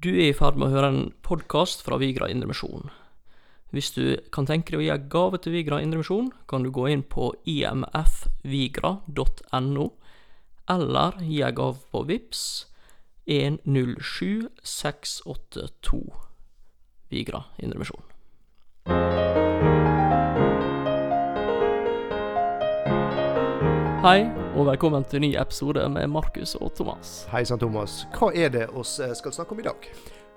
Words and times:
Du 0.00 0.08
er 0.14 0.30
i 0.30 0.32
ferd 0.32 0.56
med 0.56 0.70
å 0.70 0.72
høre 0.72 0.88
en 0.88 1.12
podkast 1.20 1.82
fra 1.84 1.98
Vigra 2.00 2.24
Indremisjon. 2.32 2.88
Hvis 3.68 3.92
du 3.92 4.16
kan 4.32 4.48
tenke 4.48 4.72
deg 4.72 4.80
å 4.80 4.84
gi 4.86 4.88
en 4.94 5.10
gave 5.12 5.36
til 5.44 5.52
Vigra 5.52 5.76
Indremisjon, 5.84 6.32
kan 6.48 6.64
du 6.64 6.72
gå 6.72 6.88
inn 6.88 7.04
på 7.04 7.36
imfvigra.no, 7.44 8.96
eller 10.72 11.20
gi 11.20 11.44
en 11.44 11.52
gave 11.60 11.76
på 11.92 12.00
VIPS 12.08 12.72
107682 13.28 16.00
Vigra 17.12 17.52
Indremisjon. 17.60 18.00
Hei, 24.00 24.39
og 24.56 24.66
velkommen 24.66 25.04
til 25.06 25.20
en 25.20 25.24
ny 25.28 25.30
episode 25.38 25.82
med 25.92 26.10
Markus 26.10 26.56
og 26.58 26.72
Thomas. 26.74 27.24
Hei 27.30 27.44
sann, 27.46 27.60
Thomas. 27.60 28.00
Hva 28.16 28.32
er 28.34 28.50
det 28.52 28.66
oss 28.76 28.96
eh, 29.02 29.12
skal 29.14 29.34
snakke 29.34 29.54
om 29.54 29.60
i 29.62 29.66
dag? 29.66 29.86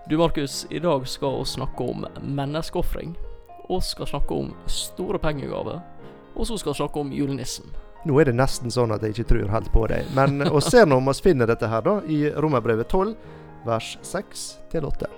Du 0.09 0.17
Markus, 0.19 0.63
i 0.69 0.79
dag 0.83 1.07
skal 1.09 1.39
vi 1.39 1.47
snakke 1.53 1.87
om 1.89 2.05
menneskeofring. 2.21 3.15
Vi 3.69 3.79
skal 3.81 4.09
snakke 4.11 4.35
om 4.35 4.53
store 4.69 5.19
pengegaver. 5.19 5.81
Og 6.35 6.47
så 6.47 6.57
skal 6.57 6.73
vi 6.73 6.81
snakke 6.81 7.01
om 7.01 7.13
julenissen. 7.13 7.73
Nå 8.05 8.17
er 8.19 8.29
det 8.29 8.35
nesten 8.35 8.73
sånn 8.73 8.91
at 8.91 9.03
jeg 9.05 9.15
ikke 9.15 9.29
tror 9.31 9.51
helt 9.53 9.71
på 9.73 9.85
deg. 9.89 10.09
Men 10.17 10.43
vi 10.43 10.63
ser 10.65 10.85
nå 10.89 10.99
om 10.99 11.09
vi 11.09 11.17
finner 11.23 11.49
dette 11.49 11.69
her 11.71 11.85
da, 11.85 11.99
i 12.05 12.25
Romerbrevet 12.29 12.89
12, 12.91 13.13
vers 13.65 13.93
6 14.03 14.47
til 14.73 14.89
8. 14.89 15.09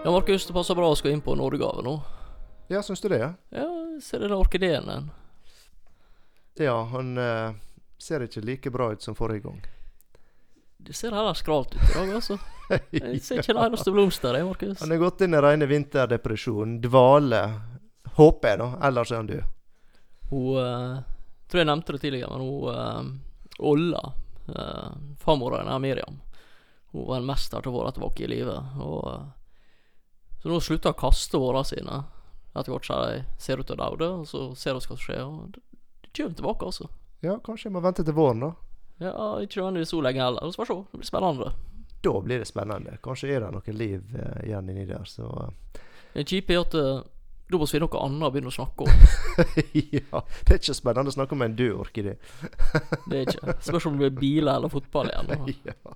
Ja, 0.00 0.08
Markus, 0.10 0.46
det 0.48 0.56
passer 0.56 0.74
bra 0.78 0.88
å 0.88 0.96
skal 0.98 1.12
inn 1.12 1.22
på 1.22 1.36
nådegave 1.36 1.84
nå. 1.84 2.00
Ja, 2.72 2.80
syns 2.86 3.02
du 3.02 3.08
det? 3.12 3.20
Ja, 3.20 3.34
Ja, 3.50 3.66
ser 4.02 4.24
den 4.24 4.32
orkideen 4.32 4.86
den. 4.86 5.10
ja 6.58 6.76
han 6.92 7.18
eh, 7.18 7.52
ser 7.98 8.24
ikke 8.26 8.40
like 8.44 8.70
bra 8.70 8.92
ut 8.92 9.02
som 9.02 9.14
forrige 9.14 9.46
gang. 9.48 9.60
Det 10.80 10.96
ser 10.96 11.12
heller 11.12 11.34
skralt 11.34 11.74
ut 11.74 11.82
i 11.90 11.94
dag, 11.94 12.14
altså. 12.14 12.38
Jeg 12.90 13.20
ser 13.20 13.42
ikke 13.42 13.52
en 13.52 13.64
eneste 13.66 13.92
blomster, 13.92 14.32
der, 14.32 14.44
Markus. 14.46 14.80
Han 14.80 14.92
er 14.94 15.00
gått 15.02 15.20
inn 15.26 15.36
i 15.36 15.40
rene 15.42 15.66
vinterdepresjon. 15.68 16.78
Dvale. 16.80 17.42
Håper 18.16 18.48
jeg, 18.48 18.58
da. 18.62 18.68
Ellers 18.88 19.10
er 19.12 19.20
han 19.20 19.28
død. 19.28 19.42
Hun 20.30 20.56
uh, 20.56 21.02
Tror 21.50 21.60
jeg 21.60 21.66
nevnte 21.66 21.96
det 21.96 22.00
tidligere, 22.04 22.30
men 22.30 22.46
hun 22.46 22.70
uh, 22.70 23.66
Olla, 23.70 24.02
uh, 24.48 24.92
farmora 25.18 25.60
hennes, 25.60 25.82
Miriam, 25.82 26.20
hun 26.92 27.06
var 27.08 27.18
en 27.18 27.26
mester 27.26 27.62
til 27.62 27.74
å 27.74 27.80
være 27.80 27.96
tilbake 27.98 28.24
i 28.24 28.30
livet. 28.30 28.78
Og, 28.82 29.02
eh, 29.12 30.32
så 30.42 30.50
nå 30.50 30.56
slutter 30.64 30.90
hun 30.90 30.96
å 30.96 31.00
kaste 31.02 31.38
åra 31.38 31.62
sine. 31.66 31.98
Hvert 32.54 32.86
som 32.86 33.04
de 33.06 33.20
ser 33.38 33.60
ut 33.60 33.68
til 33.68 33.78
å 33.78 33.82
daude, 33.82 34.08
og 34.20 34.26
så 34.28 34.48
ser 34.58 34.74
vi 34.74 34.82
hva 34.82 34.86
som 34.88 35.02
skjer. 35.04 35.22
Og 35.22 35.52
det, 35.54 35.62
det 36.02 36.10
kommer 36.16 36.36
tilbake, 36.40 36.72
altså. 36.72 36.90
Ja, 37.22 37.36
kanskje 37.44 37.68
jeg 37.68 37.76
må 37.76 37.84
vente 37.84 38.04
til 38.06 38.16
våren, 38.16 38.42
da. 38.46 38.54
Ja, 39.00 39.12
Ikke 39.40 39.60
nødvendigvis 39.60 39.94
så 39.94 40.00
lenge 40.04 40.24
heller. 40.24 40.48
Vi 40.48 40.58
får 40.58 40.68
se. 40.68 40.78
Det 40.90 41.00
blir 41.00 41.08
spennende. 41.08 41.52
Da 42.00 42.20
blir 42.20 42.42
det 42.42 42.48
spennende. 42.48 42.98
Kanskje 43.04 43.30
er 43.34 43.44
det 43.44 43.54
noe 43.54 43.76
liv 43.76 44.02
uh, 44.16 44.42
igjen 44.44 44.68
inni 44.72 44.84
der, 44.88 45.06
så 45.08 45.28
eh. 45.46 45.80
Det 46.10 46.26
kjipe 46.26 46.56
er 46.56 46.64
at 46.64 46.74
eh, 46.74 47.02
da 47.50 47.58
må 47.58 47.66
vi 47.66 47.74
finne 47.74 47.86
noe 47.86 48.02
annet 48.04 48.26
å 48.26 48.30
begynne 48.34 48.50
å 48.50 48.54
snakke 48.54 48.86
om. 48.86 49.06
Ja. 50.00 50.20
Det 50.46 50.54
er 50.54 50.58
ikke 50.58 50.74
spennende 50.76 51.12
å 51.12 51.14
snakke 51.14 51.36
om 51.36 51.44
en 51.44 51.56
død 51.58 51.76
orkidé. 51.84 52.16
Det 53.10 53.20
er 53.20 53.28
ikke. 53.30 53.54
Spørs 53.62 53.86
om 53.88 53.96
det 53.96 54.10
blir 54.10 54.20
biler 54.20 54.58
eller 54.58 54.72
fotball 54.72 55.10
igjen. 55.10 55.52
Ja. 55.70 55.94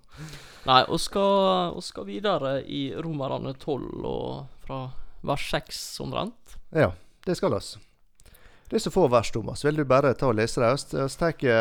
Nei, 0.64 0.80
vi 0.88 0.98
skal, 1.02 1.76
skal 1.84 2.06
videre 2.08 2.54
i 2.64 2.86
Romerne 2.96 3.52
12 3.58 4.06
og 4.08 4.62
fra 4.64 4.78
vers 5.24 5.50
6 5.50 6.00
omtrent. 6.04 6.56
Ja, 6.70 6.92
det 7.24 7.36
skal 7.38 7.56
oss. 7.56 7.74
Det 8.68 8.78
er 8.78 8.84
så 8.84 8.90
få 8.90 9.08
vers, 9.08 9.30
Thomas. 9.30 9.64
Vil 9.64 9.76
du 9.76 9.84
bare 9.84 10.14
ta 10.18 10.30
og 10.32 10.38
lese 10.38 10.60
det? 10.60 10.70
Vi 11.40 11.52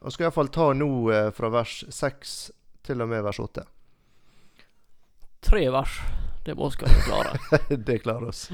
Vi 0.00 0.10
skal 0.12 0.28
iallfall 0.28 0.48
ta 0.48 0.72
nå 0.72 0.90
eh, 1.10 1.30
fra 1.34 1.48
vers 1.48 1.84
6 1.88 2.34
til 2.86 3.00
og 3.00 3.08
med 3.08 3.22
vers 3.24 3.40
8. 3.40 3.64
Tre 5.40 5.70
vers. 5.72 6.00
Det 6.44 6.54
må 6.54 6.68
vi 6.68 6.76
skal 6.76 7.00
klare. 7.04 7.76
det 7.86 7.98
klarer 8.04 8.28
oss. 8.28 8.50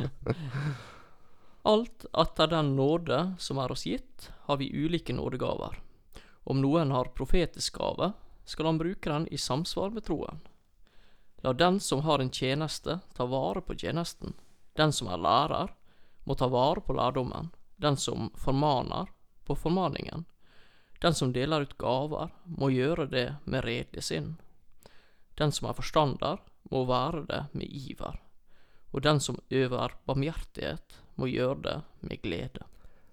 Alt 1.67 2.07
etter 2.15 2.47
den 2.47 2.77
nåde 2.77 3.35
som 3.39 3.59
er 3.59 3.73
oss 3.75 3.87
gitt, 3.87 4.31
har 4.47 4.57
vi 4.57 4.71
ulike 4.71 5.13
nådegaver. 5.13 5.81
Om 6.47 6.61
noen 6.63 6.95
har 6.95 7.11
profetisk 7.15 7.81
gave, 7.81 8.13
skal 8.47 8.67
han 8.71 8.79
bruke 8.79 9.11
den 9.11 9.27
i 9.35 9.39
samsvar 9.39 9.91
med 9.91 10.07
troen. 10.07 10.39
La 11.43 11.53
den 11.53 11.81
som 11.81 12.05
har 12.07 12.23
en 12.23 12.31
tjeneste, 12.31 13.01
ta 13.15 13.27
vare 13.27 13.61
på 13.61 13.75
tjenesten. 13.75 14.35
Den 14.77 14.93
som 14.93 15.09
er 15.09 15.21
lærer, 15.21 15.73
må 16.25 16.35
ta 16.35 16.49
vare 16.53 16.83
på 16.85 16.97
lærdommen. 16.97 17.51
Den 17.77 17.97
som 17.97 18.31
formaner, 18.37 19.07
på 19.45 19.55
formaningen. 19.55 20.25
Den 21.01 21.15
som 21.15 21.33
deler 21.33 21.67
ut 21.67 21.79
gaver, 21.79 22.33
må 22.45 22.71
gjøre 22.73 23.07
det 23.07 23.27
med 23.45 23.65
redelig 23.65 24.03
sinn. 24.03 24.37
Den 25.39 25.53
som 25.53 25.69
er 25.69 25.77
forstander, 25.77 26.41
må 26.71 26.85
være 26.89 27.27
det 27.29 27.43
med 27.53 27.69
iver. 27.69 28.17
Og 28.93 29.03
den 29.05 29.21
som 29.21 29.39
øver 29.51 29.93
barmhjertighet, 30.09 30.97
må 31.17 31.29
gjøre 31.31 31.61
det 31.63 31.77
med 32.01 32.23
glede. 32.23 32.65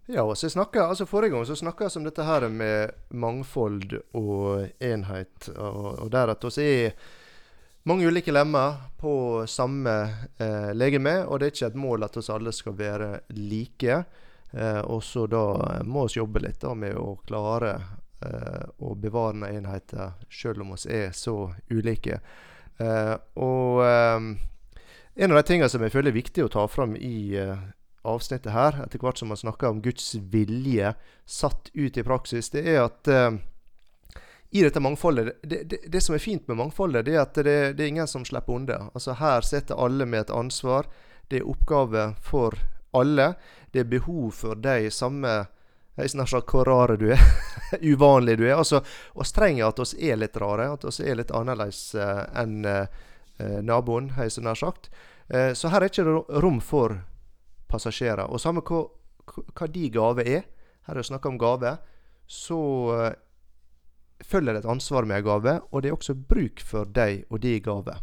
Ja, 0.08 0.24
og 0.24 0.36
så 0.38 0.50
snakket, 0.50 0.82
altså 0.84 1.06
Forrige 1.08 1.32
gang 1.32 1.46
så 1.48 1.56
snakka 1.56 1.88
vi 1.88 2.00
om 2.00 2.08
dette 2.08 2.24
her 2.28 2.48
med 2.52 2.92
mangfold 3.10 3.94
og 4.14 4.66
enhet, 4.84 5.50
og, 5.56 6.00
og 6.04 6.12
der 6.12 6.34
at 6.34 6.44
oss 6.44 6.58
er 6.60 6.92
mange 7.84 8.08
ulike 8.08 8.32
lemmer 8.32 8.74
på 9.00 9.44
samme 9.48 9.94
eh, 10.38 10.72
legeme, 10.74 11.18
og 11.26 11.40
det 11.40 11.48
er 11.48 11.56
ikke 11.56 11.70
et 11.72 11.82
mål 11.84 12.08
at 12.08 12.18
oss 12.20 12.32
alle 12.32 12.54
skal 12.56 12.78
være 12.80 13.10
like. 13.36 13.98
Eh, 14.52 14.82
og 14.82 15.04
så 15.04 15.26
da 15.28 15.44
må 15.84 16.06
vi 16.08 16.20
jobbe 16.22 16.44
litt 16.46 16.62
da 16.64 16.74
med 16.78 16.96
å 16.96 17.18
klare 17.28 17.74
eh, 18.24 18.66
å 18.80 18.96
bevare 18.96 19.36
denne 19.36 19.52
enheten, 19.58 20.16
selv 20.32 20.64
om 20.64 20.74
vi 20.76 20.98
er 21.04 21.12
så 21.18 21.38
ulike. 21.74 22.22
Eh, 22.80 23.16
og 23.36 23.84
eh, 23.86 24.32
en 25.14 25.32
av 25.32 25.42
de 25.42 25.48
tingene 25.50 25.70
som 25.70 25.84
jeg 25.84 25.94
føler 25.94 26.14
er 26.14 26.22
viktig 26.22 26.46
å 26.46 26.54
ta 26.54 26.68
fram 26.72 26.96
i 26.96 27.36
eh, 27.38 27.58
avsnittet 28.08 28.54
her, 28.56 28.80
etter 28.86 29.04
hvert 29.04 29.20
som 29.20 29.30
man 29.32 29.40
snakker 29.40 29.70
om 29.70 29.84
Guds 29.84 30.14
vilje 30.32 30.96
satt 31.26 31.70
ut 31.74 31.98
i 32.00 32.06
praksis, 32.06 32.50
det 32.56 32.64
er 32.68 32.86
at 32.86 33.12
i 34.54 34.62
dette 34.62 34.80
mangfoldet 34.80 35.40
det, 35.42 35.64
det, 35.64 35.78
det 35.90 36.02
som 36.02 36.14
er 36.16 36.22
fint 36.22 36.48
med 36.48 36.60
mangfoldet, 36.60 37.08
det 37.08 37.16
er 37.16 37.24
at 37.24 37.38
det, 37.42 37.56
det 37.74 37.84
er 37.84 37.90
ingen 37.90 38.10
som 38.10 38.26
slipper 38.26 38.54
unna. 38.54 38.92
Altså 38.94 39.16
Her 39.18 39.42
sitter 39.42 39.80
alle 39.82 40.06
med 40.06 40.28
et 40.28 40.34
ansvar. 40.34 40.86
Det 41.28 41.40
er 41.40 41.50
oppgave 41.50 42.04
for 42.22 42.60
alle. 42.94 43.34
Det 43.74 43.82
er 43.82 43.90
behov 43.90 44.30
for 44.38 44.62
de 44.62 44.92
samme 44.94 45.32
jeg 45.94 46.10
snart 46.10 46.32
sagt 46.32 46.54
hvor 46.54 46.66
rare 46.66 46.98
du 46.98 47.08
er. 47.14 47.22
Uvanlig 47.94 48.38
du 48.40 48.46
er. 48.48 48.56
Altså, 48.58 48.84
oss 49.14 49.34
trenger 49.34 49.68
at 49.72 49.82
oss 49.82 49.94
er 49.94 50.18
litt 50.18 50.38
rare. 50.42 50.72
At 50.74 50.86
oss 50.90 51.02
er 51.02 51.18
litt 51.20 51.34
annerledes 51.34 51.82
eh, 51.98 52.22
enn 52.42 52.64
eh, 52.66 53.02
eh, 53.38 53.60
naboen, 53.66 54.12
har 54.14 54.30
jeg 54.30 54.38
så 54.38 54.46
nær 54.46 54.60
sagt. 54.60 54.90
Så 55.58 55.70
her 55.72 55.82
er 55.82 55.90
ikke 55.90 56.04
rom 56.44 56.60
for 56.62 56.98
passasjerer. 57.72 58.28
Og 58.28 58.42
samme 58.44 58.62
hva, 58.68 58.84
hva 59.26 59.68
de 59.72 59.88
gave 59.90 60.26
er, 60.28 60.44
her 60.86 60.94
er 60.94 61.00
det 61.00 61.08
snakk 61.08 61.26
om 61.26 61.40
gave, 61.42 61.72
så 62.28 62.60
følger 64.24 64.60
et 64.60 64.66
ansvar 64.70 65.08
med 65.10 65.22
en 65.22 65.28
gave, 65.28 65.60
og 65.72 65.82
det 65.82 65.90
er 65.90 65.98
også 65.98 66.16
bruk 66.16 66.62
for 66.64 66.90
deg 66.90 67.26
og 67.30 67.42
de 67.44 67.58
gave. 67.64 67.96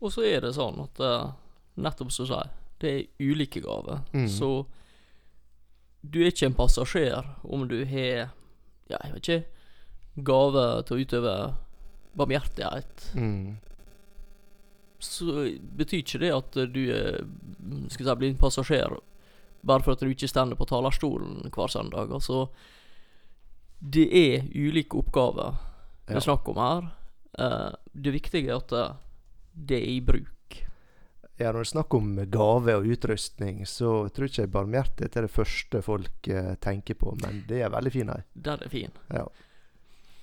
Og 0.00 0.12
så 0.12 0.26
er 0.28 0.44
det 0.44 0.56
sånn 0.56 0.80
at 0.82 1.00
eh, 1.02 1.28
nettopp 1.80 2.12
som 2.12 2.26
du 2.26 2.32
sier, 2.32 2.54
det 2.82 2.92
er 2.92 3.30
ulike 3.32 3.62
gaver. 3.64 4.02
Mm. 4.12 4.26
Så 4.28 4.50
du 6.00 6.20
er 6.22 6.30
ikke 6.30 6.50
en 6.50 6.58
passasjer 6.58 7.30
om 7.42 7.66
du 7.68 7.78
har 7.88 8.34
Ja, 8.86 9.00
jeg 9.02 9.14
vet 9.14 9.22
ikke 9.28 10.24
Gave 10.26 10.62
til 10.86 10.96
å 10.96 11.02
utøve 11.04 11.32
barmhjertighet. 12.16 13.08
Mm. 13.18 13.56
Så 15.02 15.48
betyr 15.76 16.00
ikke 16.00 16.20
det 16.22 16.30
at 16.32 16.56
du 16.72 16.82
er 16.94 17.18
Skal 17.92 18.06
si, 18.06 18.14
blir 18.22 18.32
en 18.32 18.40
passasjer 18.40 18.96
bare 19.66 19.82
for 19.82 19.96
at 19.96 20.04
du 20.04 20.12
ikke 20.12 20.30
stender 20.30 20.56
på 20.56 20.68
talerstolen 20.70 21.50
hver 21.50 21.72
søndag. 21.72 22.12
Altså 22.14 22.46
Det 23.86 24.06
er 24.10 24.46
ulike 24.54 24.98
oppgaver 24.98 25.54
det 26.06 26.14
Ja. 26.14 26.16
er 26.16 26.24
snakk 26.24 26.48
om 26.48 26.56
her. 26.62 26.88
Uh, 27.38 27.72
det 27.94 28.12
viktige 28.14 28.50
er 28.50 28.56
at 28.56 28.72
eh, 28.72 28.94
det 29.54 29.76
er 29.82 29.90
i 29.90 30.00
bruk. 30.00 30.60
Ja, 31.38 31.50
når 31.52 31.58
det 31.64 31.66
er 31.66 31.72
snakk 31.74 31.94
om 31.94 32.14
gave 32.32 32.76
og 32.78 32.86
utrustning, 32.86 33.66
så 33.66 34.08
tror 34.08 34.24
ikke 34.30 34.42
jeg 34.46 34.52
barmhjertighet 34.54 35.16
er 35.16 35.26
det 35.26 35.30
første 35.34 35.82
folk 35.82 36.30
uh, 36.30 36.54
tenker 36.62 36.94
på, 36.94 37.12
men 37.22 37.44
det 37.48 37.60
er 37.62 37.74
veldig 37.74 37.92
fin 37.92 38.08
her. 38.08 38.22
Den 38.34 38.62
er 38.62 38.72
fin. 38.72 38.94
Ja. 39.12 39.26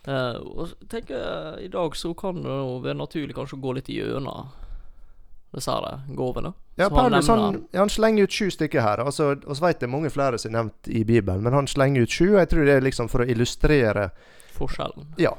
Uh, 0.07 0.39
og 0.57 0.73
tenker 0.89 1.15
jeg 1.19 1.65
i 1.65 1.71
dag 1.71 1.95
så 1.95 2.13
kan 2.17 2.41
det 2.43 2.57
være 2.83 2.97
naturlig 2.97 3.35
kanskje 3.37 3.59
å 3.59 3.63
gå 3.63 3.75
litt 3.77 3.91
gjennom 3.93 4.49
disse 5.59 5.75
det, 5.85 5.93
gåvene. 6.17 6.53
Ja, 6.75 6.87
han 6.87 6.95
Paulus 6.95 7.27
han, 7.29 7.59
han 7.73 7.89
slenger 7.89 8.23
ut 8.23 8.31
sju 8.33 8.49
stykker 8.51 8.81
her. 8.81 9.03
Altså, 9.05 9.35
så 9.45 9.65
vet 9.65 9.81
det 9.81 9.87
er 9.87 9.93
mange 9.93 10.09
flere 10.13 10.39
som 10.41 10.51
er 10.51 10.57
nevnt 10.57 10.89
i 10.89 11.03
Bibelen, 11.05 11.43
men 11.45 11.53
han 11.53 11.69
slenger 11.69 12.07
ut 12.07 12.15
sju. 12.15 12.33
og 12.33 12.39
Jeg 12.41 12.49
tror 12.53 12.65
det 12.65 12.77
er 12.77 12.87
liksom 12.87 13.11
for 13.11 13.25
å 13.25 13.29
illustrere 13.29 14.09
Forskjellen. 14.53 15.13
ja, 15.21 15.31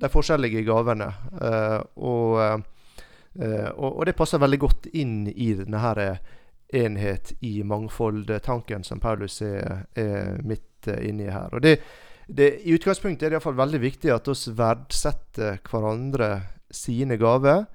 de 0.00 0.08
forskjellige 0.12 0.64
gavene. 0.68 1.08
Uh, 1.36 1.80
og, 1.96 2.62
uh, 3.40 3.70
og, 3.72 3.90
og 3.90 4.06
det 4.08 4.16
passer 4.16 4.40
veldig 4.42 4.60
godt 4.60 4.88
inn 4.92 5.26
i 5.32 5.52
denne 5.56 5.80
her 5.80 6.04
enhet 6.72 7.32
i 7.40 7.62
mangfold-tanken 7.62 8.84
som 8.84 9.00
Paulus 9.00 9.42
er, 9.42 9.84
er 9.94 10.40
midt 10.44 10.88
eh, 10.88 11.04
inni 11.08 11.28
her. 11.30 11.52
Og 11.52 11.62
det, 11.62 11.76
det, 12.26 12.48
I 12.64 12.76
utgangspunktet 12.76 13.26
er 13.26 13.32
det 13.32 13.38
iallfall 13.38 13.58
veldig 13.58 13.82
viktig 13.82 14.12
at 14.14 14.28
oss 14.32 14.46
verdsetter 14.56 15.60
hverandre 15.68 16.32
sine 16.72 17.18
gaver, 17.20 17.66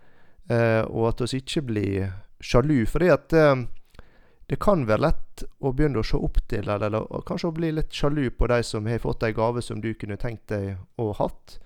og 0.48 1.10
at 1.10 1.22
vi 1.26 1.42
ikke 1.42 1.62
blir 1.68 2.10
sjalu. 2.40 2.86
fordi 2.86 3.10
at 3.10 3.34
eh, 3.34 3.56
det 4.48 4.60
kan 4.60 4.86
være 4.88 5.04
lett 5.04 5.44
å 5.60 5.74
begynne 5.76 6.00
å 6.00 6.08
se 6.08 6.18
opp 6.18 6.40
til, 6.48 6.70
eller, 6.70 7.02
kanskje 7.28 7.50
å 7.50 7.56
bli 7.56 7.72
litt 7.76 7.94
sjalu 7.94 8.30
på 8.32 8.48
de 8.48 8.62
som 8.64 8.86
har 8.88 9.02
fått 9.04 9.24
ei 9.28 9.34
gave 9.36 9.62
som 9.62 9.82
du 9.82 9.94
kunne 9.94 10.18
tenkt 10.18 10.48
deg 10.48 10.78
å 10.96 11.12
hatt. 11.18 11.60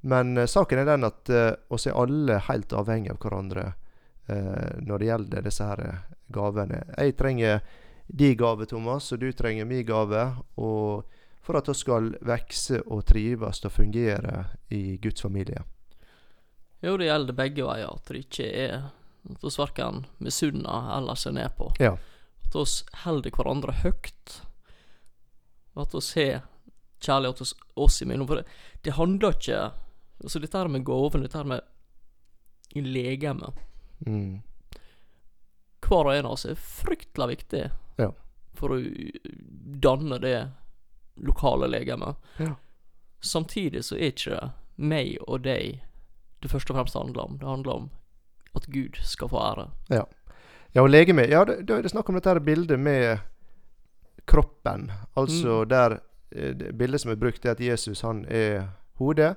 Men 0.00 0.36
eh, 0.38 0.46
saken 0.48 0.82
er 0.82 0.90
den 0.92 1.08
at 1.08 1.30
eh, 1.30 1.52
oss 1.68 1.86
er 1.86 1.98
alle 1.98 2.40
helt 2.48 2.72
avhengig 2.72 3.12
av 3.14 3.20
hverandre 3.20 3.72
eh, 4.28 4.76
når 4.80 4.98
det 4.98 5.10
gjelder 5.10 5.48
disse 5.48 5.66
her 5.66 5.86
eh, 5.86 6.04
gavene. 6.30 6.84
Jeg 6.96 7.16
trenger 7.18 7.64
din 8.06 8.36
gave, 8.38 8.66
Thomas, 8.66 9.12
og 9.12 9.20
du 9.22 9.30
trenger 9.32 9.66
min 9.66 9.84
gave. 9.86 10.22
Og 10.58 11.18
for 11.42 11.58
at 11.58 11.68
vi 11.68 11.74
skal 11.74 12.14
vokse 12.26 12.80
og 12.86 13.04
trives 13.08 13.64
og 13.64 13.74
fungere 13.74 14.44
i 14.70 14.96
Guds 15.02 15.22
familie. 15.22 15.62
Jo, 16.82 16.96
det 16.96 17.06
gjelder 17.10 17.36
begge 17.36 17.64
veier. 17.66 17.90
At 17.92 18.08
det 18.08 18.22
ikke 18.24 18.46
er 18.48 18.76
at 19.30 19.44
oss 19.44 19.58
verken 19.60 20.06
misunner 20.24 20.86
eller 20.96 21.14
ser 21.20 21.34
ned 21.36 21.52
på. 21.58 21.68
Ja. 21.80 21.96
At 22.46 22.56
oss 22.56 22.80
holder 23.04 23.30
hverandre 23.36 23.74
høyt. 23.82 24.38
Og 25.76 25.82
at 25.84 25.94
oss 25.94 26.14
har 26.16 26.40
kjærlighet 27.00 27.38
hos 27.44 27.54
oss 27.80 28.00
imellom. 28.02 28.26
For 28.28 28.40
det, 28.40 28.46
det 28.84 28.96
handler 28.98 29.36
ikke 29.36 29.60
Altså, 30.20 30.36
dette 30.38 30.58
her 30.58 30.68
med 30.68 30.82
gaven, 30.84 31.22
dette 31.24 31.38
her 31.38 31.46
med 31.48 31.62
legemet 32.76 33.54
Mm. 34.06 34.40
Hver 35.84 36.06
og 36.06 36.14
en 36.14 36.26
av 36.28 36.32
oss 36.32 36.44
er 36.48 36.54
fryktelig 36.60 37.26
viktig 37.36 37.62
Ja. 37.98 38.10
for 38.56 38.68
å 38.76 38.78
danne 39.80 40.18
det 40.20 40.50
lokale 41.16 41.68
legemet. 41.68 42.16
Ja. 42.38 42.54
Samtidig 43.20 43.82
så 43.84 43.96
er 43.96 44.12
ikke 44.12 44.30
det 44.40 44.52
meg 44.76 45.18
og 45.26 45.42
deg 45.44 45.80
det 46.42 46.50
først 46.50 46.70
og 46.70 46.76
fremst 46.76 46.94
handler 46.96 47.22
om. 47.22 47.38
Det 47.38 47.48
handler 47.48 47.72
om 47.72 47.90
at 48.56 48.66
Gud 48.66 48.96
skal 49.02 49.28
få 49.28 49.38
ære. 49.38 49.68
Ja, 50.74 50.82
og 50.82 50.90
legeme 50.90 51.26
Ja, 51.28 51.44
det, 51.44 51.66
da 51.68 51.76
er 51.78 51.82
det 51.82 51.90
snakk 51.90 52.08
om 52.08 52.14
dette 52.14 52.30
her 52.30 52.38
bildet 52.38 52.78
med 52.80 53.18
kroppen. 54.26 54.90
Altså 55.16 55.62
Mm. 55.64 55.68
der 55.68 56.00
eh, 56.32 56.54
det 56.54 56.78
Bildet 56.78 57.00
som 57.00 57.10
er 57.10 57.16
brukt, 57.16 57.44
er 57.44 57.50
at 57.50 57.60
Jesus 57.60 58.00
han 58.00 58.24
er 58.28 58.68
hodet, 58.98 59.36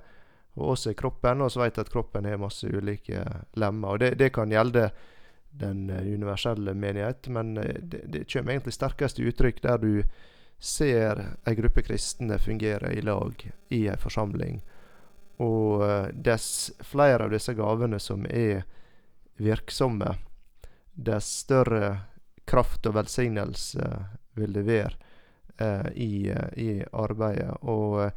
og 0.56 0.70
oss 0.70 0.88
er 0.88 0.94
kroppen. 0.94 1.42
Og 1.42 1.52
så 1.52 1.60
vet 1.60 1.78
jeg 1.78 1.86
at 1.86 1.92
kroppen 1.92 2.26
har 2.26 2.38
masse 2.38 2.68
ulike 2.68 3.24
lemmer. 3.56 3.88
Og 3.88 4.00
det, 4.00 4.18
det 4.20 4.34
kan 4.34 4.50
gjelde 4.50 4.92
den 5.60 5.90
eh, 5.90 6.02
universelle 6.14 6.74
menighet, 6.74 7.28
men 7.30 7.58
eh, 7.58 7.80
det, 7.82 8.02
det 8.14 8.28
kommer 8.34 8.52
egentlig 8.54 8.74
sterkest 8.74 9.20
uttrykk 9.20 9.62
der 9.64 9.78
du 9.78 10.04
ser 10.60 11.38
ei 11.46 11.56
gruppe 11.56 11.82
kristne 11.84 12.38
fungere 12.40 12.94
i 12.94 13.02
lag 13.02 13.52
i 13.70 13.88
ei 13.90 13.98
forsamling. 13.98 14.62
Og 15.42 15.84
eh, 15.88 16.10
dess 16.14 16.72
flere 16.86 17.26
av 17.26 17.34
disse 17.34 17.56
gavene 17.58 18.00
som 18.00 18.26
er 18.30 18.64
virksomme, 19.42 20.16
dess 20.94 21.30
større 21.42 21.96
kraft 22.46 22.86
og 22.86 22.98
velsignelse 23.00 23.88
vil 24.38 24.54
det 24.54 24.66
være 24.68 24.94
eh, 25.58 25.90
i, 25.96 26.14
i 26.62 26.70
arbeidet. 26.92 27.56
Og 27.62 28.04
eh, 28.04 28.12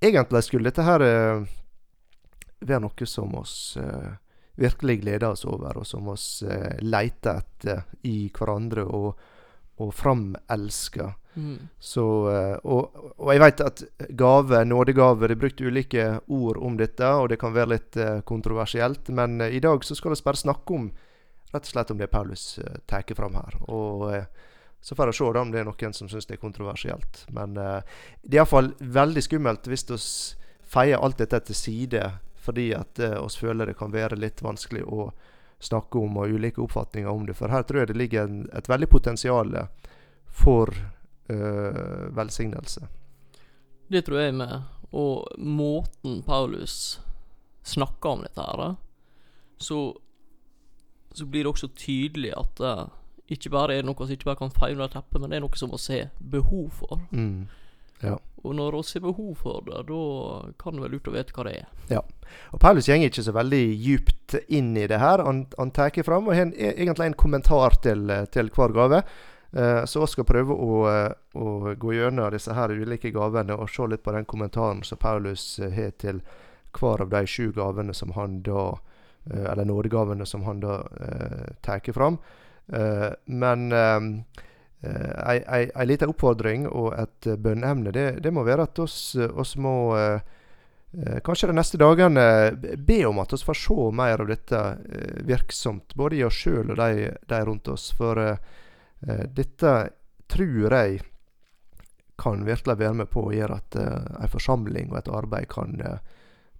egentlig 0.00 0.42
skulle 0.46 0.70
dette 0.70 0.86
her 0.86 1.04
eh, 1.06 1.44
være 2.60 2.82
noe 2.82 3.08
som 3.08 3.34
oss 3.38 3.76
eh, 3.80 4.16
virkelig 4.56 5.00
gleder 5.02 5.28
oss 5.28 5.44
over, 5.44 5.76
og 5.76 5.86
som 5.86 6.08
oss 6.08 6.42
eh, 6.42 6.78
leter 6.80 7.42
etter 7.42 7.82
i 8.08 8.30
hverandre 8.32 8.86
og, 8.88 9.22
og 9.82 9.94
framelsker. 9.94 11.12
Mm. 11.36 11.68
Så, 11.78 12.30
eh, 12.30 12.56
og, 12.64 12.96
og 13.16 13.32
jeg 13.34 13.42
vet 13.42 13.60
at 13.60 13.82
gave, 14.08 14.62
nådegave, 14.64 15.28
det 15.28 15.36
er 15.36 15.40
brukt 15.40 15.60
ulike 15.60 16.06
ord 16.32 16.60
om 16.64 16.78
dette, 16.80 17.06
og 17.06 17.28
det 17.28 17.38
kan 17.40 17.54
være 17.54 17.72
litt 17.74 17.98
eh, 18.00 18.22
kontroversielt, 18.24 19.10
men 19.12 19.40
eh, 19.44 19.58
i 19.58 19.60
dag 19.60 19.84
så 19.84 19.94
skal 19.94 20.14
vi 20.14 20.22
bare 20.24 20.40
snakke 20.40 20.78
om 20.78 20.88
rett 21.52 21.68
og 21.68 21.72
slett 21.72 21.92
om 21.92 22.00
det 22.00 22.10
Paulus 22.10 22.58
uh, 22.58 22.78
tar 22.90 23.04
fram 23.16 23.36
her. 23.38 23.54
Og 23.70 24.10
så 24.82 24.96
får 24.98 25.06
vi 25.06 25.12
se 25.16 25.24
om 25.24 25.52
det 25.52 25.60
er 25.60 25.68
noen 25.68 25.94
som 25.94 26.08
syns 26.10 26.26
det 26.26 26.36
er 26.36 26.42
kontroversielt. 26.42 27.22
Men 27.32 27.54
det 27.54 28.34
er 28.34 28.40
iallfall 28.40 28.72
veldig 28.80 29.22
skummelt 29.24 29.68
hvis 29.70 29.86
vi 29.88 29.98
feier 30.66 30.98
alt 30.98 31.22
dette 31.22 31.40
til 31.46 31.56
side 31.56 32.02
fordi 32.42 32.72
at 32.74 32.98
uh, 32.98 33.22
oss 33.22 33.38
føler 33.38 33.70
det 33.70 33.78
kan 33.78 33.94
være 33.94 34.18
litt 34.18 34.42
vanskelig 34.42 34.82
å 34.84 35.12
snakke 35.62 36.02
om 36.02 36.18
og 36.20 36.34
ulike 36.34 36.60
oppfatninger 36.60 37.08
om 37.08 37.24
det. 37.30 37.38
For 37.38 37.48
her 37.48 37.64
tror 37.64 37.84
jeg 37.84 37.92
det 37.92 38.00
ligger 38.02 38.34
et 38.52 38.68
veldig 38.68 38.90
potensial 38.90 39.54
for 40.26 40.74
øh, 41.28 42.16
velsignelse. 42.16 42.86
Det 43.90 44.04
tror 44.04 44.18
jeg 44.18 44.34
med. 44.34 44.62
Og 44.92 45.26
måten 45.38 46.22
Paulus 46.26 47.00
snakker 47.66 48.08
om 48.10 48.22
dette 48.22 48.42
her, 48.42 48.74
så, 49.58 49.80
så 51.14 51.26
blir 51.26 51.44
det 51.44 51.52
også 51.52 51.68
tydelig 51.74 52.32
at 52.36 52.58
det 52.58 52.74
ikke 53.36 53.50
bare 53.50 53.74
er 53.74 53.86
noe 53.86 53.98
som 53.98 54.14
ikke 54.14 54.28
bare 54.28 54.38
kan 54.38 54.54
feile 54.54 54.78
under 54.78 54.92
teppet, 54.92 55.20
men 55.20 55.30
det 55.30 55.38
er 55.38 55.46
noe 55.46 55.58
som 55.58 55.72
vi 55.74 55.98
har 55.98 56.10
behov 56.20 56.68
for. 56.70 57.00
Mm. 57.10 57.46
Og 58.44 58.54
når 58.54 58.76
vi 58.76 58.98
har 58.98 59.06
behov 59.06 59.30
for 59.40 59.64
det, 59.66 59.80
da 59.88 60.02
kan 60.60 60.76
det 60.76 60.84
være 60.84 60.92
lurt 60.92 61.08
å 61.10 61.14
vite 61.14 61.34
hva 61.34 61.46
det 61.48 61.54
er. 61.62 61.70
Ja. 61.90 62.02
Og 62.52 62.60
Paulus 62.62 62.86
går 62.86 63.06
ikke 63.08 63.24
så 63.26 63.34
veldig 63.34 63.64
djupt 63.82 64.36
inn 64.48 64.76
i 64.76 64.86
det 64.86 65.00
her. 65.02 65.24
Han, 65.26 65.46
han 65.58 65.72
tar 65.74 65.96
fram 66.06 66.28
og 66.28 66.36
har 66.36 66.52
e- 66.52 66.74
egentlig 66.76 67.10
en 67.10 67.18
kommentar 67.18 67.80
til, 67.82 68.06
til 68.30 68.52
hver 68.54 68.76
gave. 68.76 69.02
Eh, 69.52 69.84
så 69.84 70.00
vi 70.00 70.06
skal 70.06 70.26
prøve 70.28 70.54
å, 70.54 70.72
eh, 70.90 71.12
å 71.38 71.74
gå 71.74 71.94
gjennom 71.94 72.32
disse 72.34 72.54
her 72.54 72.74
ulike 72.74 73.12
gavene 73.14 73.54
og 73.54 73.70
se 73.70 73.86
litt 73.86 74.02
på 74.02 74.12
den 74.12 74.24
kommentaren 74.24 74.82
som 74.84 74.98
Paulus 74.98 75.58
eh, 75.58 75.70
har 75.70 75.94
til 76.00 76.20
hver 76.76 77.06
av 77.06 77.10
de 77.10 77.26
sju 77.26 77.52
gavene 77.56 77.94
som 77.94 78.12
han 78.12 78.42
da 78.42 78.74
eh, 79.30 79.46
Eller 79.52 79.64
nådegavene 79.64 80.26
som 80.26 80.44
han 80.44 80.60
da 80.60 80.82
uh, 80.86 81.46
tar 81.60 81.92
fram. 81.92 82.18
Eh, 82.72 83.10
men 83.24 83.72
en 83.72 84.24
eh, 85.66 85.86
lita 85.86 86.08
oppfordring 86.08 86.66
og 86.68 86.94
et 86.98 87.28
bønneemne, 87.38 87.92
det, 87.94 88.06
det 88.22 88.32
må 88.34 88.44
være 88.46 88.66
at 88.68 88.78
oss, 88.82 89.14
må 89.56 89.76
eh, 89.96 90.20
eh, 90.92 91.18
kanskje 91.24 91.50
de 91.50 91.56
neste 91.56 91.80
dagene 91.80 92.26
be 92.76 93.00
om 93.08 93.22
at 93.22 93.32
vi 93.32 93.40
får 93.48 93.60
se 93.62 93.88
mer 93.92 94.22
av 94.22 94.30
dette 94.30 94.60
eh, 94.60 95.16
virksomt, 95.26 95.94
både 95.94 96.20
i 96.20 96.24
oss 96.26 96.44
sjøl 96.44 96.74
og 96.74 96.80
de, 96.82 97.10
de 97.26 97.42
rundt 97.48 97.72
oss. 97.72 97.88
For 97.96 98.22
eh, 98.22 98.36
eh, 98.36 98.62
dette 99.06 99.72
tror 100.26 100.72
jeg 100.74 101.00
kan 102.18 102.44
virkelig 102.46 102.78
være 102.80 102.94
med 103.02 103.10
på 103.12 103.26
å 103.28 103.32
gjøre 103.34 103.58
at 103.60 103.76
uh, 103.76 104.22
en 104.24 104.30
forsamling 104.32 104.88
og 104.90 104.98
et 104.98 105.10
arbeid 105.12 105.48
kan 105.52 105.74
eh, 105.84 105.98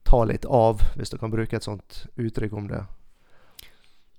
ta 0.04 0.20
litt 0.28 0.44
av, 0.44 0.82
hvis 0.94 1.10
du 1.10 1.16
kan 1.18 1.32
bruke 1.32 1.56
et 1.56 1.64
sånt 1.64 2.02
uttrykk 2.20 2.52
om 2.60 2.68
det. 2.68 2.82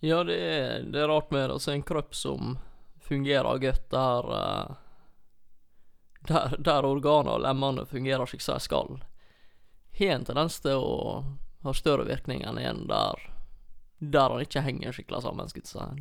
Ja, 0.03 0.23
det 0.25 0.35
er, 0.37 0.81
det 0.83 0.99
er 1.03 1.07
rart 1.07 1.29
med 1.31 1.45
det. 1.45 1.53
Altså, 1.53 1.71
en 1.71 1.85
kropp 1.85 2.15
som 2.17 2.57
fungerer 3.05 3.61
godt 3.63 3.85
der 3.93 4.33
eh, 4.39 4.75
Der, 6.27 6.57
der 6.59 6.83
organene 6.83 7.37
og 7.37 7.41
lemmene 7.45 7.85
fungerer 7.87 8.25
slik 8.27 8.41
som 8.43 8.57
de 8.57 8.65
skal, 8.65 8.97
har 9.99 10.15
en 10.17 10.25
tendens 10.27 10.57
til 10.59 10.75
å 10.83 10.97
ha 11.63 11.73
større 11.73 12.03
virkning 12.09 12.41
enn 12.43 12.57
en 12.59 12.87
der 12.89 13.21
der 13.99 14.29
han 14.29 14.41
ikke 14.43 14.61
henger 14.61 14.91
skikkelig 14.93 15.21
sammen. 15.23 15.47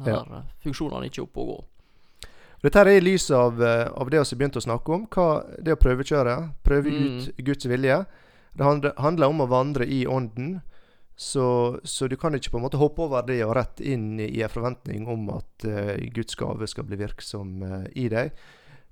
Der 0.02 0.10
Ja. 0.10 0.20
eh, 0.40 0.48
funksjonene 0.64 1.06
ikke 1.06 1.20
er 1.22 1.28
oppe 1.28 1.40
og 1.44 1.46
går. 1.52 1.64
Dette 2.66 2.82
er 2.82 2.96
i 2.96 3.02
lys 3.04 3.28
av, 3.30 3.60
eh, 3.62 3.86
av 3.86 4.08
det 4.10 4.18
vi 4.18 4.24
har 4.24 4.38
begynt 4.38 4.56
å 4.58 4.64
snakke 4.64 4.94
om. 4.94 5.06
Hva, 5.06 5.44
det 5.62 5.76
å 5.76 5.78
prøvekjøre. 5.78 6.36
Prøve 6.64 6.90
Mm. 6.90 7.04
ut 7.04 7.36
Guds 7.36 7.66
vilje. 7.66 8.06
Det 8.56 8.64
handler, 8.64 9.28
om 9.28 9.40
å 9.40 9.46
vandre 9.46 9.86
i 9.86 10.04
ånden. 10.04 10.62
Så, 11.16 11.78
så 11.84 12.08
du 12.08 12.16
kan 12.16 12.32
ikke 12.34 12.50
på 12.50 12.56
en 12.56 12.64
måte 12.64 12.78
hoppe 12.78 12.98
over 12.98 13.22
det 13.22 13.42
og 13.44 13.54
rett 13.54 13.80
inn 13.80 14.18
i 14.18 14.42
en 14.42 14.48
forventning 14.48 15.06
om 15.08 15.30
at 15.30 15.64
uh, 15.64 15.96
Guds 16.12 16.34
gave 16.34 16.66
skal 16.66 16.84
bli 16.84 16.96
virksom 16.96 17.62
uh, 17.62 17.86
i 17.94 18.08
deg. 18.08 18.32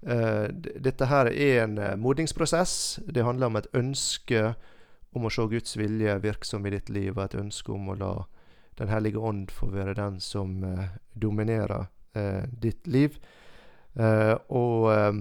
Uh, 0.07 0.49
dette 0.81 1.04
her 1.04 1.26
er 1.26 1.64
en 1.64 2.00
modningsprosess. 2.00 3.00
Det 3.04 3.25
handler 3.25 3.47
om 3.47 3.57
et 3.57 3.69
ønske 3.75 4.54
om 5.12 5.26
å 5.26 5.31
se 5.31 5.43
Guds 5.49 5.76
vilje 5.76 6.16
virksom 6.23 6.64
i 6.66 6.71
ditt 6.71 6.88
liv, 6.88 7.12
og 7.16 7.25
et 7.25 7.40
ønske 7.40 7.73
om 7.73 7.88
å 7.88 7.99
la 7.99 8.14
Den 8.76 8.88
hellige 8.88 9.19
ånd 9.23 9.52
få 9.54 9.69
være 9.71 9.95
den 9.95 10.16
som 10.19 10.64
dominerer 11.14 11.87
ditt 12.59 12.88
liv. 12.90 13.21
Eh, 13.98 14.34
og 14.54 14.88
eh, 14.92 15.12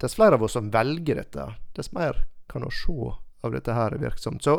dess 0.00 0.14
flere 0.16 0.38
av 0.38 0.42
oss 0.46 0.56
som 0.56 0.70
velger 0.72 1.20
dette, 1.20 1.46
dess 1.76 1.92
mer 1.92 2.22
kan 2.50 2.64
vi 2.64 2.70
se 2.74 2.96
av 3.42 3.52
dette 3.54 3.72
her 3.72 3.94
er 3.96 4.02
virksomt. 4.02 4.42
Så 4.44 4.58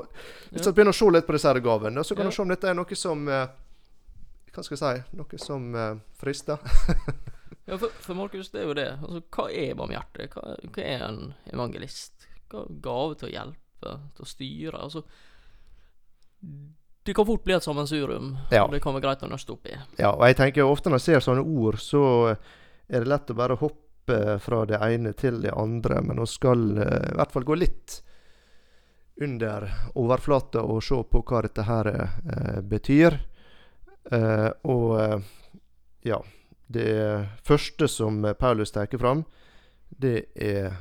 hvis 0.50 0.66
vi 0.68 0.72
begynner 0.74 0.94
å 0.94 0.98
se 0.98 1.10
litt 1.14 1.28
på 1.28 1.36
disse 1.38 1.54
gavene, 1.62 2.04
så 2.06 2.16
kan 2.18 2.30
vi 2.30 2.34
se 2.34 2.42
om 2.46 2.50
dette 2.54 2.70
er 2.72 2.78
noe 2.78 2.98
som 2.98 3.28
eh, 3.30 3.48
Hva 4.52 4.64
skal 4.66 4.78
jeg 4.78 4.82
si? 5.04 5.18
Noe 5.18 5.38
som 5.40 5.68
frister. 6.20 6.58
Ja, 7.70 7.78
for, 7.78 7.94
for 8.04 8.18
Markus, 8.18 8.50
det 8.52 8.64
er 8.64 8.66
jo 8.68 8.74
det. 8.76 8.88
Altså, 9.00 9.20
hva 9.32 9.44
er 9.54 9.76
barmhjerte? 9.80 10.26
Hva, 10.34 10.56
hva 10.76 10.84
er 10.84 11.04
en 11.06 11.20
evangelist? 11.54 12.26
Hva 12.52 12.66
er 12.66 12.80
gave 12.84 13.16
til 13.22 13.30
å 13.30 13.32
hjelpe, 13.32 13.94
til 14.18 14.26
å 14.26 14.28
styre? 14.28 14.82
Altså 14.82 15.04
Det 17.06 17.16
kan 17.16 17.26
fort 17.30 17.44
bli 17.46 17.54
et 17.56 17.64
sammensurium, 17.64 18.34
Ja. 18.52 18.66
og 18.66 18.72
det 18.74 18.82
kan 18.84 18.94
være 18.94 19.06
greit 19.06 19.24
å 19.24 19.30
nøste 19.30 19.54
opp 19.54 19.66
i. 19.72 19.78
Ja, 19.98 20.12
og 20.12 20.26
jeg 20.28 20.36
tenker 20.42 20.68
ofte 20.68 20.90
når 20.90 21.00
jeg 21.00 21.08
ser 21.08 21.24
sånne 21.30 21.46
ord, 21.46 21.80
så 21.80 22.36
er 22.92 23.00
det 23.00 23.08
lett 23.08 23.32
å 23.32 23.38
bare 23.40 23.56
hoppe 23.60 24.38
fra 24.44 24.66
det 24.68 24.80
ene 24.84 25.14
til 25.16 25.40
det 25.44 25.54
andre, 25.56 26.02
men 26.04 26.20
vi 26.20 26.28
skal 26.28 26.64
eh, 26.78 27.12
i 27.14 27.18
hvert 27.20 27.32
fall 27.32 27.48
gå 27.48 27.56
litt 27.56 28.02
under 29.22 29.68
overflata 30.02 30.64
og 30.66 30.82
se 30.84 30.98
på 31.08 31.22
hva 31.24 31.44
dette 31.46 31.64
her 31.68 31.92
eh, 31.94 32.60
betyr. 32.68 33.20
Eh, 34.12 34.50
og 34.68 35.24
ja 36.02 36.18
Det 36.72 36.92
første 37.46 37.88
som 37.88 38.24
Paulus 38.40 38.72
tar 38.72 38.88
fram, 38.98 39.24
det 39.90 40.32
er 40.36 40.72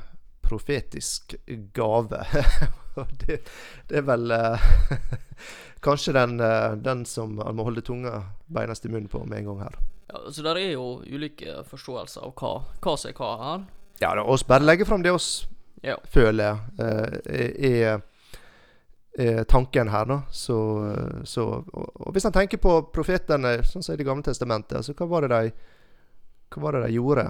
profetisk 0.41 1.35
gave. 1.73 2.25
Det, 2.91 3.37
det 3.87 4.01
er 4.01 4.03
vel 4.03 4.33
kanskje 5.85 6.11
den, 6.11 6.33
den 6.83 7.05
som 7.07 7.37
må 7.39 7.63
holde 7.63 7.83
tunga 7.87 8.17
beinest 8.53 8.85
i 8.85 8.89
munnen 8.91 9.07
på 9.11 9.23
med 9.25 9.39
en 9.39 9.45
gang 9.51 9.59
her. 9.65 9.75
Ja, 10.11 10.21
så 10.31 10.43
der 10.43 10.59
er 10.59 10.71
jo 10.73 11.01
ulike 11.07 11.61
forståelser 11.69 12.25
av 12.27 12.33
hva, 12.35 12.53
hva 12.83 12.95
som 12.99 13.09
er 13.11 13.17
hva 13.17 13.31
her. 13.41 13.65
Ja, 14.01 14.13
da, 14.17 14.23
oss 14.23 14.43
bare 14.47 14.65
legger 14.65 14.85
fram 14.89 15.03
det 15.05 15.11
oss 15.13 15.47
Ja. 15.83 15.95
føler 16.05 16.59
eh, 16.79 17.99
er, 19.17 19.43
tanken 19.49 19.89
her, 19.89 20.05
da. 20.05 20.21
Så, 20.31 20.57
så 21.25 21.45
og, 21.73 22.11
hvis 22.15 22.25
en 22.25 22.33
tenker 22.35 22.57
på 22.61 22.75
profetene, 22.93 23.57
sånn 23.67 23.83
som 23.83 23.93
i 23.93 23.97
Det 23.97 24.05
gamle 24.07 24.23
testamentet, 24.23 24.85
så 24.85 24.93
hva 24.93 25.07
var 25.09 25.27
det 25.27 25.31
de, 25.35 25.51
var 26.61 26.73
det 26.77 26.83
de 26.87 26.93
gjorde? 26.99 27.25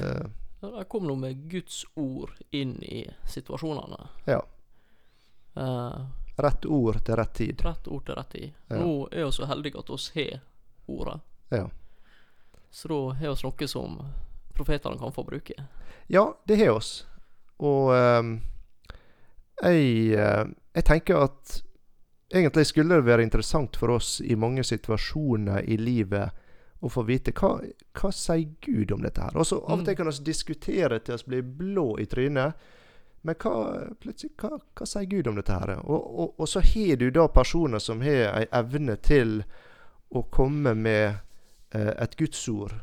Eh, 0.00 0.24
Ja, 0.64 0.70
de 0.78 0.84
kom 0.88 1.04
noe 1.04 1.16
med 1.20 1.42
Guds 1.52 1.82
ord 2.00 2.30
inn 2.56 2.78
i 2.82 3.02
situasjonene. 3.28 4.06
ja. 4.26 4.40
Eh, 5.56 6.04
Rett 6.36 6.64
ord 6.66 6.96
til 7.06 7.14
rett 7.14 7.34
tid. 7.34 7.60
rett 7.62 7.86
ord 7.88 8.06
til 8.06 8.14
rett 8.18 8.30
tid. 8.32 8.52
Ja. 8.70 8.76
Nå 8.80 9.08
er 9.12 9.24
vi 9.28 9.32
så 9.36 9.46
heldige 9.46 9.78
at 9.78 9.86
vi 9.88 9.92
har 9.94 10.40
ordet. 10.86 11.20
Ja. 11.48 11.70
Så 12.70 12.88
da 12.88 13.00
har 13.18 13.36
vi 13.36 13.48
noe 13.48 13.68
som 13.68 13.98
profetene 14.54 14.98
kan 14.98 15.12
få 15.12 15.24
bruke. 15.24 15.54
Ja, 16.06 16.26
det 16.46 16.56
har 16.56 16.76
oss. 16.76 17.06
Og 17.56 17.92
um, 17.94 18.40
jeg, 19.62 20.14
eh, 20.18 20.44
jeg 20.74 20.84
tenker 20.84 21.22
at 21.28 21.60
egentlig 22.34 22.66
skulle 22.66 22.98
det 22.98 23.06
være 23.06 23.22
interessant 23.22 23.76
for 23.76 23.94
oss 23.94 24.18
i 24.20 24.34
mange 24.34 24.64
situasjoner 24.66 25.62
i 25.70 25.78
livet 25.78 26.34
å 26.84 26.90
få 26.90 27.04
vite 27.08 27.32
hva, 27.38 27.56
hva 27.96 28.10
sier 28.12 28.48
Gud 28.60 28.92
om 28.92 29.04
dette 29.04 29.22
her. 29.22 29.36
Og 29.38 29.46
så 29.46 29.60
Av 29.62 29.78
og 29.78 29.84
til 29.86 29.96
kan 29.96 30.10
vi 30.10 30.24
diskutere 30.26 30.98
til 31.00 31.20
vi 31.26 31.40
blir 31.40 31.52
blå 31.60 31.86
i 32.02 32.06
trynet. 32.10 32.66
Men 33.24 33.38
hva, 33.40 33.54
plutselig, 34.02 34.34
hva, 34.42 34.58
hva 34.76 34.86
sier 34.88 35.08
Gud 35.08 35.30
om 35.30 35.38
dette 35.38 35.54
her? 35.54 35.78
Og, 35.80 36.02
og, 36.20 36.34
og 36.36 36.50
så 36.50 36.60
har 36.60 36.98
du 37.00 37.06
da 37.14 37.24
personer 37.32 37.80
som 37.80 38.02
har 38.04 38.34
ei 38.34 38.44
evne 38.52 38.98
til 39.00 39.38
å 40.14 40.22
komme 40.32 40.74
med 40.74 41.14
eh, 41.70 41.92
et 41.98 42.16
gudsord. 42.16 42.74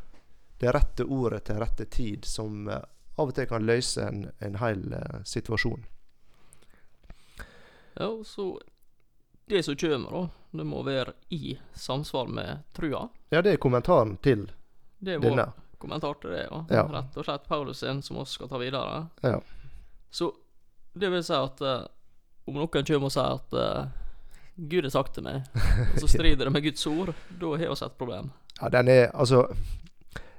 Det 0.59 0.71
rette 0.75 1.03
ordet 1.03 1.45
til 1.47 1.59
rette 1.61 1.85
tid, 1.89 2.25
som 2.25 2.67
eh, 2.69 2.83
av 3.17 3.31
og 3.31 3.35
til 3.37 3.47
kan 3.49 3.65
løse 3.65 4.03
en, 4.07 4.25
en 4.39 4.59
hel 4.61 4.83
eh, 4.97 5.21
situasjon. 5.25 5.85
Ja, 7.93 8.07
og 8.07 8.25
så 8.27 8.59
Det 9.45 9.63
som 9.63 9.75
kommer, 9.75 10.11
da, 10.11 10.29
det 10.51 10.63
må 10.63 10.83
være 10.83 11.13
i 11.29 11.57
samsvar 11.73 12.27
med 12.31 12.61
trua. 12.73 13.07
Ja, 13.29 13.41
det 13.41 13.55
er 13.55 13.57
kommentaren 13.59 14.15
til 14.23 14.45
Det 14.99 15.17
er 15.17 15.19
vår 15.19 15.33
denne. 15.33 15.47
kommentar 15.77 16.13
til 16.21 16.31
det. 16.31 16.45
Ja. 16.51 16.61
Ja. 16.69 16.83
Rett 16.87 17.17
og 17.17 17.25
slett 17.25 17.47
Paulus 17.49 17.81
sin, 17.83 17.99
som 18.01 18.19
vi 18.19 18.25
skal 18.31 18.47
ta 18.47 18.61
videre. 18.61 19.07
Ja. 19.21 19.41
Så 20.09 20.29
det 20.93 21.09
vil 21.11 21.23
si 21.23 21.35
at 21.35 21.61
uh, 21.61 21.83
om 22.47 22.61
noen 22.61 22.71
kommer 22.87 23.09
og 23.09 23.13
sier 23.13 23.35
at 23.35 23.53
eh, 23.53 23.89
Gud 24.69 24.85
har 24.85 24.93
sagt 24.93 25.15
til 25.17 25.25
meg, 25.25 25.47
og 25.55 26.01
så 26.03 26.09
strider 26.15 26.45
det 26.45 26.53
med 26.53 26.65
Guds 26.65 26.83
ord, 26.87 27.13
da 27.39 27.53
har 27.55 27.71
vi 27.71 27.85
et 27.85 27.97
problem. 27.97 28.29
Ja, 28.59 28.69
den 28.69 28.91
er 28.93 29.07
Altså 29.13 29.47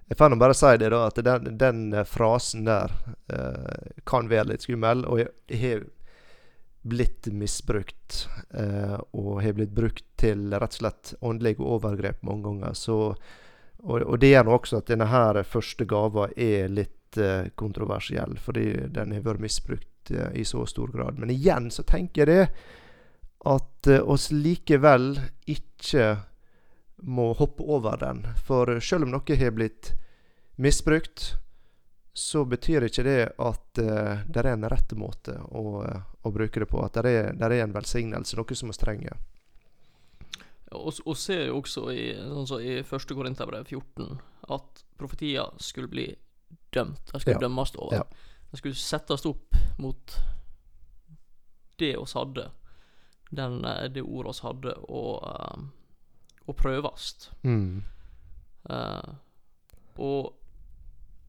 Jeg 0.09 0.19
får 0.19 0.31
nå 0.31 0.37
bare 0.38 0.55
si 0.55 0.71
det, 0.79 0.91
da, 0.93 1.07
at 1.09 1.19
den, 1.25 1.57
den 1.59 2.05
frasen 2.05 2.67
der 2.69 2.93
eh, 3.33 3.93
kan 4.05 4.29
være 4.29 4.50
litt 4.50 4.67
skummel. 4.67 5.07
Og 5.09 5.23
jeg, 5.23 5.31
jeg 5.49 5.61
har 5.62 5.87
blitt 6.83 7.31
misbrukt. 7.33 8.29
Eh, 8.50 8.99
og 9.17 9.41
har 9.43 9.57
blitt 9.57 9.73
brukt 9.73 10.05
til 10.21 10.50
rett 10.52 10.76
og 10.76 10.83
slett 10.83 11.14
åndelige 11.21 11.64
overgrep 11.64 12.21
mange 12.29 12.45
ganger. 12.45 12.76
Så, 12.76 12.99
og, 13.81 13.97
og 14.02 14.21
det 14.21 14.35
gjør 14.35 14.50
nå 14.50 14.59
også 14.59 14.83
at 14.83 14.93
denne 14.93 15.09
her 15.09 15.41
første 15.49 15.88
gava 15.88 16.29
er 16.37 16.69
litt 16.69 17.17
eh, 17.17 17.49
kontroversiell. 17.57 18.37
Fordi 18.37 18.67
den 18.93 19.17
har 19.17 19.25
vært 19.25 19.47
misbrukt 19.47 20.12
eh, 20.12 20.29
i 20.43 20.45
så 20.45 20.67
stor 20.69 20.93
grad. 20.93 21.23
Men 21.23 21.33
igjen 21.33 21.73
så 21.73 21.87
tenker 21.88 22.26
jeg 22.26 22.33
det 22.35 22.82
at 23.45 23.87
eh, 23.87 24.03
oss 24.03 24.31
likevel 24.31 25.17
ikke 25.51 26.17
må 27.03 27.33
hoppe 27.35 27.67
over 27.67 27.97
den. 27.99 28.23
For 28.47 28.79
selv 28.81 29.09
om 29.09 29.15
noe 29.17 29.39
har 29.39 29.55
blitt 29.57 29.93
misbrukt, 30.63 31.33
så 32.13 32.45
betyr 32.45 32.87
ikke 32.87 33.03
det 33.07 33.21
at 33.41 33.81
uh, 33.81 34.21
det 34.29 34.41
er 34.43 34.51
en 34.51 34.67
rett 34.69 34.93
måte 35.01 35.33
å, 35.49 35.81
eh, 35.81 36.03
å 36.23 36.31
bruke 36.31 36.61
det 36.61 36.69
på. 36.69 36.83
At 36.85 36.99
det 37.01 37.09
er, 37.11 37.31
det 37.33 37.49
er 37.49 37.65
en 37.65 37.73
velsignelse, 37.73 38.37
noe 38.37 38.59
som 38.59 38.69
vi 38.69 38.77
trenger. 38.77 39.17
Og, 40.73 40.93
og 41.05 41.17
ser 41.19 41.47
jo 41.49 41.59
også 41.61 41.87
i, 41.93 42.05
sånn 42.17 42.49
så 42.49 42.61
i 42.61 42.79
1. 42.83 43.17
Korinterbrev 43.17 43.65
14 43.65 44.21
at 44.53 44.85
profetier 45.01 45.51
skulle 45.61 45.91
bli 45.91 46.07
dømt. 46.73 47.11
De 47.11 47.21
skulle 47.21 47.41
Ja. 47.41 47.47
dømmes 47.49 47.75
over. 47.77 48.03
Ja. 48.03 48.31
De 48.53 48.61
skulle 48.61 48.77
settes 48.77 49.27
opp 49.29 49.57
mot 49.81 50.17
det 51.81 51.97
oss 51.97 52.13
hadde. 52.15 52.51
Den, 53.33 53.65
eh, 53.65 53.89
det 53.89 54.05
ordet 54.05 54.37
vi 54.37 54.47
hadde, 54.47 54.75
å, 54.93 55.03
uh, 55.25 56.45
å 56.45 56.55
prøves. 56.57 57.31
Mm. 57.43 57.83
Uh, 58.69 59.15
og 59.97 60.35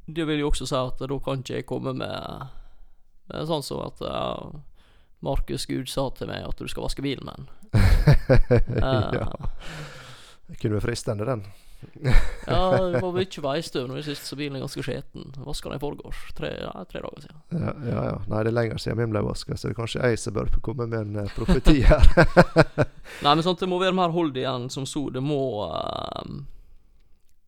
det 0.05 0.27
vil 0.27 0.43
jo 0.43 0.51
også 0.51 0.67
si 0.67 0.75
at 0.77 0.99
da 0.99 1.17
kan 1.23 1.39
ikke 1.39 1.61
jeg 1.61 1.67
komme 1.69 1.95
med, 1.95 2.47
med 3.31 3.47
sånn 3.47 3.63
som 3.63 3.85
at 3.85 4.03
uh, 4.03 4.51
Markus 5.23 5.65
Gud 5.69 5.87
sa 5.87 6.09
til 6.17 6.27
meg 6.27 6.43
at 6.43 6.59
du 6.59 6.67
skal 6.67 6.89
vaske 6.89 7.05
bilen 7.05 7.29
min. 7.29 7.47
ja. 8.83 9.29
Det 10.49 10.59
kunne 10.59 10.75
vært 10.75 10.89
fristende, 10.89 11.27
den. 11.29 11.47
Ja, 12.47 12.89
det 12.91 12.99
var 13.01 13.13
mye 13.15 13.43
veistøv 13.45 13.87
nå 13.87 13.97
i 13.99 14.03
sist, 14.05 14.25
så 14.27 14.35
bilen 14.39 14.57
er 14.57 14.63
ganske 14.65 14.83
skjeten. 14.83 15.29
Vaska 15.45 15.69
den 15.69 15.77
i 15.77 15.81
forgårs. 15.83 16.23
Tre, 16.37 16.49
ja, 16.61 16.73
tre 16.89 17.01
dager 17.05 17.23
siden. 17.23 17.41
Ja, 17.55 17.73
ja, 17.87 18.03
ja. 18.09 18.17
Nei, 18.27 18.41
det 18.43 18.51
er 18.51 18.57
lenger 18.57 18.81
siden 18.83 18.99
min 18.99 19.13
ble 19.15 19.23
vaska, 19.25 19.55
så 19.57 19.69
det 19.69 19.73
er 19.73 19.79
kanskje 19.79 20.03
jeg 20.03 20.19
som 20.19 20.35
bør 20.35 20.51
komme 20.65 20.87
med 20.91 20.99
en 20.99 21.21
eh, 21.23 21.31
profeti 21.37 21.81
her. 21.87 22.09
Nei, 23.23 23.35
men 23.35 23.43
sånn, 23.45 23.59
det 23.61 23.69
må 23.71 23.79
være 23.81 23.95
mer 23.97 24.11
hold 24.15 24.35
igjen 24.37 24.67
som 24.73 24.87
så. 24.89 25.05
Det 25.13 25.23
må 25.23 25.39
eh, 25.69 26.33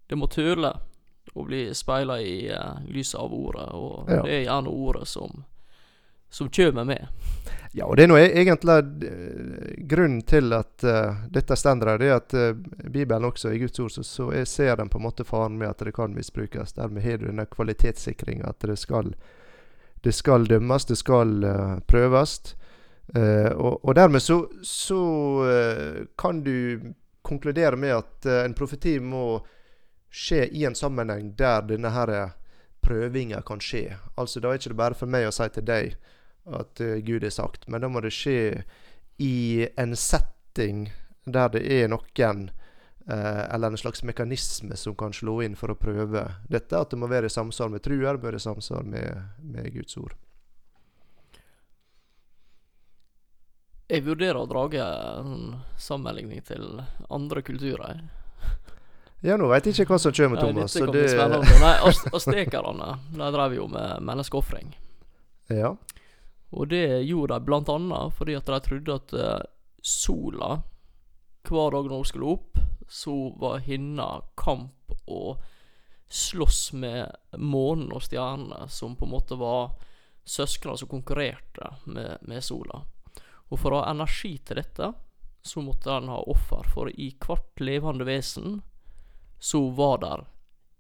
Det 0.10 0.18
må 0.20 0.30
tøle 0.32 0.72
å 1.36 1.44
bli 1.44 1.66
speila 1.76 2.20
i 2.22 2.46
uh, 2.54 2.78
lyset 2.88 3.20
av 3.20 3.34
ordet, 3.34 3.66
og 3.76 4.08
Ja. 4.08 4.22
det 4.24 4.32
er 4.38 4.44
gjerne 4.46 4.72
ordet 4.72 5.08
som 5.10 5.44
som 6.36 6.50
kommer 6.50 6.84
med. 6.84 7.08
Ja, 7.78 7.86
og 7.86 7.98
det 7.98 8.06
er 8.06 8.08
nå 8.08 8.16
e- 8.16 8.32
egentlig 8.40 8.76
eh, 9.04 9.72
grunnen 9.84 10.22
til 10.24 10.54
at 10.56 10.84
uh, 10.88 11.26
dette 11.28 11.58
står 11.60 11.82
her, 11.84 11.98
det 12.00 12.08
er 12.08 12.22
at 12.22 12.36
uh, 12.40 12.54
Bibelen 12.88 13.28
også, 13.28 13.52
i 13.52 13.60
Guds 13.60 13.82
ord, 13.84 13.92
så, 13.92 14.04
så 14.08 14.30
ser 14.48 14.78
den 14.80 14.88
på 14.90 15.02
en 15.02 15.04
måte 15.04 15.26
faren 15.28 15.58
med 15.60 15.74
at 15.74 15.84
det 15.84 15.92
kan 15.98 16.16
misbrukes. 16.16 16.72
Dermed 16.78 17.04
har 17.04 17.20
du 17.20 17.26
denne 17.28 17.46
kvalitetssikringa, 17.52 18.48
at 18.48 18.64
det 18.64 18.78
skal, 18.80 19.12
det 20.08 20.16
skal 20.16 20.48
dømmes, 20.48 20.88
det 20.88 20.96
skal 21.02 21.36
uh, 21.44 21.80
prøves. 21.88 22.56
Og, 23.16 23.86
og 23.86 23.92
dermed 23.94 24.24
så, 24.24 24.40
så 24.66 24.98
kan 26.18 26.40
du 26.42 26.80
konkludere 27.22 27.78
med 27.78 27.94
at 27.94 28.26
en 28.48 28.56
profeti 28.58 28.96
må 29.00 29.44
skje 30.10 30.48
i 30.50 30.64
en 30.66 30.74
sammenheng 30.76 31.30
der 31.38 31.68
denne 31.70 31.92
her 31.94 32.16
prøvinga 32.82 33.44
kan 33.46 33.62
skje. 33.62 34.00
Altså 34.18 34.42
Da 34.42 34.50
er 34.50 34.58
det 34.58 34.66
ikke 34.66 34.82
bare 34.82 34.98
for 34.98 35.06
meg 35.06 35.30
å 35.30 35.36
si 35.38 35.46
til 35.54 35.68
deg 35.70 35.94
at 36.46 36.82
eh, 36.82 36.98
Gud 37.06 37.24
har 37.24 37.34
sagt, 37.34 37.68
men 37.68 37.82
da 37.82 37.90
må 37.90 38.02
det 38.06 38.14
skje 38.14 38.64
i 39.18 39.68
en 39.78 39.96
setting 39.96 40.90
der 41.26 41.50
det 41.50 41.64
er 41.74 41.88
noen 41.90 42.50
eh, 43.10 43.44
eller 43.54 43.72
en 43.74 43.80
slags 43.80 44.04
mekanisme 44.04 44.78
som 44.78 44.96
kan 44.96 45.14
slå 45.14 45.40
inn 45.46 45.56
for 45.58 45.74
å 45.74 45.80
prøve 45.80 46.28
dette. 46.50 46.78
At 46.78 46.94
det 46.94 47.00
må 47.02 47.10
være 47.10 47.32
i 47.32 47.34
samsvar 47.34 47.72
med 47.74 47.84
trua, 47.86 48.14
det 48.14 48.22
må 48.22 48.30
være 48.30 48.42
i 48.42 48.46
samsvar 48.46 48.86
med, 48.86 49.24
med 49.42 49.72
Guds 49.74 49.98
ord. 49.98 50.14
Jeg 53.88 54.02
vurderer 54.02 54.40
å 54.42 54.48
drage 54.50 54.82
en 54.82 55.58
sammenligning 55.78 56.42
til 56.46 56.80
andre 57.14 57.44
kulturer. 57.46 58.00
Ja, 59.26 59.38
nå 59.38 59.48
veit 59.50 59.66
jeg 59.66 59.78
ikke 59.78 59.94
hva 59.94 60.00
som 60.02 60.14
kommer, 60.14 60.42
Nei, 60.42 60.48
Thomas. 60.54 60.74
dette 60.74 60.86
kan 60.86 60.94
bli 60.94 61.02
det, 61.02 61.12
spennende. 61.14 61.60
Nei, 61.62 61.76
ast 61.90 62.10
astekerne 62.14 62.90
drev 63.34 63.56
jo 63.58 63.68
med 63.72 64.02
menneskeofring. 64.06 64.74
ja. 65.54 65.76
Og 66.56 66.70
det 66.72 67.04
gjorde 67.04 67.36
de 67.36 67.48
blant 67.48 67.70
annet 67.72 68.16
fordi 68.16 68.38
at 68.38 68.48
de 68.48 68.62
trodde 68.64 68.96
at 68.96 69.14
eh, 69.20 69.44
sola 69.84 70.62
hver 71.46 71.76
dag 71.76 71.90
når 71.90 72.00
hun 72.00 72.08
skulle 72.10 72.32
opp, 72.38 72.62
så 72.90 73.14
var 73.38 73.66
hinna 73.66 74.08
kamp 74.40 74.94
og 75.06 75.44
slåss 76.10 76.74
med 76.74 77.38
månen 77.38 77.92
og 77.94 78.02
stjernene, 78.06 78.66
som 78.70 78.96
på 78.98 79.06
en 79.06 79.14
måte 79.14 79.38
var 79.38 79.76
søsknene 80.26 80.78
som 80.78 80.90
konkurrerte 80.90 81.70
med, 81.86 82.18
med 82.26 82.44
sola. 82.44 82.82
Og 83.50 83.60
for 83.62 83.74
å 83.74 83.84
ha 83.84 83.92
energi 83.94 84.38
til 84.42 84.58
dette, 84.62 84.90
så 85.46 85.62
måtte 85.62 85.92
den 85.92 86.10
ha 86.10 86.22
offer, 86.26 86.66
for 86.74 86.90
i 86.90 87.12
hvert 87.22 87.62
levende 87.62 88.08
vesen 88.08 88.62
så 89.38 89.68
var 89.78 90.00
der 90.02 90.26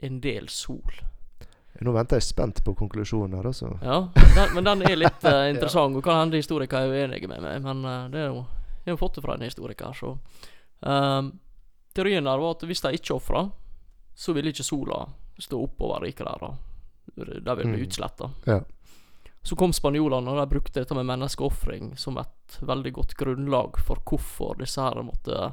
en 0.08 0.22
del 0.24 0.50
sol. 0.50 1.04
Nå 1.82 1.92
venter 1.92 2.16
jeg 2.22 2.24
spent 2.24 2.62
på 2.64 2.74
konklusjonen 2.80 3.36
her, 3.36 3.48
altså. 3.50 3.74
Ja, 3.84 3.98
den, 4.16 4.54
men 4.56 4.64
den 4.64 4.82
er 4.88 4.96
litt 4.96 5.26
uh, 5.28 5.50
interessant. 5.50 5.96
Og 6.00 6.04
kan 6.06 6.22
hende 6.22 6.40
historikere 6.40 6.86
er 6.88 6.94
uenige 7.08 7.28
med 7.28 7.42
meg, 7.44 7.60
men 7.66 7.82
uh, 7.86 8.06
det 8.14 8.22
er 8.22 8.30
jo 8.32 8.46
Jeg 8.86 8.94
har 8.94 8.98
fått 9.02 9.16
det 9.18 9.24
fra 9.26 9.34
en 9.36 9.42
historiker, 9.48 9.92
så 9.98 10.14
um, 10.86 11.32
Teorien 11.96 12.24
der 12.28 12.38
var 12.38 12.52
at 12.56 12.64
hvis 12.70 12.82
de 12.86 12.92
ikke 12.96 13.16
ofra, 13.16 13.50
så 14.16 14.34
ville 14.36 14.52
ikke 14.54 14.64
sola 14.64 15.02
stå 15.42 15.60
oppover 15.66 16.06
riket 16.06 16.28
der. 16.28 16.40
Da. 16.46 16.54
De 17.16 17.26
ville 17.26 17.42
bli 17.56 17.66
Mm. 17.82 17.84
utsletta. 17.88 18.30
Ja. 18.46 18.60
Så 19.44 19.56
kom 19.56 19.74
spanjolene, 19.74 20.32
og 20.32 20.40
de 20.40 20.46
brukte 20.56 20.80
dette 20.80 20.96
med 20.96 21.06
menneskeofring 21.06 21.98
som 21.98 22.18
et 22.18 22.58
veldig 22.66 22.92
godt 22.94 23.16
grunnlag 23.20 23.78
for 23.86 24.00
hvorfor 24.06 24.56
disse 24.60 24.82
her 24.82 25.02
måtte 25.06 25.52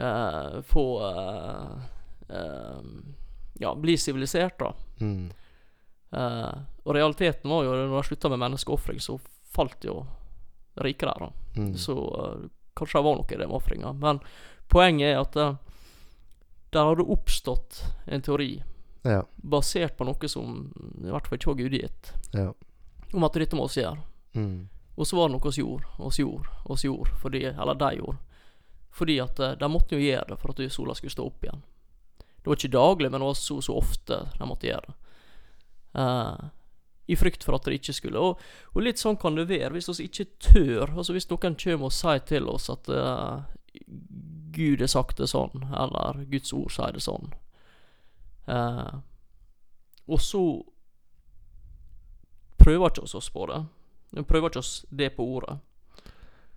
uh, 0.00 0.60
få 0.66 0.84
uh, 1.02 1.76
Ja, 3.60 3.74
bli 3.76 3.96
sivilisert, 4.00 4.58
da. 4.58 4.72
Mm. 5.04 5.30
Eh, 6.12 6.54
og 6.84 6.94
realiteten 6.96 7.50
var 7.52 7.66
jo 7.66 7.74
når 7.76 7.92
de 7.92 8.06
slutta 8.08 8.30
med 8.32 8.40
menneskeofring, 8.42 9.00
så 9.04 9.18
falt 9.52 9.84
jo 9.84 10.00
riket 10.80 11.08
der, 11.10 11.26
da. 11.26 11.60
Mm. 11.60 11.74
Så 11.78 11.96
eh, 11.98 12.48
kanskje 12.78 12.98
det 12.98 13.04
var 13.04 13.18
noe 13.20 13.28
i 13.34 13.36
det 13.42 13.48
med 13.50 13.58
ofringa. 13.58 13.92
Men 14.00 14.22
poenget 14.70 15.12
er 15.12 15.20
at 15.20 15.36
uh, 15.36 15.56
der 16.70 16.86
hadde 16.86 17.08
oppstått 17.10 17.80
en 18.06 18.22
teori 18.22 18.62
Ja. 19.02 19.22
basert 19.36 19.96
på 19.96 20.04
noe 20.04 20.28
som 20.28 20.70
i 21.02 21.10
hvert 21.10 21.26
fall 21.26 21.38
ikke 21.38 21.50
var 21.50 21.58
gudgitt, 21.58 22.12
Ja. 22.32 22.52
om 23.12 23.24
at 23.24 23.32
dette 23.34 23.56
må 23.58 23.66
vi 23.68 23.82
gjøre. 23.82 23.98
Mm. 24.34 24.68
Og 24.96 25.06
så 25.06 25.16
var 25.16 25.28
det 25.28 25.36
noe 25.36 25.50
vi 25.50 25.62
gjorde, 25.62 25.86
oss 25.98 26.18
gjorde, 26.18 26.48
oss 26.64 26.84
gjorde, 26.84 27.10
fordi, 27.22 27.44
eller 27.50 27.74
de 27.74 27.90
gjorde. 27.96 28.18
Fordi 28.90 29.18
at 29.20 29.40
eh, 29.40 29.56
de 29.58 29.68
måtte 29.68 29.96
jo 29.96 30.02
gjøre 30.04 30.28
det 30.28 30.38
for 30.38 30.50
at 30.54 30.72
sola 30.72 30.94
skulle 30.94 31.14
stå 31.14 31.26
opp 31.26 31.44
igjen. 31.44 31.62
Det 32.40 32.48
var 32.48 32.56
ikke 32.56 32.72
daglig, 32.72 33.10
men 33.10 33.20
det 33.20 33.28
var 33.28 33.36
så, 33.38 33.60
så 33.62 33.76
ofte 33.76 34.22
de 34.38 34.48
måtte 34.48 34.68
gjøre 34.70 34.88
det. 34.88 34.96
Uh, 35.98 36.48
I 37.10 37.16
frykt 37.18 37.44
for 37.44 37.58
at 37.58 37.66
det 37.66 37.80
ikke 37.80 37.96
skulle. 37.96 38.22
Og, 38.22 38.40
og 38.72 38.84
litt 38.84 39.02
sånn 39.02 39.18
kan 39.20 39.36
det 39.36 39.48
være 39.50 39.74
hvis 39.74 39.90
vi 39.92 40.08
ikke 40.08 40.28
tør. 40.40 40.94
Altså 40.94 41.16
Hvis 41.16 41.28
noen 41.30 41.58
kommer 41.58 41.90
og 41.90 41.96
sier 41.96 42.22
til 42.24 42.48
oss 42.48 42.70
at 42.72 42.88
uh, 42.88 43.42
Gud 44.54 44.82
har 44.82 44.90
sagt 44.90 45.20
det 45.20 45.30
sånn, 45.30 45.66
eller 45.70 46.24
Guds 46.30 46.52
ord 46.56 46.72
sier 46.74 46.96
det 46.96 47.04
sånn. 47.04 47.32
Uh, 48.50 49.02
og 50.10 50.22
så 50.22 50.42
prøver 52.60 52.90
ikke 52.90 53.04
oss 53.06 53.14
oss 53.14 53.30
på 53.30 53.46
det. 53.50 53.60
Vi 54.16 54.24
prøver 54.26 54.50
ikke 54.50 54.62
oss 54.64 54.72
det 54.90 55.12
på 55.16 55.26
ordet. 55.36 55.58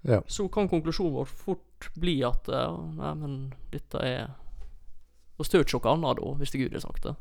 Ja. 0.03 0.21
Så 0.27 0.49
kan 0.51 0.67
konklusjonen 0.67 1.13
vår 1.15 1.29
fort 1.29 1.89
bli 1.95 2.17
at 2.27 2.49
uh, 2.51 2.75
Nei, 2.97 3.13
men 3.15 3.35
dette 3.71 4.01
er 4.03 4.33
Stør 5.43 5.63
ikke 5.65 5.79
noe 5.83 5.93
annet 5.93 6.21
da, 6.21 6.31
hvis 6.39 6.51
det 6.53 6.61
Gud 6.63 6.73
har 6.77 6.83
sagt 6.85 7.03
det. 7.07 7.15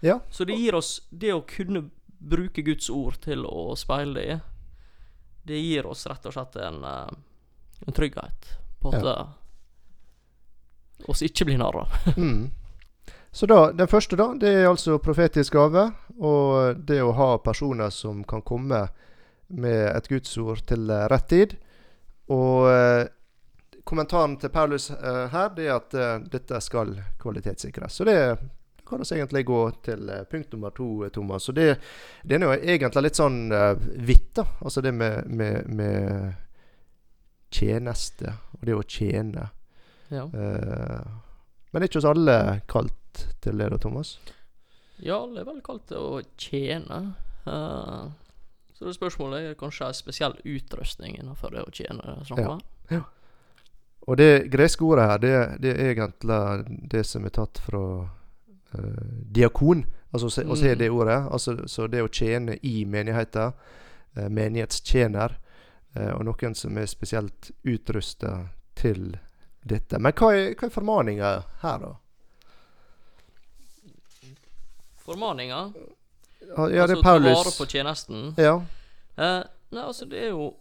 Ja. 0.00 0.20
Så 0.30 0.44
det 0.46 0.54
gir 0.60 0.74
oss 0.78 1.02
det 1.10 1.32
å 1.34 1.40
kunne 1.48 1.88
bruke 2.18 2.62
Guds 2.66 2.90
ord 2.90 3.18
til 3.24 3.44
å 3.46 3.74
speile 3.78 4.14
det, 4.20 4.26
i, 4.36 4.38
det 5.48 5.58
gir 5.62 5.86
oss 5.90 6.06
rett 6.06 6.26
og 6.28 6.34
slett 6.34 6.56
en, 6.62 6.82
eh, 6.84 7.10
en 7.86 7.94
trygghet 7.96 8.52
på 8.82 8.92
at 8.94 9.02
Ja. 9.04 9.14
eh, 9.20 9.26
oss 11.10 11.22
ikke 11.22 11.44
blir 11.48 11.58
narra. 11.58 11.86
Mm. 12.16 12.50
Så 13.32 13.46
da, 13.46 13.72
den 13.72 13.86
første 13.88 14.16
da, 14.16 14.30
det 14.40 14.48
er 14.48 14.66
altså 14.70 14.96
profetisk 14.98 15.52
gave. 15.52 15.82
Og 16.18 16.78
det 16.88 17.02
å 17.04 17.12
ha 17.14 17.36
personer 17.38 17.90
som 17.94 18.24
kan 18.24 18.40
komme 18.42 18.88
med 19.48 19.82
et 19.96 20.08
gudsord 20.08 20.64
til 20.66 20.88
eh, 20.90 21.04
rett 21.12 21.28
tid. 21.28 21.52
Og 22.32 22.66
eh, 22.72 23.04
kommentaren 23.88 24.36
til 24.36 24.52
Paulus 24.52 24.90
eh, 24.90 25.24
her, 25.32 25.50
det 25.56 25.66
er 25.66 25.74
at 25.78 25.94
eh, 25.96 26.14
dette 26.28 26.60
skal 26.60 26.92
kvalitetssikres. 27.20 27.96
Så 27.96 28.04
det 28.04 28.18
kan 28.88 29.00
vi 29.00 29.16
egentlig 29.16 29.44
gå 29.48 29.60
til 29.84 30.10
eh, 30.12 30.24
punkt 30.28 30.52
nummer 30.52 30.70
to, 30.76 31.08
Thomas. 31.14 31.48
Så 31.48 31.52
det, 31.56 31.78
det 32.22 32.36
er 32.36 32.44
jo 32.44 32.52
egentlig 32.56 33.04
litt 33.06 33.20
sånn 33.20 33.40
uh, 33.52 33.72
vidt, 33.80 34.30
da. 34.36 34.44
Altså 34.60 34.84
det 34.84 34.92
med, 34.96 35.28
med, 35.28 35.68
med 35.72 36.32
tjeneste, 37.52 38.36
og 38.58 38.68
det 38.68 38.76
å 38.76 38.84
tjene. 38.84 39.48
Ja. 40.12 40.24
Uh, 40.32 41.04
men 41.72 41.84
ikke 41.84 42.00
oss 42.00 42.08
alle 42.08 42.38
kalt 42.68 43.26
til 43.44 43.60
det, 43.60 43.72
da, 43.72 43.80
Thomas? 43.80 44.18
ja, 44.98 45.18
alle 45.20 45.42
er 45.42 45.46
vel 45.46 45.60
kalt 45.64 45.84
til 45.90 46.00
å 46.00 46.22
tjene. 46.40 47.02
Uh, 47.46 48.08
så 48.74 48.88
det 48.88 48.96
spørsmålet 48.96 49.52
er 49.52 49.58
kanskje 49.58 49.88
en 49.90 49.96
spesiell 49.96 50.34
utrustning 50.44 51.16
innenfor 51.18 51.54
det 51.54 51.64
å 51.64 51.72
tjene. 51.72 52.18
Sånn, 52.28 52.44
Ja. 52.44 52.56
om. 52.56 53.04
Og 54.08 54.16
det 54.16 54.48
greske 54.52 54.84
ordet 54.88 55.04
her, 55.10 55.18
det, 55.20 55.32
det 55.60 55.72
er 55.74 55.90
egentlig 55.92 56.88
det 56.94 57.02
som 57.06 57.26
er 57.28 57.34
tatt 57.36 57.60
fra 57.60 57.82
uh, 58.08 59.08
diakon. 59.36 59.84
Altså 60.12 60.30
å 60.30 60.56
se 60.56 60.72
Mm. 60.72 60.78
det 60.80 60.88
ordet. 60.90 61.18
Altså, 61.30 61.56
så 61.68 61.86
det 61.92 62.00
å 62.02 62.08
tjene 62.08 62.56
i 62.64 62.84
menigheten. 62.88 63.52
Uh, 64.16 64.28
menighetstjener. 64.32 65.36
Uh, 65.96 66.14
og 66.16 66.24
noen 66.24 66.54
som 66.56 66.78
er 66.80 66.86
spesielt 66.88 67.50
utrusta 67.68 68.48
til 68.74 69.18
dette. 69.68 69.98
Men 70.00 70.12
hva 70.16 70.32
er, 70.32 70.54
hva 70.56 70.68
er 70.70 70.72
formaninga 70.72 71.32
her, 71.60 71.78
da? 71.84 71.92
Formaninga, 75.04 75.72
Ja, 76.56 76.68
ja 76.70 76.86
det 76.86 76.98
er 76.98 77.02
Paulus 77.02 77.34
ta 77.36 77.42
vare 77.42 77.52
på 77.58 77.66
tjenesten. 77.66 78.34
Ja. 78.40 78.54
Eh, 79.16 79.42
nei, 79.74 79.82
altså 79.84 80.04
det 80.08 80.20
er 80.22 80.30
jo 80.32 80.54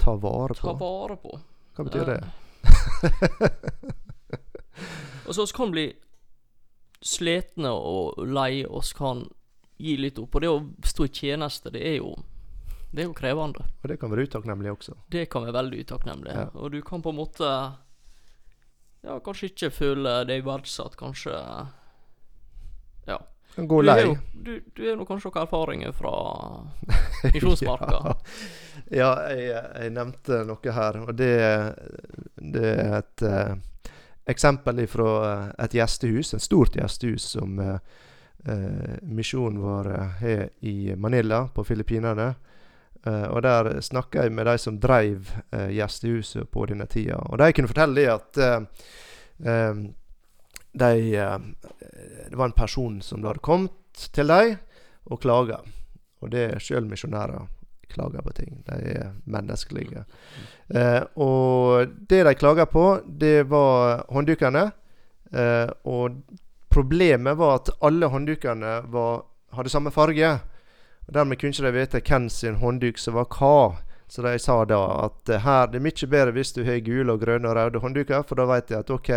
Ta 0.00 0.14
vare 0.16 0.54
på? 0.56 0.66
ta 0.66 0.72
vare 0.80 1.16
på. 1.20 1.40
Hva 1.76 1.84
betyr 1.86 2.06
det? 2.08 2.20
Og 5.26 5.34
så 5.34 5.42
oss 5.42 5.54
kan 5.54 5.70
bli 5.70 5.86
slitne 7.00 7.70
og 7.70 8.18
lei, 8.26 8.64
oss 8.66 8.92
kan 8.96 9.22
gi 9.80 9.94
litt 9.96 10.18
opp. 10.20 10.34
Og 10.34 10.42
det 10.42 10.50
å 10.50 10.64
stå 10.84 11.06
i 11.06 11.12
tjeneste, 11.20 11.70
det 11.72 11.84
er 11.86 12.00
jo 12.00 12.16
Det 12.90 13.04
er 13.04 13.06
jo 13.06 13.14
krevende. 13.14 13.62
Og 13.82 13.86
det 13.86 14.00
kan 14.02 14.10
være 14.10 14.24
utakknemlig 14.26 14.72
også. 14.72 14.96
Det 15.14 15.28
kan 15.30 15.44
være 15.44 15.54
veldig 15.54 15.84
utakknemlig. 15.84 16.32
Ja. 16.34 16.48
Og 16.58 16.72
du 16.72 16.80
kan 16.82 17.02
på 17.02 17.12
en 17.12 17.20
måte 17.20 17.50
Ja, 19.06 19.20
kanskje 19.24 19.52
ikke 19.52 19.70
føle 19.70 20.24
deg 20.26 20.42
verdsatt, 20.44 20.96
kanskje 20.98 21.36
Ja. 23.06 23.20
Gå 23.66 23.82
Du 23.82 23.86
lei. 23.86 24.18
du, 24.32 24.60
du 24.74 24.88
har 24.88 25.04
kanskje 25.04 25.30
noen 25.30 25.42
erfaringer 25.42 25.92
fra 25.92 26.12
misjonsmarka. 27.34 28.14
Ja, 28.90 29.10
jeg, 29.30 29.48
jeg 29.52 29.94
nevnte 29.94 30.42
noe 30.48 30.74
her, 30.74 31.00
og 31.04 31.14
det, 31.14 31.34
det 32.40 32.70
er 32.72 32.94
et 32.98 33.24
uh, 33.26 33.92
eksempel 34.30 34.80
fra 34.90 35.10
et 35.60 35.76
gjestehus, 35.76 36.34
et 36.34 36.42
stort 36.42 36.78
gjestehus 36.78 37.28
som 37.36 37.60
uh, 37.60 37.76
misjonen 39.02 39.60
vår 39.60 39.90
eh, 39.92 40.14
har 40.20 40.46
i 40.64 40.94
Manila 40.96 41.44
på 41.54 41.64
Filippinene. 41.68 42.32
Uh, 43.06 43.28
og 43.32 43.42
der 43.44 43.78
snakka 43.84 44.24
jeg 44.24 44.32
med 44.32 44.48
de 44.48 44.56
som 44.58 44.80
dreiv 44.80 45.30
uh, 45.54 45.68
gjestehuset 45.68 46.48
på 46.50 46.66
denne 46.72 46.88
tida. 46.88 47.20
Og 47.28 47.38
de 47.40 47.52
kunne 47.52 47.70
fortelle 47.70 48.08
at 48.12 48.40
uh, 48.40 48.64
eh, 49.44 49.84
de 50.72 51.16
eh, 51.16 51.38
Det 52.30 52.38
var 52.38 52.50
en 52.50 52.56
person 52.56 53.00
som 53.02 53.24
hadde 53.26 53.42
kommet 53.42 54.04
til 54.14 54.30
dem 54.30 54.56
og 55.10 55.20
klaga. 55.22 55.60
Og 56.20 56.30
det 56.30 56.44
er 56.46 56.62
sjøl 56.62 56.86
misjonærer 56.86 57.48
klager 57.90 58.22
på 58.22 58.34
ting. 58.36 58.60
De 58.66 58.92
er 58.92 59.08
menneskelige. 59.24 60.04
Eh, 60.68 61.02
og 61.18 61.90
det 62.08 62.22
de 62.26 62.34
klaga 62.38 62.68
på, 62.70 63.00
det 63.04 63.48
var 63.50 64.04
hånddukene. 64.14 64.70
Eh, 65.32 65.70
og 65.90 66.22
problemet 66.70 67.38
var 67.38 67.58
at 67.58 67.72
alle 67.82 68.06
hånddukene 68.06 68.76
hadde 69.56 69.72
samme 69.72 69.90
farge. 69.90 70.38
Og 71.08 71.14
Dermed 71.14 71.40
kunne 71.40 71.50
de 71.50 71.58
ikke 71.58 71.66
de 71.72 71.78
vite 71.80 72.02
hvem 72.06 72.28
sin 72.30 72.60
håndduk 72.62 72.98
som 72.98 73.18
var 73.18 73.26
hva. 73.34 73.80
Så 74.10 74.22
de 74.22 74.38
sa 74.42 74.64
da 74.66 74.78
at 75.06 75.30
eh, 75.30 75.42
her 75.42 75.68
det 75.70 75.78
er 75.78 75.86
mye 75.86 76.10
bedre 76.10 76.34
hvis 76.34 76.54
du 76.54 76.64
har 76.66 76.80
gule, 76.86 77.12
og 77.12 77.20
grønne 77.22 77.50
og 77.50 77.56
røde 77.56 77.82
håndduker, 77.82 78.24
for 78.26 78.38
da 78.38 78.46
vet 78.50 78.70
jeg 78.70 78.82
at 78.82 78.90
OK, 78.90 79.10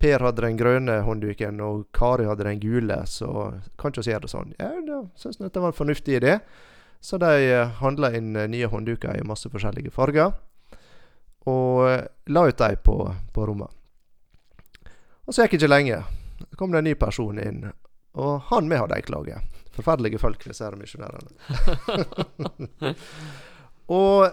Per 0.00 0.22
hadde 0.24 0.44
den 0.46 0.56
grønne 0.56 1.00
håndduken, 1.04 1.60
og 1.60 1.82
Kari 1.96 2.24
hadde 2.24 2.46
den 2.46 2.60
gule, 2.62 3.02
så 3.06 3.50
kan 3.76 3.92
ikke 3.92 4.06
vi 4.06 4.14
gjøre 4.14 4.24
det 4.24 4.32
sånn. 4.32 4.54
Ja, 4.56 4.70
da 4.86 5.02
syns 5.20 5.36
jeg 5.36 5.50
dette 5.50 5.60
var 5.60 5.74
en 5.74 5.76
fornuftig 5.76 6.16
idé. 6.16 6.38
Så 7.00 7.18
de 7.20 7.32
eh, 7.48 7.74
handla 7.80 8.12
inn 8.16 8.36
eh, 8.36 8.48
nye 8.48 8.68
håndduker 8.68 9.16
i 9.16 9.26
masse 9.28 9.48
forskjellige 9.52 9.92
farger. 9.92 10.32
Og 11.48 11.84
eh, 11.88 12.08
la 12.32 12.46
ut 12.48 12.58
dem 12.60 12.80
på, 12.84 12.96
på 13.32 13.46
rommet. 13.48 13.76
Og 15.24 15.36
så 15.36 15.44
gikk 15.44 15.58
det 15.58 15.62
ikke 15.62 15.72
lenge. 15.72 16.02
Så 16.40 16.60
kom 16.60 16.72
det 16.72 16.80
en 16.80 16.88
ny 16.88 16.96
person 16.96 17.38
inn, 17.40 17.64
og 18.16 18.50
han 18.50 18.68
med 18.68 18.80
hadde 18.80 18.96
ei 18.96 19.04
klage. 19.04 19.40
Forferdelige 19.76 20.20
folk, 20.20 20.44
disse 20.44 20.64
her 20.64 20.76
misjonærene. 20.80 21.30
og 24.00 24.30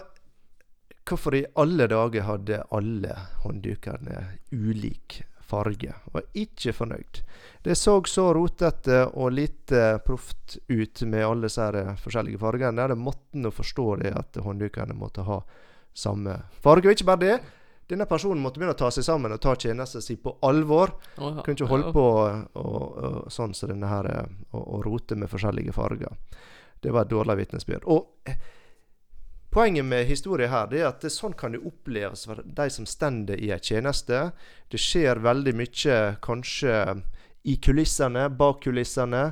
hvorfor 1.08 1.36
i 1.36 1.46
alle 1.60 1.86
dager 1.88 2.24
hadde 2.26 2.64
alle 2.74 3.16
hånddukerne 3.44 4.24
ulik 4.52 5.22
farge? 5.48 5.94
Var 6.12 6.26
ikke 6.36 6.74
fornøyd. 6.76 7.20
Det 7.64 7.76
så 7.78 7.96
så 8.06 8.28
rotete 8.36 9.04
og 9.08 9.32
lite 9.32 9.98
proft 10.06 10.58
ut 10.68 11.02
med 11.02 11.26
alle 11.26 11.48
disse 11.48 11.84
forskjellige 12.04 12.40
fargene. 12.40 12.88
Det 12.88 12.98
måtte 12.98 13.40
nå 13.40 13.52
forstå 13.52 13.86
det 14.02 14.12
at 14.16 14.40
hånddukene 14.44 14.96
måtte 14.96 15.24
ha 15.26 15.40
samme 15.96 16.36
farge. 16.62 16.88
Og 16.88 16.96
ikke 16.96 17.08
bare 17.08 17.24
det. 17.24 17.38
denne 17.88 18.04
personen 18.04 18.42
måtte 18.44 18.60
begynne 18.60 18.76
å 18.76 18.78
ta 18.78 18.90
seg 18.92 19.04
sammen 19.06 19.32
og 19.32 19.40
ta 19.40 19.54
tjenesten 19.56 20.02
sin 20.04 20.20
på 20.20 20.36
alvor. 20.44 20.92
Ja. 21.16 21.40
Kunne 21.40 21.56
ikke 21.56 21.70
holde 21.70 21.92
på 21.96 22.04
og, 22.04 22.44
og, 22.60 22.98
og 22.98 23.32
sånn 23.32 23.54
som 23.56 23.72
denne 23.72 23.88
her, 23.88 24.08
og, 24.52 24.60
og 24.62 24.84
rote 24.84 25.16
med 25.16 25.30
forskjellige 25.32 25.72
farger. 25.72 26.12
Det 26.80 26.92
var 26.92 27.06
et 27.06 27.10
dårlig 27.10 27.38
vitnesbyrd. 27.40 27.88
Og 27.88 28.28
eh, 28.28 28.36
poenget 29.50 29.84
med 29.84 30.06
historien 30.08 30.50
her 30.52 30.74
er 30.74 30.88
at 30.90 31.02
det, 31.04 31.12
sånn 31.14 31.36
kan 31.38 31.54
det 31.54 31.62
oppleves 31.66 32.26
for 32.28 32.42
de 32.44 32.68
som 32.72 32.86
stender 32.88 33.40
i 33.40 33.50
en 33.54 33.62
tjeneste. 33.62 34.28
Det 34.68 34.80
skjer 34.80 35.22
veldig 35.24 35.54
mye 35.56 35.98
kanskje 36.24 36.78
i 37.48 37.56
kulissene, 37.62 38.28
bak 38.28 38.62
kulissene. 38.66 39.24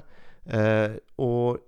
Eh, 0.46 0.96
og 1.20 1.62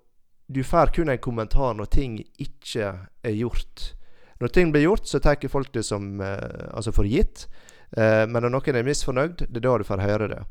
du 0.48 0.62
får 0.64 0.94
kun 0.96 1.12
en 1.12 1.20
kommentar 1.20 1.76
når 1.76 1.90
ting 1.92 2.18
ikke 2.40 2.92
er 3.22 3.36
gjort. 3.36 3.92
Når 4.40 4.52
ting 4.54 4.72
blir 4.72 4.86
gjort, 4.86 5.08
så 5.10 5.20
tar 5.20 5.40
folk 5.50 5.72
det 5.74 5.84
som 5.84 6.20
eh, 6.20 6.68
altså 6.72 6.94
for 6.94 7.08
gitt. 7.08 7.48
Eh, 7.96 8.24
men 8.28 8.42
når 8.44 8.54
noen 8.54 8.78
er 8.78 8.86
misfornøyd, 8.86 9.44
det 9.48 9.60
er 9.60 9.66
da 9.66 9.78
du 9.78 9.86
får 9.88 10.04
høre 10.04 10.28
det. 10.32 10.42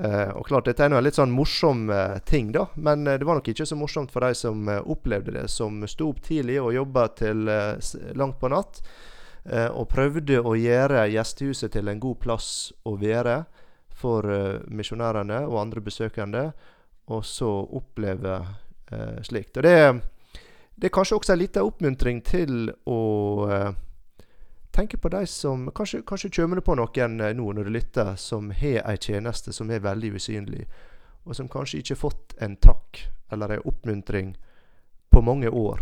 Eh, 0.00 0.28
og 0.28 0.46
klart, 0.46 0.64
Dette 0.64 0.86
er 0.86 0.92
en 0.94 1.04
litt 1.04 1.18
sånn 1.18 1.34
morsom 1.34 1.90
eh, 1.92 2.16
ting, 2.24 2.48
da. 2.54 2.64
Men 2.80 3.06
eh, 3.06 3.18
det 3.20 3.28
var 3.28 3.36
nok 3.38 3.50
ikke 3.52 3.66
så 3.68 3.76
morsomt 3.76 4.12
for 4.12 4.24
de 4.24 4.32
som 4.36 4.68
opplevde 4.80 5.34
det. 5.36 5.46
Som 5.52 5.82
sto 5.90 6.08
opp 6.12 6.22
tidlig 6.24 6.60
og 6.62 6.72
jobba 6.76 7.08
til 7.18 7.44
langt 8.16 8.40
på 8.40 8.52
natt. 8.52 8.82
og 9.74 9.88
prøvde 9.90 10.38
å 10.38 10.54
gjøre 10.54 11.08
gjestehuset 11.10 11.72
til 11.74 11.88
en 11.90 11.98
god 11.98 12.18
plass 12.22 12.72
å 12.86 12.92
være 12.94 13.40
for 13.90 14.22
misjonærene 14.70 15.40
og 15.48 15.58
andre 15.58 15.80
besøkende. 15.82 16.44
Og 17.10 17.24
så 17.26 17.50
oppleve 17.50 18.38
slikt. 19.26 19.56
Og 19.58 19.66
det 19.66 19.76
det 20.72 20.88
er 20.88 20.94
kanskje 20.94 21.16
også 21.16 21.34
en 21.34 21.38
liten 21.38 21.66
oppmuntring 21.66 22.22
til 22.24 22.70
å 22.86 23.00
uh, 24.72 24.76
tenke 24.76 24.98
på 24.98 25.08
de 25.12 25.26
som 25.26 25.70
Kanskje, 25.70 26.02
kanskje 26.06 26.30
kommer 26.30 26.56
du 26.56 26.62
på 26.62 26.76
noen 26.76 27.20
uh, 27.20 27.32
nå 27.36 27.52
når 27.52 27.64
du 27.64 27.70
lytter, 27.70 28.14
som 28.16 28.50
har 28.50 28.82
en 28.82 28.98
tjeneste 28.98 29.52
som 29.52 29.70
er 29.70 29.84
veldig 29.84 30.14
usynlig, 30.16 30.66
og 31.24 31.36
som 31.36 31.48
kanskje 31.48 31.78
ikke 31.78 31.94
har 31.94 32.02
fått 32.02 32.36
en 32.40 32.56
takk 32.56 33.04
eller 33.32 33.56
en 33.56 33.66
oppmuntring 33.68 34.36
på 35.12 35.20
mange 35.22 35.48
år. 35.48 35.80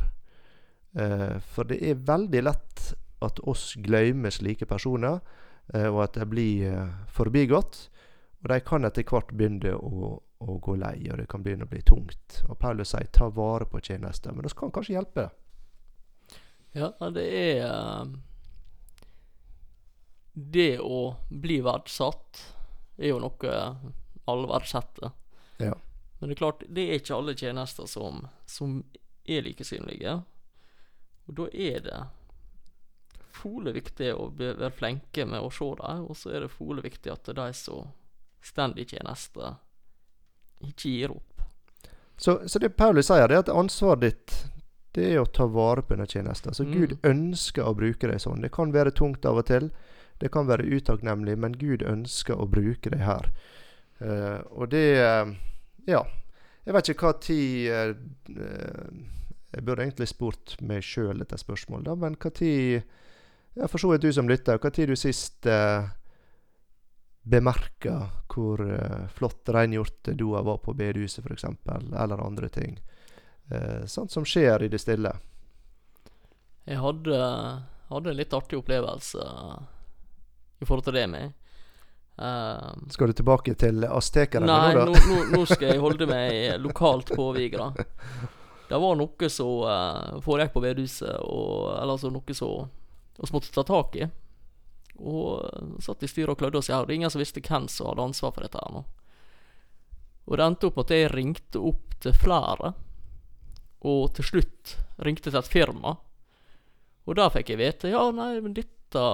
Eh, 0.94 1.38
for 1.38 1.64
det 1.64 1.78
er 1.86 2.02
veldig 2.06 2.42
lett 2.42 2.82
at 3.22 3.40
oss 3.48 3.74
glemmer 3.78 4.30
slike 4.30 4.66
personer, 4.66 5.20
og 5.70 5.98
at 6.02 6.18
de 6.18 6.26
blir 6.26 6.90
forbigått. 7.14 7.78
Og 8.42 8.48
de 8.50 8.58
kan 8.66 8.84
etter 8.84 9.06
hvert 9.06 9.30
begynne 9.34 9.72
å 9.74 10.18
å 10.40 10.56
gå 10.58 10.76
lei, 10.80 10.96
og 11.12 11.20
det 11.20 11.28
kan 11.28 11.42
begynne 11.44 11.66
å 11.66 11.70
bli 11.70 11.82
tungt. 11.84 12.40
Og 12.48 12.58
Paulus 12.58 12.94
sier 12.94 13.06
'ta 13.12 13.28
vare 13.28 13.66
på 13.66 13.80
tjenester', 13.80 14.32
men 14.32 14.42
vi 14.42 14.48
kan 14.56 14.72
kanskje 14.72 14.94
hjelpe. 14.94 15.30
Ja, 16.72 16.92
det 17.10 17.26
er 17.26 17.66
eh, 17.66 18.06
Det 20.40 20.78
å 20.80 21.02
bli 21.28 21.58
verdsatt 21.64 22.40
er 22.96 23.12
jo 23.12 23.20
noe 23.20 23.56
alle 24.30 24.48
verdsetter. 24.48 25.12
Ja. 25.60 25.74
Men 26.18 26.28
det 26.28 26.36
er 26.36 26.40
klart, 26.40 26.64
det 26.68 26.86
er 26.86 27.00
ikke 27.00 27.16
alle 27.16 27.36
tjenester 27.36 27.88
som, 27.88 28.22
som 28.46 28.78
er 29.24 29.44
like 29.44 29.64
synlige. 29.64 30.20
Og 31.28 31.36
da 31.38 31.48
er 31.52 31.80
det 31.84 32.00
fole 33.40 33.72
viktig 33.72 34.12
å 34.14 34.28
være 34.36 34.70
flinke 34.76 35.24
med 35.28 35.40
å 35.40 35.50
se 35.54 35.68
dem, 35.80 36.04
og 36.08 36.16
så 36.18 36.34
er 36.34 36.44
det 36.44 36.52
fole 36.52 36.84
viktig 36.84 37.12
at 37.12 37.32
de 37.36 37.48
som 37.56 37.90
står 38.44 38.78
i 38.80 38.86
tjeneste, 38.88 39.54
ikke 40.60 40.92
gir 40.92 41.14
opp. 41.14 41.44
Så, 42.20 42.40
så 42.48 42.60
det 42.60 42.74
Paulus 42.76 43.08
sier, 43.08 43.28
det 43.28 43.38
er 43.38 43.44
at 43.46 43.52
ansvaret 43.52 44.04
ditt 44.04 44.34
det 44.92 45.06
er 45.12 45.20
å 45.22 45.28
ta 45.30 45.46
vare 45.46 45.84
på 45.86 45.94
denne 45.94 46.08
tjenesten. 46.10 46.54
Så 46.54 46.66
mm. 46.66 46.72
Gud 46.74 46.96
ønsker 47.06 47.64
å 47.64 47.76
bruke 47.78 48.10
deg 48.10 48.20
sånn. 48.20 48.42
Det 48.42 48.50
kan 48.52 48.72
være 48.74 48.92
tungt 48.96 49.24
av 49.24 49.38
og 49.38 49.46
til. 49.46 49.70
Det 50.20 50.30
kan 50.32 50.48
være 50.48 50.68
utakknemlig, 50.68 51.36
men 51.40 51.56
Gud 51.58 51.84
ønsker 51.86 52.36
å 52.36 52.48
bruke 52.50 52.92
deg 52.92 53.04
her. 53.04 53.30
Uh, 54.00 54.40
og 54.56 54.72
det 54.74 54.88
uh, 55.00 55.36
Ja. 55.88 56.04
Jeg 56.64 56.76
vet 56.76 56.88
ikke 56.92 57.08
hva 57.08 57.16
tid 57.24 57.70
uh, 57.72 58.90
Jeg 59.50 59.64
burde 59.64 59.84
egentlig 59.84 60.08
spurt 60.10 60.54
meg 60.60 60.84
sjøl 60.84 61.22
dette 61.22 61.38
spørsmålet, 61.40 61.88
da, 61.88 61.96
men 61.96 62.18
hva 62.20 62.30
tid 62.36 62.82
ja, 63.56 63.66
For 63.66 63.80
så 63.80 63.90
vidt 63.90 64.04
du 64.04 64.12
som 64.12 64.28
lytter, 64.28 64.60
hva 64.60 64.70
tid 64.72 64.92
du 64.92 64.96
sist 64.96 65.48
bemerka 67.22 68.08
hvor 68.30 68.60
uh, 68.62 69.08
flott 69.08 69.48
rengjort 69.48 70.12
doa 70.16 70.42
var 70.42 70.58
på 70.58 70.74
bedehuset, 70.74 71.24
f.eks., 71.24 71.44
eller 72.00 72.26
andre 72.26 72.48
ting. 72.48 72.80
Uh, 73.52 73.86
sånt 73.86 74.12
som 74.12 74.24
skjer 74.24 74.62
i 74.62 74.70
det 74.70 74.80
stille. 74.80 75.12
Jeg 76.64 76.78
hadde, 76.80 77.18
hadde 77.90 78.12
en 78.12 78.18
litt 78.18 78.34
artig 78.36 78.60
opplevelse 78.60 79.26
i 80.60 80.66
forhold 80.66 80.84
til 80.86 80.98
det 81.00 81.06
med. 81.10 81.32
Um, 82.20 82.84
skal 82.92 83.08
du 83.08 83.16
tilbake 83.16 83.54
til 83.56 83.84
aztekerne 83.86 84.44
nå, 84.44 84.56
da? 84.76 84.84
Nei, 84.90 85.00
nå, 85.08 85.20
nå, 85.32 85.44
skal 85.48 85.70
jeg 85.72 85.80
holde 85.80 86.08
meg 86.10 86.58
lokalt 86.60 87.14
på 87.16 87.30
Vigra. 87.32 87.70
Det 88.68 88.78
var 88.78 88.98
noe 89.00 89.30
som 89.32 89.64
uh, 89.64 90.18
foregikk 90.22 90.52
på 90.54 90.62
bedehuset, 90.62 91.08
eller 91.16 91.94
altså 91.96 92.12
noe 92.12 92.36
som 92.36 92.68
vi 93.20 93.30
måtte 93.32 93.54
ta 93.54 93.64
tak 93.66 93.96
i. 93.96 94.06
Og 95.00 95.40
eh, 95.44 95.72
satt 95.80 96.04
i 96.04 96.08
styret 96.08 96.34
og 96.34 96.40
klødde 96.40 96.60
oss 96.60 96.68
i 96.70 96.74
hodet. 96.74 96.94
Ingen 96.96 97.12
som 97.12 97.20
visste 97.20 97.42
hvem 97.44 97.68
som 97.72 97.90
hadde 97.90 98.06
ansvar 98.10 98.34
for 98.36 98.44
dette 98.44 98.60
her 98.60 98.74
nå. 98.74 98.84
Og 100.28 100.36
det 100.36 100.46
endte 100.46 100.68
opp 100.68 100.78
at 100.84 100.92
jeg 100.94 101.10
ringte 101.12 101.60
opp 101.70 101.96
til 102.00 102.14
flere, 102.16 102.72
og 103.80 104.02
til 104.16 104.28
slutt 104.28 104.76
ringte 105.04 105.28
til 105.32 105.40
et 105.40 105.50
firma. 105.50 105.96
Og 107.08 107.16
der 107.16 107.32
fikk 107.34 107.52
jeg 107.52 107.60
vite 107.60 107.90
ja, 107.92 108.04
nei, 108.14 108.34
men 108.44 108.54
dette 108.56 109.04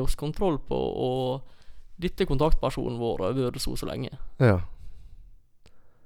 har 0.00 0.06
vi 0.06 0.20
kontroll 0.20 0.58
på, 0.68 0.78
og 0.78 2.00
dette 2.00 2.24
er 2.24 2.30
kontaktpersonen 2.30 2.98
vår 2.98 3.20
og 3.20 3.26
har 3.28 3.36
vært 3.38 3.62
så 3.62 3.76
så 3.78 3.88
lenge. 3.88 4.10
Ja. 4.42 4.58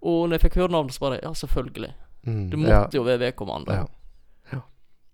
Og 0.05 0.29
når 0.29 0.37
jeg 0.37 0.45
fikk 0.47 0.59
høre 0.61 0.73
navnet, 0.73 0.95
så 0.95 1.07
bare 1.07 1.21
ja, 1.23 1.33
selvfølgelig. 1.35 1.95
Mm, 2.29 2.43
det 2.51 2.59
måtte 2.59 2.75
ja. 2.75 2.99
jo 2.99 3.07
være 3.07 3.23
vedkommende. 3.27 3.79
Ja. 3.81 3.87
Ja. 4.53 4.61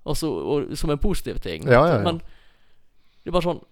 Altså, 0.07 0.29
og, 0.29 0.75
som 0.77 0.91
en 0.91 0.99
positiv 0.99 1.39
ting. 1.45 1.65
Men 1.69 2.21
det 3.25 3.31
er 3.31 3.37
bare 3.37 3.47
sånn 3.47 3.63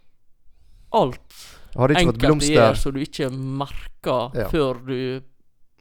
alt 0.93 1.37
enkelte 1.73 2.53
gjør 2.53 2.77
så 2.77 2.91
du 2.93 3.01
ikke 3.01 3.31
merker 3.33 4.49
før 4.53 4.81
du 4.85 4.97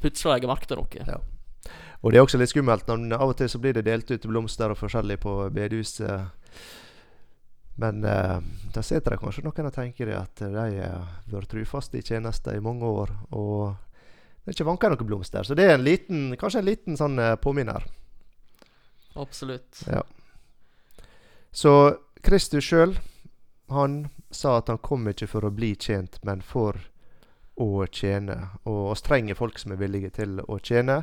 plutselig 0.02 0.36
legger 0.36 0.52
merke 0.52 0.70
til 0.70 0.80
noe. 0.80 1.08
Ja. 1.08 1.20
Og 2.02 2.12
det 2.12 2.18
er 2.18 2.26
også 2.26 2.40
litt 2.42 2.50
skummelt 2.50 2.88
når 2.90 3.20
av 3.20 3.34
og 3.34 3.36
til 3.38 3.50
så 3.52 3.60
blir 3.62 3.76
det 3.78 3.86
delt 3.86 4.10
ut 4.10 4.24
blomster 4.26 4.74
og 4.74 4.80
forskjellig 4.80 5.20
på 5.22 5.36
bedehuset. 5.54 6.32
Men 7.80 8.04
eh, 8.04 8.38
da 8.74 8.84
sitter 8.84 9.16
det 9.16 9.22
kanskje 9.22 9.46
noen 9.46 9.70
og 9.70 9.76
tenker 9.76 10.12
at 10.18 10.44
de 10.44 10.52
har 10.56 11.08
vært 11.32 11.52
trufaste 11.54 12.00
i 12.00 12.06
tjeneste 12.06 12.54
i 12.56 12.64
mange 12.64 12.88
år. 12.88 13.14
Og 13.38 13.72
det 14.42 14.52
er 14.52 14.58
ikke 14.58 14.70
vanka 14.70 14.92
noen 14.92 15.08
blomster. 15.08 15.48
Så 15.48 15.58
det 15.58 15.68
er 15.70 15.78
en 15.78 15.86
liten, 15.86 16.32
kanskje 16.40 16.64
en 16.64 16.70
liten 16.70 17.00
sånn 17.00 17.20
uh, 17.22 17.36
påminner. 17.42 17.86
Absolutt. 19.20 19.84
Ja. 19.88 20.04
Så 21.52 21.74
Kristus 22.24 22.66
sjøl, 22.66 22.96
han 23.72 24.06
sa 24.32 24.58
at 24.60 24.72
han 24.72 24.80
kom 24.84 25.08
ikke 25.12 25.28
for 25.30 25.46
å 25.46 25.54
bli 25.54 25.74
tjent, 25.76 26.18
men 26.28 26.44
for 26.46 26.80
å 27.62 27.86
tjene. 27.92 28.38
Og 28.64 28.94
oss 28.94 29.04
trenger 29.06 29.38
folk 29.38 29.60
som 29.60 29.76
er 29.76 29.82
villige 29.82 30.14
til 30.22 30.40
å 30.42 30.58
tjene. 30.64 31.02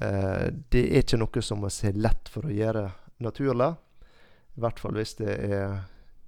Eh, 0.00 0.46
det 0.70 0.84
er 0.84 1.02
ikke 1.02 1.20
noe 1.20 1.42
som 1.44 1.64
vi 1.64 1.72
ser 1.74 1.98
lett 1.98 2.30
for 2.30 2.46
å 2.48 2.54
gjøre 2.54 2.86
naturlig. 3.24 3.74
I 4.54 4.62
hvert 4.62 4.80
fall 4.80 4.96
hvis 4.98 5.16
det 5.18 5.34
er 5.48 5.78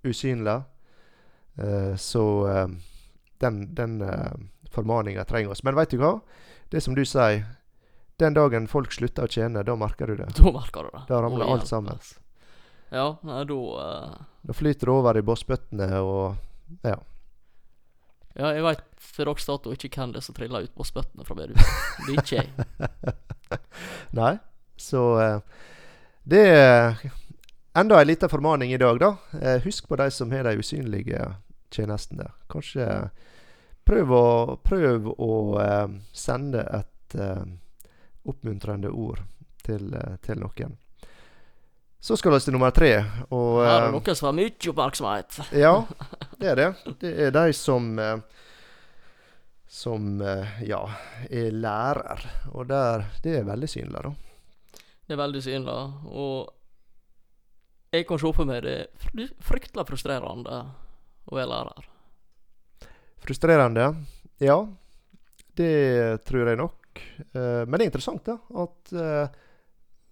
usynlig. 0.06 0.60
Eh, 1.56 1.96
så 1.96 2.24
eh, 2.50 2.68
den, 3.38 3.74
den 3.74 4.00
eh, 4.02 4.32
formaninga 4.70 5.24
trenger 5.24 5.54
oss. 5.54 5.62
Men 5.62 5.76
veit 5.78 5.90
du 5.94 6.00
hva? 6.00 6.18
Det 6.70 6.82
som 6.82 6.96
du 6.96 7.04
sier, 7.06 7.44
den 8.20 8.36
dagen 8.36 8.68
folk 8.68 8.92
slutter 8.92 9.26
å 9.26 9.30
tjene, 9.30 9.64
da 9.66 9.76
merker 9.78 10.10
du 10.10 10.18
det. 10.22 10.30
Da 10.38 10.52
merker 10.52 10.88
du 10.88 10.94
det. 10.94 11.04
Da 11.08 11.20
ramler 11.22 11.52
alt 11.52 11.68
sammen. 11.68 12.00
Ja, 12.90 13.16
nei, 13.26 13.42
da 13.48 13.54
uh... 13.54 14.16
Da 14.46 14.54
flyter 14.54 14.86
det 14.86 14.94
over 14.94 15.18
i 15.18 15.24
bossbøttene 15.26 15.88
og 16.06 16.82
ja. 16.86 16.96
Ja, 18.36 18.50
jeg 18.52 18.62
veit 18.66 18.82
til 19.00 19.26
dags 19.26 19.46
dato 19.48 19.72
ikke 19.72 19.88
hvem 19.94 20.12
det 20.12 20.20
er 20.20 20.26
som 20.26 20.36
triller 20.36 20.66
ut 20.66 20.74
bossbøttene 20.76 21.24
fra 21.26 21.36
bedehuset. 21.38 22.02
Det 22.06 22.12
er 22.12 22.20
ikke 22.20 22.42
jeg. 22.42 22.50
nei, 24.20 24.32
så 24.80 25.02
uh, 25.16 25.64
det 26.28 26.42
er 26.52 27.00
enda 27.76 28.00
en 28.00 28.08
liten 28.08 28.32
formaning 28.32 28.72
i 28.72 28.80
dag, 28.80 29.00
da. 29.00 29.12
Uh, 29.36 29.58
husk 29.64 29.88
på 29.88 29.98
de 30.00 30.10
som 30.10 30.32
har 30.32 30.48
de 30.48 30.56
usynlige 30.58 31.28
tjenestene. 31.70 32.30
Kanskje 32.52 32.88
prøv 33.86 34.12
å, 34.16 34.26
prøv 34.64 35.12
å 35.12 35.32
sende 36.16 36.64
et 36.74 37.14
oppmuntrende 38.26 38.90
ord 38.90 39.20
til, 39.62 39.92
til 40.26 40.40
noen. 40.42 40.74
Så 42.06 42.16
skal 42.16 42.36
vi 42.36 42.38
til 42.40 42.54
nummer 42.54 42.70
tre. 42.70 42.92
Og, 43.34 43.64
Her 43.64 43.72
er 43.72 43.80
det 43.80 43.86
eh, 43.88 43.94
noen 43.96 44.14
som 44.18 44.28
har 44.28 44.34
mye 44.36 44.70
oppmerksomhet. 44.70 45.38
ja, 45.64 45.72
det 46.40 46.50
er 46.52 46.60
det. 46.60 46.66
Det 47.00 47.10
er 47.24 47.32
de 47.34 47.54
som 47.56 47.88
eh, 47.98 48.44
Som 49.66 50.20
eh, 50.22 50.60
ja, 50.68 50.84
er 51.26 51.50
lærer. 51.50 52.22
Og 52.52 52.68
der, 52.70 53.08
det 53.24 53.40
er 53.40 53.48
veldig 53.48 53.68
synlig, 53.68 54.04
da. 54.06 54.12
Det 55.06 55.16
er 55.16 55.18
veldig 55.18 55.42
synlig. 55.42 55.74
Og 56.06 56.52
jeg 57.96 58.08
kan 58.08 58.20
se 58.20 58.32
for 58.36 58.48
meg 58.48 58.62
det 58.66 58.76
fryktelig 59.44 59.86
frustrerende 59.88 60.60
å 61.26 61.36
være 61.36 61.50
lærer? 61.50 61.88
Frustrerende? 63.26 63.88
Ja, 64.42 64.60
det 65.56 66.24
tror 66.28 66.50
jeg 66.52 66.60
nok. 66.60 67.02
Eh, 67.32 67.62
men 67.64 67.76
det 67.76 67.86
er 67.86 67.90
interessant 67.90 68.28
da, 68.28 68.36
at 68.62 68.92
eh, 68.92 69.36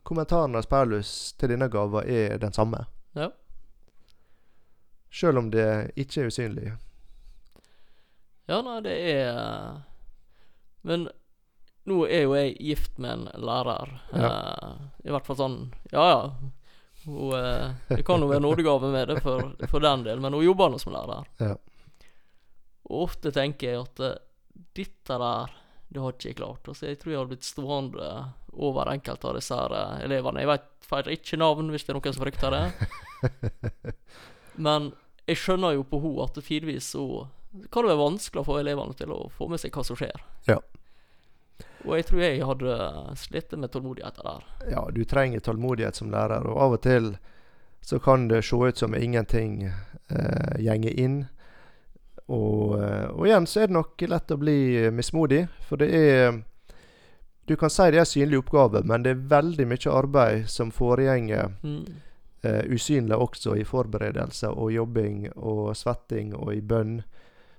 kommentaren 0.04 0.56
av 0.56 0.68
Paulus 0.68 1.32
til 1.38 1.54
denne 1.54 1.68
gava 1.72 2.04
er 2.04 2.38
den 2.42 2.52
samme. 2.56 2.84
Ja. 3.16 3.30
Selv 5.14 5.44
om 5.44 5.50
det 5.52 5.94
ikke 6.00 6.24
er 6.24 6.32
usynlig. 6.32 6.72
Ja, 8.50 8.60
nei, 8.64 8.80
det 8.84 8.94
er 9.08 9.28
eh, 9.30 9.76
Men 10.84 11.06
nå 11.88 12.02
er 12.08 12.26
jo 12.26 12.34
jeg 12.36 12.56
gift 12.60 12.98
med 13.00 13.12
en 13.12 13.44
lærer. 13.44 13.94
Eh, 14.12 14.74
I 15.04 15.14
hvert 15.14 15.28
fall 15.28 15.38
sånn 15.40 15.56
Ja 15.92 16.04
ja. 16.10 16.20
Hun, 17.04 17.34
eh, 17.36 17.70
det 17.88 18.04
kan 18.06 18.22
jo 18.22 18.30
være 18.30 18.42
nådegave 18.44 18.90
med 18.92 19.08
det 19.08 19.20
for, 19.24 19.52
for 19.70 19.84
den 19.84 20.04
del, 20.06 20.20
men 20.20 20.36
hun 20.36 20.44
jobber 20.44 20.72
nå 20.72 20.80
som 20.82 20.94
lærer. 20.94 21.28
Ja. 21.42 21.54
Og 22.90 23.04
ofte 23.08 23.32
tenker 23.34 23.70
jeg 23.70 23.82
at 23.82 24.02
eh, 24.04 24.16
dette 24.76 25.18
der, 25.20 25.54
det 25.88 26.02
har 26.02 26.16
ikke 26.16 26.30
jeg 26.30 26.38
klart. 26.40 26.68
Altså, 26.68 26.88
jeg 26.88 27.00
tror 27.00 27.12
jeg 27.12 27.20
har 27.20 27.30
blitt 27.30 27.46
stående 27.48 28.10
over 28.54 28.90
enkelte 28.92 29.30
av 29.30 29.38
disse 29.38 29.58
her 29.58 29.76
eh, 29.78 30.04
elevene. 30.08 30.44
Jeg 30.44 30.52
vet 30.52 30.68
feil 30.84 31.14
ikke 31.14 31.40
navn, 31.40 31.72
hvis 31.72 31.86
det 31.86 31.94
er 31.94 31.98
noen 31.98 32.16
som 32.16 32.26
frykter 32.26 32.54
det. 32.54 32.64
Men 34.66 34.92
jeg 35.24 35.40
skjønner 35.40 35.78
jo 35.78 35.86
på 35.88 36.00
henne 36.04 36.28
at 36.28 36.40
tidvis 36.44 36.92
så 36.94 37.06
kan 37.70 37.84
det 37.84 37.92
være 37.92 38.02
vanskelig 38.02 38.42
å 38.42 38.46
få 38.48 38.58
elevene 38.60 38.96
til 38.98 39.12
å 39.14 39.20
få 39.32 39.46
med 39.50 39.62
seg 39.62 39.74
hva 39.74 39.84
som 39.86 39.98
skjer. 39.98 40.24
Ja. 40.50 40.58
Og 41.84 41.96
jeg 41.98 42.06
tror 42.08 42.20
jeg 42.24 42.44
hadde 42.48 42.74
slitt 43.20 43.52
med 43.60 43.70
tålmodigheten 43.72 44.24
der. 44.24 44.44
ja, 44.70 44.86
du 44.92 45.04
trenger 45.04 45.40
tålmodighet 45.40 45.94
som 45.96 46.10
lærer, 46.10 46.46
og 46.48 46.56
av 46.62 46.72
og 46.78 46.82
til 46.82 47.16
så 47.84 47.98
kan 48.00 48.28
det 48.28 48.44
se 48.44 48.56
ut 48.56 48.78
som 48.80 48.94
ingenting 48.96 49.66
eh, 49.68 50.54
gjenger 50.64 50.94
inn. 51.00 51.18
Og, 52.32 52.78
eh, 52.80 53.10
og 53.12 53.26
igjen 53.28 53.44
så 53.46 53.60
er 53.60 53.66
det 53.68 53.76
nok 53.76 54.00
lett 54.08 54.32
å 54.32 54.38
bli 54.40 54.56
mismodig, 54.90 55.42
for 55.68 55.76
det 55.76 55.90
er 55.92 56.42
Du 57.46 57.56
kan 57.60 57.68
si 57.68 57.90
det 57.92 57.98
er 58.00 58.06
synlig 58.08 58.38
oppgave, 58.40 58.80
men 58.88 59.02
det 59.04 59.10
er 59.10 59.26
veldig 59.28 59.66
mye 59.68 59.90
arbeid 59.92 60.46
som 60.48 60.70
foregjenger 60.72 61.50
Mm. 61.62 61.84
eh, 62.42 62.62
usynlig 62.72 63.16
også 63.16 63.56
i 63.60 63.64
forberedelser 63.64 64.48
og 64.56 64.72
jobbing 64.72 65.28
og 65.36 65.76
svetting 65.76 66.32
og 66.34 66.54
i 66.54 66.60
bønn, 66.62 67.02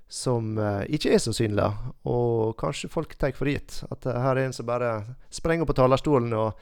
som 0.08 0.58
eh, 0.58 0.84
ikke 0.94 1.12
er 1.16 1.22
så 1.22 1.32
synlige. 1.34 1.70
Og 2.06 2.54
kanskje 2.60 2.90
folk 2.92 3.16
tar 3.18 3.34
for 3.36 3.50
gitt 3.50 3.80
at 3.90 4.06
eh, 4.06 4.18
her 4.22 4.36
er 4.38 4.46
en 4.46 4.54
som 4.56 4.68
bare 4.68 4.92
sprenger 5.34 5.66
på 5.66 5.74
talerstolen 5.76 6.32
og 6.36 6.60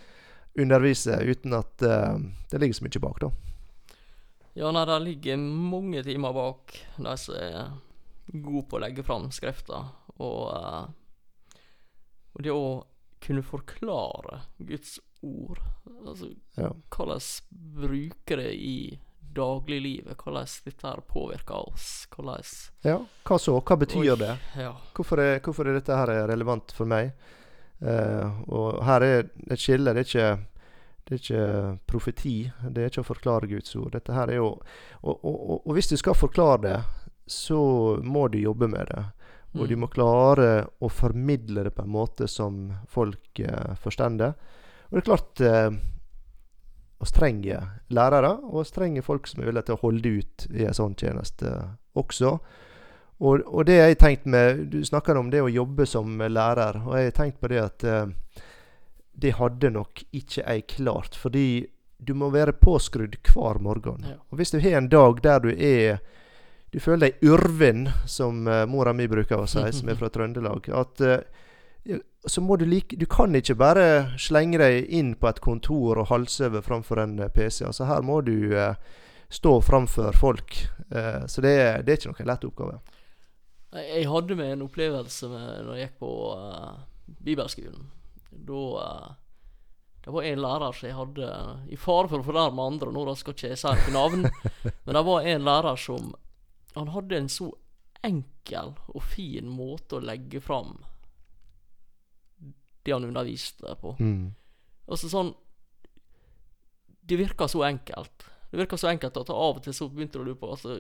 underviser 0.61 1.25
uten 1.29 1.57
at 1.59 1.83
eh, 1.85 2.17
det 2.53 2.61
ligger 2.63 2.79
så 2.79 2.87
mye 2.87 3.03
bak, 3.05 3.21
da. 3.27 3.33
Ja, 4.55 4.71
nei, 4.71 4.85
det 4.87 5.01
ligger 5.03 5.41
mange 5.43 6.05
timer 6.07 6.33
bak 6.37 6.77
de 6.97 7.17
som 7.19 7.35
er 7.35 7.73
gode 8.31 8.69
på 8.71 8.79
å 8.79 8.83
legge 8.85 9.03
fram 9.05 9.27
skrifta. 9.35 9.81
Og, 10.15 10.45
og 12.39 12.45
det 12.47 12.53
å 12.55 12.85
kunne 13.25 13.43
forklare 13.43 14.43
Guds 14.63 14.99
ord 15.25 15.59
Altså, 16.05 16.29
Ja. 16.61 16.69
hvordan 16.93 17.21
bruke 17.51 18.37
det 18.39 18.53
i 18.55 18.77
dagliglivet? 19.37 20.17
Hvordan 20.21 20.49
dette 20.65 20.87
her 20.89 21.03
påvirker 21.11 21.69
oss? 21.73 22.07
Hvordan 22.15 22.43
ja. 22.85 22.99
Hva 23.25 23.39
så? 23.39 23.59
Hva 23.61 23.77
betyr 23.81 24.13
Oi. 24.15 24.17
det? 24.21 24.33
Ja. 24.61 24.73
Hvorfor 24.95 25.23
er, 25.23 25.39
hvorfor 25.45 25.69
er 25.69 25.79
dette 25.79 25.97
her 25.99 26.13
relevant 26.31 26.73
for 26.77 26.87
meg? 26.91 27.13
Uh, 27.85 28.31
og 28.49 28.83
her 28.87 29.03
er 29.05 29.25
et 29.51 29.61
skille. 29.61 29.93
Det 29.95 30.05
er 30.05 30.11
ikke 30.11 30.29
det 31.05 31.13
er 31.13 31.21
ikke 31.21 31.79
profeti. 31.91 32.37
Det 32.73 32.81
er 32.81 32.89
ikke 32.89 33.03
å 33.03 33.11
forklare 33.11 33.49
Guds 33.51 33.75
ord. 33.77 33.91
Dette 33.93 34.15
her 34.17 34.31
er 34.33 34.39
jo 34.39 34.47
Og, 35.03 35.19
og, 35.21 35.35
og, 35.35 35.67
og 35.67 35.75
hvis 35.77 35.91
du 35.91 35.97
skal 36.01 36.15
forklare 36.17 36.63
det, 36.63 36.79
så 37.29 37.59
må 38.03 38.29
du 38.33 38.39
jobbe 38.41 38.69
med 38.73 38.89
det. 38.89 39.05
Og 39.55 39.69
du 39.69 39.75
Mm. 39.77 39.81
må 39.85 39.87
klare 39.93 40.67
å 40.81 40.89
formidle 40.91 41.63
det 41.63 41.75
på 41.77 41.83
en 41.85 41.93
måte 41.93 42.27
som 42.27 42.73
folk 42.89 43.39
eh, 43.39 43.75
forstår. 43.79 44.33
Og 44.89 44.97
det 44.97 45.03
er 45.03 45.07
klart 45.07 45.41
eh, 45.41 45.71
oss 47.03 47.13
trenger 47.13 47.67
lærere, 47.93 48.37
og 48.45 48.67
strenge 48.67 49.03
folk 49.03 49.27
som 49.27 49.43
er 49.43 49.51
villige 49.51 49.69
til 49.69 49.77
å 49.77 49.83
holde 49.83 50.13
ut 50.21 50.47
i 50.55 50.69
en 50.69 50.77
sånn 50.77 50.95
tjeneste 50.99 51.51
også. 51.99 52.37
Og, 53.23 53.45
og 53.47 53.67
det 53.69 53.77
jeg 53.79 53.99
tenkte 53.99 54.05
tenkt 54.05 54.25
med 54.27 54.65
Du 54.73 54.81
snakker 54.85 55.17
om 55.17 55.29
det 55.31 55.43
å 55.45 55.53
jobbe 55.53 55.87
som 55.87 56.19
lærer, 56.19 56.81
og 56.83 56.97
jeg 56.99 57.11
har 57.11 57.17
tenkt 57.19 57.41
på 57.41 57.51
det 57.53 57.61
at 57.63 57.85
eh, 57.87 58.43
det 59.15 59.37
hadde 59.39 59.71
nok 59.71 60.03
ikke 60.11 60.43
jeg 60.43 60.67
klart. 60.75 61.15
Fordi 61.15 61.67
du 61.99 62.15
må 62.19 62.31
være 62.35 62.57
påskrudd 62.59 63.17
hver 63.31 63.61
morgen. 63.63 64.05
Ja. 64.09 64.19
Og 64.31 64.41
hvis 64.41 64.51
du 64.51 64.59
har 64.61 64.81
en 64.81 64.91
dag 64.91 65.23
der 65.23 65.41
du 65.41 65.53
er 65.55 66.03
Du 66.75 66.81
føler 66.83 67.07
deg 67.07 67.21
urven, 67.23 67.85
som 68.11 68.49
eh, 68.51 68.65
mora 68.67 68.93
mi 68.93 69.07
bruker 69.07 69.39
å 69.39 69.47
si, 69.47 69.63
som 69.71 69.89
er 69.89 69.95
fra 69.95 70.09
Trøndelag. 70.11 70.67
At 70.75 71.01
eh, 71.07 71.21
så 72.27 72.41
må 72.41 72.57
du 72.57 72.65
like 72.67 72.97
Du 72.97 73.07
kan 73.07 73.35
ikke 73.37 73.57
bare 73.61 73.87
slenge 74.21 74.59
deg 74.61 74.89
inn 74.89 75.15
på 75.21 75.29
et 75.29 75.41
kontor 75.45 76.01
og 76.01 76.09
halsøve 76.09 76.63
framfor 76.65 77.03
en 77.03 77.19
eh, 77.21 77.33
PC. 77.33 77.65
Altså 77.69 77.89
her 77.89 78.05
må 78.07 78.21
du 78.25 78.55
eh, 78.57 78.79
stå 79.29 79.59
framfor 79.65 80.17
folk. 80.17 80.57
Eh, 80.91 81.27
så 81.27 81.45
det, 81.45 81.57
det 81.85 81.93
er 81.93 81.99
ikke 81.99 82.15
noen 82.15 82.31
lett 82.31 82.47
oppgave. 82.49 82.79
Jeg 83.75 83.91
jeg 83.99 84.07
hadde 84.07 84.39
med 84.39 84.53
en 84.55 84.65
opplevelse 84.69 85.29
med, 85.29 85.51
når 85.67 85.77
jeg 85.77 85.89
gikk 85.89 86.01
på 86.01 86.15
eh, 86.39 86.73
bibelskolen. 87.29 87.91
Da 88.31 88.63
eh, 88.85 89.13
Det 90.05 90.13
var 90.13 90.29
en 90.29 90.43
lærer 90.45 90.73
som 90.77 90.89
jeg 90.89 90.97
hadde 90.97 91.29
I 91.73 91.77
fare 91.81 92.09
for 92.13 92.21
å 92.21 92.27
fornærme 92.27 92.69
andre, 92.71 92.93
nå 92.93 93.05
da 93.09 93.15
skal 93.17 93.37
ikke 93.37 93.53
jeg 93.53 93.61
si 93.61 93.75
noe 93.75 93.95
navn, 93.95 94.27
men 94.85 94.97
det 94.97 95.05
var 95.07 95.29
en 95.29 95.47
lærer 95.49 95.79
som 95.81 96.11
Han 96.75 96.91
hadde 96.93 97.21
en 97.21 97.31
så 97.31 97.53
enkel 98.05 98.75
og 98.93 99.03
fin 99.07 99.49
måte 99.49 99.97
å 99.97 100.05
legge 100.05 100.43
fram 100.45 100.75
det 102.85 102.93
han 102.93 103.07
underviste 103.09 103.75
på. 103.81 103.97
Mm. 104.01 104.35
Altså 104.85 105.09
sånn 105.09 105.33
Det 107.05 107.17
virka 107.21 107.49
så 107.49 107.63
enkelt. 107.67 108.27
Det 108.51 108.61
virka 108.61 108.77
så 108.81 108.89
enkelt 108.89 109.17
at 109.21 109.31
av 109.33 109.59
og 109.59 109.63
til 109.65 109.75
så 109.77 109.89
begynte 109.93 110.19
du 110.19 110.25
å 110.25 110.27
lure 110.29 110.41
på 110.41 110.51
altså, 110.55 110.79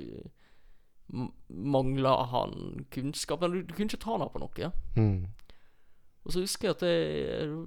Mangla 1.48 2.14
han 2.32 2.86
kunnskap? 2.90 3.42
Men 3.42 3.52
du, 3.52 3.62
du 3.68 3.74
kunne 3.74 3.92
ikke 3.92 4.04
ta 4.04 4.16
han 4.16 4.30
på 4.32 4.40
noe. 4.40 4.70
Mm. 4.96 5.26
Og 6.24 6.32
så 6.32 6.44
husker 6.44 6.70
jeg 6.70 6.76
at 6.78 6.84
det, 6.84 6.98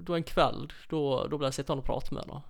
det 0.01 0.09
var 0.09 0.17
en 0.17 0.31
kveld 0.31 0.71
Da, 0.89 1.01
da 1.29 1.37
ble 1.37 1.51
jeg 1.51 1.59
sittende 1.59 1.85
og 1.85 1.89
prate 1.89 2.15
med 2.17 2.31
ham. 2.33 2.45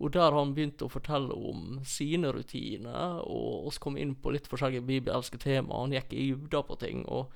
Og 0.00 0.14
der 0.14 0.32
han 0.32 0.54
begynte 0.56 0.86
å 0.86 0.92
fortelle 0.92 1.34
om 1.34 1.80
sine 1.84 2.30
rutiner, 2.32 3.18
og 3.20 3.66
oss 3.68 3.76
kom 3.82 3.98
inn 4.00 4.14
på 4.16 4.32
litt 4.32 4.46
forskjellige 4.48 4.86
bibelske 4.88 5.36
tema. 5.42 5.82
Han 5.82 5.92
gikk 5.92 6.14
i 6.14 6.30
dybda 6.30 6.62
på 6.64 6.78
ting, 6.80 7.02
og 7.04 7.34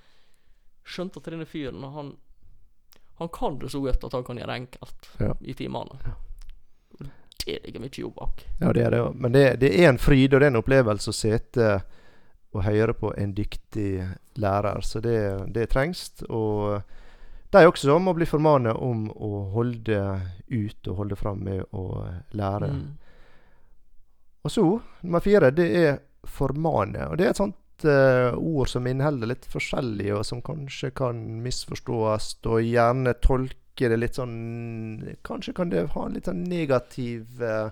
skjønte 0.89 1.21
at 1.21 1.29
denne 1.29 1.49
fyren 1.49 1.85
han, 1.93 2.15
han 3.19 3.29
kan 3.29 3.59
det 3.59 3.71
så 3.71 3.81
godt 3.81 4.05
at 4.05 4.13
han 4.13 4.25
kan 4.27 4.37
gjøre 4.41 4.53
det 4.53 4.61
enkelt 4.63 5.11
Ja. 5.21 5.35
i 5.41 5.55
timene. 5.55 5.99
Og 6.99 7.07
det 7.47 7.59
ligger 7.65 7.81
mye 7.81 8.01
jobb 8.01 8.15
bak. 8.17 8.45
Ja, 8.61 8.73
det 8.73 8.83
er 8.87 8.91
det. 8.91 9.03
Men 9.15 9.33
det, 9.33 9.45
det 9.61 9.71
er 9.81 9.89
en 9.93 9.99
fryd 9.99 10.35
og 10.35 10.41
det 10.41 10.47
er 10.49 10.55
en 10.55 10.61
opplevelse 10.63 11.13
å 11.13 11.17
sitte 11.17 11.69
og 12.55 12.63
høre 12.65 12.95
på 12.95 13.13
en 13.19 13.35
dyktig 13.35 14.05
lærer. 14.41 14.81
Så 14.81 15.01
det, 15.05 15.19
det 15.55 15.69
trengs. 15.71 16.07
Og 16.29 16.81
de 17.51 17.65
også 17.67 17.99
må 18.03 18.15
bli 18.15 18.27
formanet 18.27 18.75
om 18.79 19.09
å 19.15 19.45
holde 19.55 20.01
ut 20.49 20.89
og 20.91 20.97
holde 21.03 21.17
fram 21.19 21.43
med 21.47 21.65
å 21.75 21.85
lære. 22.35 22.71
Mm. 22.71 22.87
Og 24.45 24.51
så, 24.51 24.65
nummer 25.03 25.21
fire, 25.25 25.51
det 25.51 25.69
er 25.85 25.99
formane. 26.25 27.09
Og 27.11 27.19
det 27.19 27.27
er 27.27 27.31
et 27.35 27.41
sånt 27.43 27.57
ord 27.83 28.69
som 28.71 28.87
inneholder 28.87 29.33
litt 29.33 29.49
forskjellig, 29.51 30.13
og 30.15 30.23
som 30.29 30.43
kanskje 30.45 30.93
kan 30.95 31.19
misforstås, 31.43 32.29
og 32.47 32.63
gjerne 32.63 33.17
tolke 33.25 33.91
det 33.91 33.99
litt 33.99 34.15
sånn 34.15 35.03
Kanskje 35.27 35.55
kan 35.57 35.73
det 35.73 35.89
ha 35.97 36.07
en 36.07 36.15
litt 36.15 36.29
sånn 36.31 36.45
negativ 36.47 37.43
eh, 37.43 37.71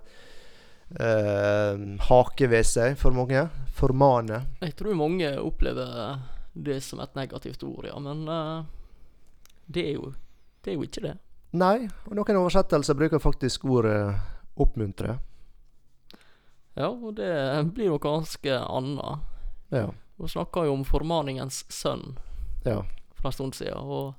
eh, 0.99 1.83
hake 2.09 2.51
ved 2.51 2.67
seg 2.67 2.97
for 2.99 3.15
mange. 3.15 3.47
Formane. 3.73 4.43
Jeg 4.61 4.75
tror 4.79 4.99
mange 4.99 5.31
opplever 5.39 6.19
det 6.53 6.81
som 6.85 7.01
et 7.01 7.15
negativt 7.17 7.63
ord, 7.63 7.87
ja. 7.87 7.99
Men 8.03 8.27
eh, 8.29 8.65
det, 9.67 9.87
er 9.87 9.93
jo, 9.95 10.13
det 10.63 10.73
er 10.73 10.81
jo 10.81 10.89
ikke 10.89 11.07
det. 11.07 11.17
Nei, 11.53 11.85
og 12.09 12.17
noen 12.17 12.41
oversettelser 12.41 12.97
bruker 12.97 13.21
faktisk 13.21 13.67
ordet 13.69 14.01
oppmuntre. 14.61 15.19
Ja, 16.73 16.89
og 16.89 17.19
det 17.19 17.29
blir 17.77 17.93
noe 17.93 18.01
ganske 18.01 18.57
annet. 18.57 19.29
Ja. 19.73 19.89
Hun 20.21 20.29
snakka 20.29 20.67
jo 20.69 20.77
om 20.77 20.85
formaningens 20.85 21.65
sønn 21.73 22.19
ja. 22.67 22.83
for 23.17 23.31
en 23.31 23.33
stund 23.33 23.57
siden, 23.57 23.81
og 23.81 24.13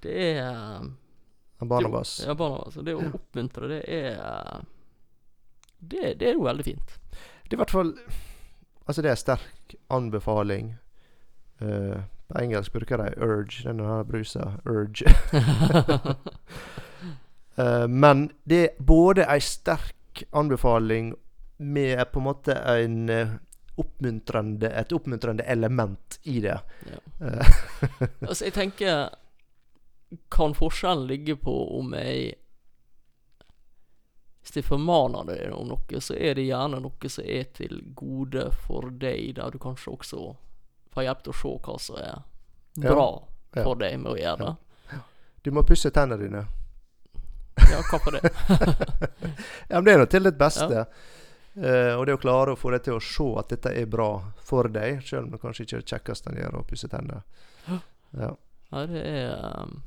det 0.00 0.16
er 0.40 0.88
Barnabas. 1.60 2.22
Ja, 2.24 2.34
Barnabas. 2.34 2.78
Det 2.80 2.96
å 2.96 3.04
oppmuntre, 3.12 3.68
det 3.68 3.82
er 3.84 4.64
det, 5.80 6.14
det 6.20 6.30
er 6.30 6.38
jo 6.38 6.44
veldig 6.48 6.64
fint. 6.64 6.96
Det 7.44 7.52
er 7.52 7.58
i 7.58 7.62
hvert 7.62 7.72
fall 7.76 7.94
Altså, 8.88 9.02
det 9.04 9.10
er 9.10 9.14
en 9.14 9.20
sterk 9.20 9.74
anbefaling. 9.92 10.72
Uh, 11.62 12.00
på 12.26 12.40
engelsk 12.40 12.72
bruker 12.74 12.98
de 12.98 13.12
urge, 13.22 13.62
denne 13.62 13.86
her 13.86 14.02
brusa. 14.08 14.48
Urge. 14.66 15.06
uh, 17.54 17.86
men 18.02 18.30
det 18.50 18.60
er 18.64 18.82
både 18.82 19.28
ei 19.30 19.38
sterk 19.38 20.24
anbefaling 20.34 21.12
med 21.60 22.02
på 22.10 22.18
en 22.18 22.24
måte 22.24 22.56
en 22.56 23.08
eh, 23.08 23.36
oppmuntrende, 23.80 24.68
et 24.80 24.92
oppmuntrende 24.96 25.44
element 25.50 26.18
i 26.28 26.38
det. 26.44 26.58
Ja. 26.90 27.00
Eh, 27.26 27.56
Altså, 28.28 28.44
jeg 28.46 28.54
tenker 28.56 29.10
Kan 30.32 30.54
forskjellen 30.58 31.06
ligge 31.06 31.36
på 31.38 31.52
om 31.78 31.92
jeg 31.94 32.34
Hvis 34.40 34.56
jeg 34.56 34.64
formaner 34.66 35.26
deg 35.28 35.52
om 35.54 35.68
noe, 35.70 36.00
så 36.00 36.16
er 36.16 36.34
det 36.38 36.46
gjerne 36.48 36.80
noe 36.82 37.10
som 37.12 37.24
er 37.28 37.44
til 37.54 37.80
gode 37.94 38.46
for 38.64 38.88
deg, 38.90 39.34
der 39.36 39.50
du 39.52 39.58
kanskje 39.60 39.92
også 39.92 40.22
får 40.94 41.04
hjelp 41.06 41.20
til 41.26 41.34
å 41.34 41.38
se 41.38 41.52
hva 41.66 41.76
som 41.78 42.00
er 42.00 42.22
bra 42.80 43.04
Ja. 43.54 43.62
for 43.66 43.74
deg 43.78 43.98
med 44.00 44.12
å 44.12 44.16
gjøre 44.18 44.46
det. 44.48 45.00
du 45.44 45.50
må 45.54 45.62
pusse 45.66 45.90
tennene 45.94 46.18
dine. 46.22 46.40
Ja, 47.70 47.82
hva 47.90 47.98
på 48.02 48.10
det? 48.16 48.22
Ja, 49.70 49.76
men 49.78 49.84
Det 49.84 49.92
er 49.94 49.98
nå 50.02 50.06
til 50.10 50.24
ditt 50.26 50.38
beste. 50.40 50.86
Eh, 51.56 51.94
og 51.98 52.06
det 52.06 52.14
å 52.14 52.20
klare 52.22 52.54
å 52.54 52.58
få 52.58 52.70
deg 52.70 52.84
til 52.86 52.94
å 52.94 53.02
se 53.02 53.26
at 53.40 53.50
dette 53.50 53.72
er 53.74 53.88
bra 53.90 54.10
for 54.46 54.68
deg, 54.70 55.00
selv 55.06 55.26
om 55.26 55.32
det 55.32 55.40
kanskje 55.42 55.64
ikke 55.66 55.76
er 55.76 55.82
det 55.82 55.94
kjekkeste 55.94 56.30
en 56.30 56.38
gjør 56.38 56.58
å 56.60 56.66
pusse 56.68 56.90
tennene. 56.90 57.22
Ja. 57.66 58.30
ja, 58.70 58.84
det 58.90 59.02
er 59.06 59.32
um, 59.62 59.82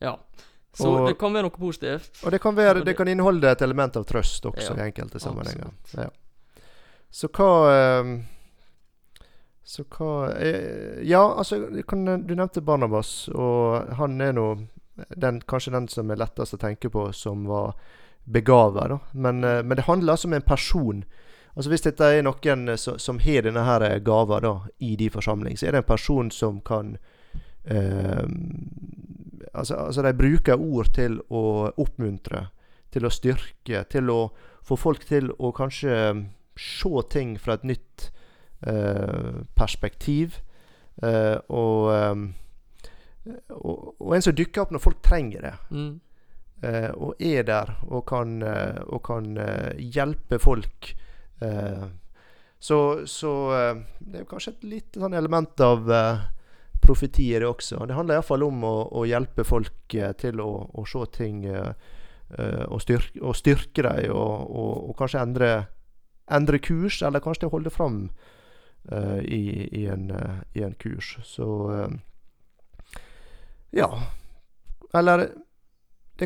Ja. 0.00 0.18
Så 0.76 0.90
Og- 0.92 1.08
det 1.08 1.18
kan 1.18 1.32
være 1.32 1.48
noe 1.48 1.56
positivt. 1.56 2.22
Og 2.24 2.30
det 2.30 2.40
kan, 2.40 2.54
være, 2.54 2.84
det 2.84 2.96
kan 2.96 3.08
inneholde 3.08 3.50
et 3.50 3.62
element 3.62 3.96
av 3.96 4.04
trøst 4.04 4.44
også 4.44 4.74
Ja, 4.76 4.84
i 4.84 4.86
enkelte 4.90 5.18
sammenhenger. 5.20 5.70
Ja. 5.96 6.10
Så 7.10 7.28
hva 7.32 8.00
um, 8.00 8.26
Så 9.64 9.84
hva 9.88 10.30
eh, 10.36 11.02
Ja, 11.02 11.22
altså 11.34 11.58
Du 11.72 12.34
nevnte 12.34 12.60
Barnabas, 12.60 13.28
og 13.28 13.88
han 13.96 14.20
er 14.20 14.32
nå 14.32 14.48
den, 15.16 15.40
kanskje 15.40 15.72
den 15.72 15.88
som 15.88 16.10
er 16.10 16.16
lettest 16.20 16.54
å 16.54 16.60
tenke 16.60 16.90
på 16.92 17.12
som 17.12 17.46
var 17.48 17.74
begava. 18.26 18.88
da. 18.88 18.98
Men, 19.12 19.44
eh, 19.44 19.62
men 19.62 19.76
det 19.76 19.86
handler 19.86 20.12
altså 20.12 20.28
om 20.28 20.34
en 20.34 20.42
person. 20.42 21.04
Altså 21.56 21.70
Hvis 21.70 21.86
dette 21.86 22.04
er 22.04 22.22
noen 22.22 22.68
eh, 22.68 22.76
som, 22.76 23.18
har 23.18 23.42
denne 23.42 23.64
her 23.64 23.98
gava 24.04 24.40
da, 24.40 24.54
i 24.78 24.96
de 24.96 25.10
forsamling, 25.10 25.58
så 25.58 25.66
er 25.66 25.76
det 25.76 25.84
en 25.84 25.94
person 25.94 26.30
som 26.30 26.60
kan 26.60 26.96
eh, 27.64 28.26
altså, 29.54 29.74
altså 29.74 30.02
de 30.02 30.14
bruker 30.14 30.60
ord 30.60 30.92
til 30.94 31.20
å 31.30 31.70
oppmuntre, 31.76 32.46
til 32.92 33.06
å 33.06 33.12
styrke, 33.12 33.84
til 33.90 34.10
å 34.10 34.20
få 34.66 34.76
folk 34.76 35.06
til 35.06 35.30
å 35.38 35.52
kanskje 35.54 35.96
se 36.56 37.02
ting 37.10 37.36
fra 37.40 37.56
et 37.56 37.64
nytt 37.64 38.10
eh, 38.66 39.42
perspektiv. 39.54 40.40
Eh, 41.02 41.36
og, 41.48 41.94
eh, 41.94 43.36
og, 43.52 43.94
og 44.00 44.16
en 44.16 44.24
som 44.24 44.34
dukker 44.36 44.64
opp 44.64 44.74
når 44.74 44.84
folk 44.84 45.02
trenger 45.04 45.48
det. 45.48 45.54
Mm. 45.70 45.92
Eh, 46.62 46.90
og 46.94 47.20
er 47.22 47.42
der 47.46 47.72
og 47.86 48.06
kan, 48.08 48.42
eh, 48.42 48.80
og 48.86 49.02
kan 49.06 49.36
eh, 49.36 49.76
hjelpe 49.78 50.38
folk. 50.38 50.94
Så 52.58 52.78
så 53.04 53.30
det 54.00 54.22
er 54.22 54.28
kanskje 54.30 54.54
et 54.54 54.62
lite 54.64 55.00
sånn 55.02 55.12
element 55.12 55.60
av 55.60 55.82
profeti 56.80 57.26
i 57.34 57.42
det 57.42 57.44
også. 57.44 57.82
Det 57.84 57.92
handler 57.92 58.16
iallfall 58.16 58.46
om 58.46 58.64
å, 58.64 58.76
å 58.96 59.02
hjelpe 59.04 59.44
folk 59.44 59.92
til 59.92 60.40
å, 60.40 60.48
å 60.72 60.86
se 60.88 61.02
ting 61.12 61.44
og, 61.44 62.80
styrke, 62.80 63.20
og 63.20 63.36
styrke 63.36 63.84
dem, 63.84 64.16
og, 64.16 64.48
og, 64.48 64.72
og 64.88 64.96
kanskje 64.96 65.26
endre, 65.28 65.50
endre 66.32 66.62
kurs, 66.64 67.02
eller 67.04 67.20
kanskje 67.20 67.52
holde 67.52 67.74
fram 67.74 68.00
eh, 68.88 69.20
i, 69.28 69.42
i, 69.82 69.86
en, 69.92 70.08
i 70.56 70.64
en 70.64 70.74
kurs. 70.80 71.18
Så 71.28 71.50
ja. 73.76 73.90
Eller 74.96 75.28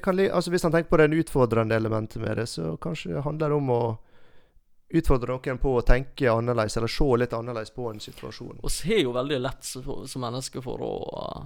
kan, 0.00 0.14
li- 0.16 0.30
altså 0.30 0.50
Hvis 0.54 0.62
han 0.62 0.70
tenker 0.72 0.90
på 0.92 0.96
det 1.00 1.08
utfordrende 1.24 1.74
elementet 1.74 2.22
med 2.22 2.36
det, 2.38 2.46
så 2.46 2.76
kanskje 2.78 3.14
det 3.16 3.24
handler 3.26 3.52
om 3.56 3.70
å 3.74 3.80
utfordre 4.94 5.34
noen 5.34 5.58
på 5.58 5.72
å 5.78 5.82
tenke 5.86 6.30
annerledes, 6.30 6.76
eller 6.78 6.90
se 6.90 7.06
litt 7.18 7.32
annerledes 7.34 7.70
på 7.74 7.88
en 7.90 8.00
situasjon. 8.02 8.60
Vi 8.62 8.94
har 8.94 9.02
jo 9.04 9.12
veldig 9.14 9.38
lett 9.40 9.64
som 9.66 10.22
mennesker 10.22 10.62
for 10.62 10.82
å 10.82 10.92
uh, 11.10 11.44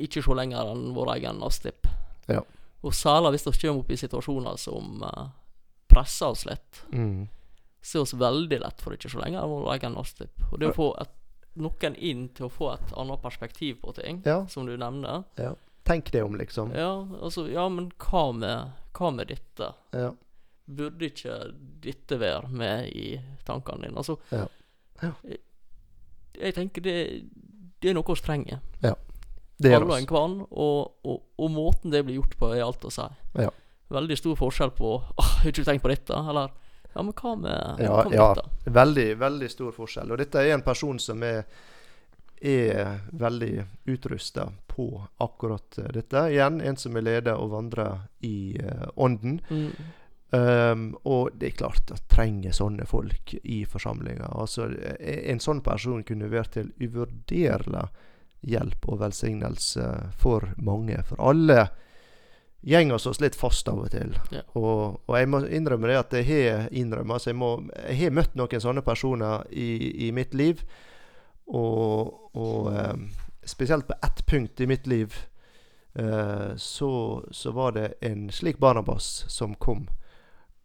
ikke 0.00 0.22
se 0.24 0.34
lenger 0.34 0.70
enn 0.72 0.88
vår 0.96 1.12
egen 1.16 1.38
nastipp. 1.42 1.86
Ja. 2.30 2.42
Og 2.82 2.94
særlig 2.96 3.34
hvis 3.36 3.46
vi 3.50 3.54
kommer 3.68 3.82
opp 3.84 3.90
i 3.94 3.98
situasjoner 4.00 4.56
som 4.58 5.02
uh, 5.06 5.28
presser 5.90 6.30
oss 6.34 6.46
litt, 6.48 6.82
Mm. 6.92 7.28
så 7.82 8.02
er 8.02 8.10
vi 8.10 8.18
veldig 8.24 8.60
lett 8.60 8.80
for 8.82 8.92
å 8.92 8.98
ikke 8.98 9.10
se 9.10 9.18
lenger 9.20 9.42
enn 9.42 9.50
vår 9.54 9.72
egen 9.76 9.94
nastipp. 9.98 10.42
Og 10.52 10.58
det 10.60 10.70
å 10.70 10.76
få 10.76 10.88
et, 11.00 11.14
noen 11.60 11.96
inn 11.96 12.28
til 12.34 12.46
å 12.46 12.52
få 12.52 12.72
et 12.74 12.92
annet 12.96 13.22
perspektiv 13.22 13.80
på 13.82 13.94
ting, 13.96 14.22
Ja, 14.26 14.46
som 14.48 14.66
du 14.66 14.76
nevner 14.76 15.24
tenk 15.90 16.10
det 16.14 16.22
om, 16.24 16.38
liksom. 16.38 16.72
Ja, 16.76 16.92
altså, 17.20 17.44
ja, 17.50 17.66
men 17.68 17.90
hva 18.00 18.24
med, 18.36 18.72
hva 18.96 19.10
med 19.14 19.30
dette? 19.32 19.72
Ja. 19.96 20.12
Burde 20.70 21.08
ikke 21.10 21.36
dette 21.82 22.18
være 22.20 22.48
med 22.54 22.90
i 22.94 23.12
tankene 23.46 23.88
dine? 23.88 23.98
Altså, 23.98 24.18
Ja. 24.30 24.46
Ja. 25.00 25.14
Jeg, 25.24 25.38
jeg 26.40 26.54
tenker 26.56 26.84
det, 26.84 26.96
det 27.80 27.90
er 27.90 27.96
noe 27.96 28.04
vi 28.14 28.20
trenger. 28.22 28.60
Ja. 28.84 28.94
Det 29.60 29.72
er 29.72 29.76
Alle 29.80 29.92
og 29.92 29.98
enhver. 29.98 30.34
Og, 30.50 30.92
og, 31.04 31.22
og 31.40 31.50
måten 31.52 31.92
det 31.92 32.04
blir 32.06 32.20
gjort 32.20 32.36
på, 32.40 32.50
er 32.54 32.64
alt 32.64 32.84
å 32.88 32.92
si. 32.92 33.06
Ja. 33.40 33.50
Veldig 33.90 34.16
stor 34.20 34.36
forskjell 34.38 34.70
på 34.76 34.92
Åh, 35.00 35.30
har 35.40 35.50
ikke 35.50 35.64
tenkt 35.66 35.84
på 35.84 35.90
dette. 35.92 36.16
Eller 36.16 36.52
Ja, 36.94 37.02
men 37.02 37.12
hva 37.14 37.34
med, 37.38 37.82
Ja, 37.82 37.90
hva 37.96 38.04
med 38.08 38.16
ja. 38.18 38.28
dette? 38.34 38.72
Veldig, 38.78 39.08
veldig 39.20 39.50
stor 39.52 39.74
forskjell. 39.76 40.12
Og 40.12 40.18
dette 40.22 40.40
er 40.42 40.54
en 40.54 40.64
person 40.66 40.98
som 41.02 41.22
er, 41.26 41.44
er 42.40 43.00
veldig 43.12 43.64
utrusta 43.84 44.48
på 44.66 45.02
akkurat 45.16 45.78
eh, 45.78 45.88
dette. 45.92 46.26
Igjen 46.32 46.60
en 46.60 46.76
som 46.76 46.96
er 46.96 47.06
leder 47.06 47.40
og 47.40 47.52
vandrer 47.54 48.06
i 48.26 48.56
eh, 48.60 48.86
ånden. 48.96 49.40
Mm. 49.50 49.72
Um, 50.30 50.82
og 51.10 51.32
det 51.34 51.48
er 51.48 51.56
klart 51.58 51.90
at 51.90 52.04
trenger 52.12 52.54
sånne 52.54 52.84
folk 52.86 53.32
i 53.42 53.64
forsamlinga. 53.66 54.28
Altså, 54.38 54.68
eh, 54.70 55.24
en 55.32 55.42
sånn 55.42 55.62
person 55.66 56.04
kunne 56.06 56.30
vært 56.30 56.54
til 56.54 56.70
uvurderlig 56.78 57.88
hjelp 58.46 58.86
og 58.88 59.00
velsignelse 59.02 59.88
for 60.16 60.52
mange. 60.62 61.02
For 61.08 61.20
alle 61.20 61.64
gjenger 62.60 62.94
oss 62.94 63.20
litt 63.20 63.36
fast 63.36 63.68
av 63.68 63.82
og 63.82 63.90
til. 63.92 64.14
Ja. 64.30 64.44
Og, 64.54 65.00
og 65.08 65.18
jeg 65.18 65.28
må 65.32 65.42
innrømme 65.48 65.90
det 65.90 65.98
at 65.98 66.14
jeg 66.20 66.28
har 66.30 66.70
innrømmet, 66.70 67.16
altså 67.16 67.32
jeg, 67.32 67.40
må, 67.40 67.50
jeg 67.88 67.98
har 68.04 68.16
møtt 68.20 68.38
noen 68.38 68.64
sånne 68.64 68.84
personer 68.86 69.44
i, 69.50 69.70
i 70.06 70.12
mitt 70.14 70.36
liv. 70.36 70.62
Og, 71.50 72.36
og 72.36 72.70
eh, 72.74 72.94
spesielt 73.42 73.86
på 73.88 73.94
ett 74.02 74.26
punkt 74.26 74.60
i 74.60 74.66
mitt 74.70 74.86
liv 74.86 75.16
eh, 75.94 76.56
så, 76.56 76.92
så 77.30 77.50
var 77.50 77.72
det 77.72 77.92
en 78.06 78.28
slik 78.30 78.58
Barnabas 78.58 79.24
som 79.28 79.54
kom 79.54 79.88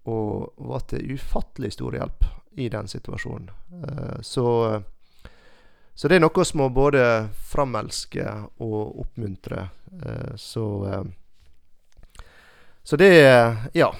og 0.05 0.53
var 0.57 0.83
til 0.85 1.15
ufattelig 1.17 1.73
stor 1.73 1.95
hjelp 1.97 2.25
i 2.61 2.69
den 2.69 2.87
situasjonen. 2.87 3.49
Eh, 3.73 4.21
så, 4.21 4.81
så 5.93 6.07
det 6.07 6.19
er 6.19 6.23
noe 6.23 6.45
som 6.45 6.61
må 6.61 6.69
både 6.69 7.01
framelske 7.49 8.25
og 8.61 8.99
oppmuntre. 9.01 9.69
Eh, 10.05 10.35
så 10.37 10.67
eh, 10.91 12.21
Så 12.83 12.95
det 13.01 13.09
Ja. 13.73 13.95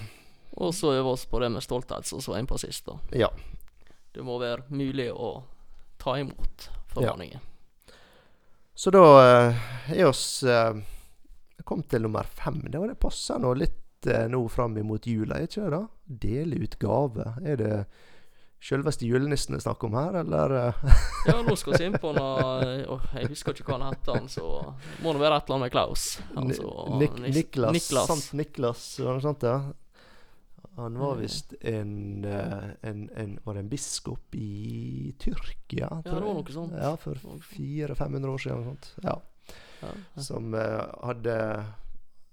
Og 0.55 0.75
så 0.75 0.93
øver 0.93 1.03
vi 1.03 1.09
oss 1.09 1.25
på 1.25 1.39
det 1.39 1.49
med 1.49 1.63
stolthet, 1.63 2.05
som 2.05 2.19
vi 2.19 2.31
var 2.31 2.37
inne 2.39 2.47
på 2.47 2.57
sist. 2.57 2.85
da. 2.85 2.99
Ja. 3.11 3.29
Det 4.13 4.23
må 4.23 4.37
være 4.39 4.63
mulig 4.69 5.09
å 5.11 5.43
ta 6.05 6.19
imot 6.21 6.69
formaninger. 6.93 7.39
Så 8.75 8.91
da 8.93 9.05
eh, 9.23 9.69
er 9.95 10.05
oss 10.05 10.43
eh, 10.43 10.75
kommet 11.63 11.89
til 11.89 12.03
nummer 12.05 12.27
fem. 12.27 12.59
Det, 12.67 12.77
var 12.77 12.91
det 12.91 12.99
passer 13.01 13.39
nå 13.41 13.55
litt 13.57 14.09
eh, 14.11 14.27
nå 14.29 14.43
fram 14.51 14.75
imot 14.77 15.07
jula, 15.09 15.39
er 15.39 15.47
ikke 15.49 15.63
det? 15.63 15.71
da? 15.73 15.85
Dele 16.25 16.59
ut 16.61 16.75
gave. 16.81 17.29
Er 17.41 17.61
det 17.61 17.77
selveste 18.65 19.07
julenissen 19.07 19.55
det 19.55 19.61
er 19.61 19.65
snakk 19.65 19.87
om 19.87 19.97
her, 19.97 20.19
eller? 20.21 20.55
Ja, 21.29 21.39
nå 21.41 21.55
skal 21.57 21.77
vi 21.79 21.87
inn 21.87 21.97
på 22.01 22.11
noe 22.13 22.85
Jeg 23.15 23.31
husker 23.31 23.57
ikke 23.57 23.71
hva 23.71 23.79
han 23.79 23.87
heter, 23.95 24.19
han, 24.19 24.29
så 24.29 24.45
må 25.01 25.15
det 25.15 25.23
være 25.23 25.39
et 25.39 25.47
eller 25.47 25.57
annet 25.57 25.65
med 25.65 25.73
Klaus. 25.73 26.05
Altså, 26.35 26.69
Nik 27.01 27.17
Niklas, 27.25 27.73
Niklas. 27.79 28.11
Sant 28.11 28.37
Niklas, 28.37 28.85
var 29.01 29.17
noe 29.17 29.25
sånt? 29.25 29.47
ja? 29.47 29.57
Han 30.75 30.97
var 30.99 31.15
visst 31.15 31.53
en, 31.61 32.25
eh, 32.25 32.69
en, 32.81 33.09
en 33.15 33.39
Var 33.43 33.53
det 33.53 33.59
en 33.59 33.69
biskop 33.69 34.35
i 34.35 35.15
Tyrkia? 35.19 35.87
Ja, 35.91 36.01
det 36.03 36.11
var 36.11 36.25
noe 36.27 36.51
sånt. 36.51 36.75
Ja, 36.75 36.95
for 36.99 37.15
400-500 37.15 38.27
år 38.27 38.43
siden. 38.43 38.63
sånt. 38.63 38.91
Ja. 39.03 39.21
Ja. 39.81 40.21
Som 40.21 40.53
eh, 40.53 40.81
hadde 41.03 41.37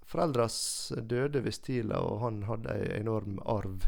Foreldras 0.05 0.91
døde 0.97 1.41
visst 1.41 1.63
tidlig, 1.65 1.97
og 1.97 2.19
han 2.21 2.43
hadde 2.43 2.75
en 2.75 2.91
enorm 3.01 3.39
arv 3.45 3.87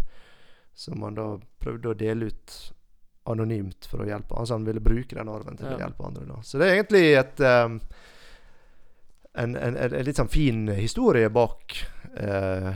som 0.75 1.03
han 1.03 1.15
da 1.15 1.27
prøvde 1.61 1.91
å 1.91 1.97
dele 1.99 2.31
ut 2.31 2.55
anonymt 3.29 3.87
for 3.89 4.03
å 4.03 4.07
hjelpe. 4.07 4.35
Altså 4.37 4.57
han 4.57 4.65
ville 4.67 4.83
bruke 4.83 5.15
den 5.15 5.29
arven 5.31 5.57
til 5.57 5.69
å 5.71 5.77
hjelpe 5.79 6.07
andre. 6.07 6.25
da. 6.29 6.41
Så 6.43 6.59
det 6.61 6.67
er 6.67 6.75
egentlig 6.79 7.05
et 7.15 7.43
um, 7.45 7.77
en, 9.35 9.55
en, 9.55 9.77
en, 9.77 9.95
litt 10.07 10.19
sånn 10.19 10.31
fin 10.31 10.67
historie 10.77 11.29
bak 11.33 11.75
eh, 12.15 12.69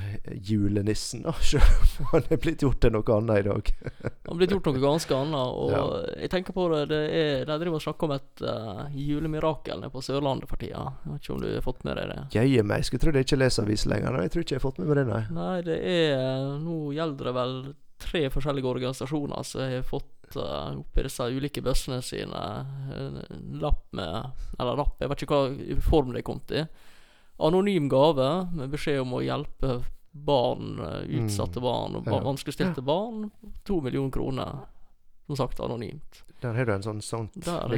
julenissen, 0.43 1.23
da. 1.23 1.33
Selv 1.51 1.63
om 2.01 2.09
han 2.13 2.27
er 2.29 2.41
blitt 2.41 2.63
gjort 2.65 2.81
til 2.83 2.93
noe 2.95 3.15
annet 3.15 3.41
i 3.41 3.45
dag. 3.47 3.71
Han 4.03 4.33
er 4.33 4.39
blitt 4.41 4.53
gjort 4.55 4.69
noe 4.69 4.83
ganske 4.83 5.15
annet. 5.15 5.55
Og 5.63 5.71
Ja. 5.73 5.83
jeg 6.25 6.31
tenker 6.35 6.55
på 6.57 6.67
det, 6.73 6.81
det 6.91 7.01
er, 7.21 7.45
De 7.49 7.57
driver 7.63 7.79
og 7.79 7.85
snakker 7.85 8.09
om 8.09 8.15
et 8.17 8.43
uh, 8.45 8.85
julemirakel 8.95 9.79
nede 9.81 9.93
på 9.93 10.03
Sørlandet 10.05 10.49
for 10.51 10.61
tida. 10.61 10.85
Jeg 11.05 11.13
vet 11.15 11.23
ikke 11.23 11.35
om 11.37 11.43
du 11.43 11.49
har 11.53 11.65
fått 11.65 11.83
med 11.87 11.99
deg 12.01 12.13
det? 12.13 12.21
Jøye 12.39 12.63
meg, 12.73 12.87
skulle 12.87 13.05
tro 13.05 13.15
jeg 13.15 13.27
ikke 13.29 13.41
leser 13.41 13.67
avis 13.67 13.87
lenger. 13.89 14.15
Nei, 14.15 14.27
Jeg 14.27 14.35
tror 14.35 14.45
ikke 14.45 14.55
jeg 14.57 14.61
har 14.61 14.67
fått 14.69 14.81
med 14.83 14.91
meg 14.91 15.01
det, 15.01 15.07
nei. 15.09 15.23
Nei, 15.39 15.57
det 15.67 15.79
er 15.95 16.57
Nå 16.59 16.79
gjelder 16.95 17.31
det 17.31 17.37
vel 17.39 17.55
tre 17.99 18.27
forskjellige 18.31 18.69
organisasjoner 18.69 19.43
som 19.43 19.65
har 19.65 19.83
fått 19.87 20.07
uh, 20.37 20.75
oppi 20.79 21.03
disse 21.05 21.25
ulike 21.31 21.61
bøssene 21.65 22.01
sine 22.05 22.41
en 22.95 23.19
lapp 23.61 23.85
med 23.95 24.31
Eller 24.59 24.77
lapp, 24.77 24.97
jeg 24.99 25.09
vet 25.09 25.23
ikke 25.25 25.39
hva 25.39 25.79
form 25.85 26.13
det 26.13 26.25
kom 26.27 26.41
til. 26.49 26.67
Anonym 27.39 27.87
gave 27.89 28.27
med 28.51 28.69
beskjed 28.73 28.99
om 29.01 29.13
å 29.15 29.23
hjelpe 29.23 29.79
barn, 30.11 30.79
uh, 30.81 31.01
utsatte 31.21 31.61
barn 31.63 31.95
og 31.95 32.05
Ja. 32.09 32.19
vanskeligstilte 32.25 32.81
barn. 32.83 33.31
To 33.63 33.79
millioner 33.81 34.11
kroner. 34.11 34.59
Som 35.27 35.37
sagt 35.37 35.59
anonymt. 35.59 36.23
Der 36.41 36.53
har 36.53 36.65
du 36.65 36.71
en 36.73 36.81
sånn 36.83 37.01
sånt 37.03 37.33
Der 37.43 37.51
har 37.51 37.67
du, 37.69 37.77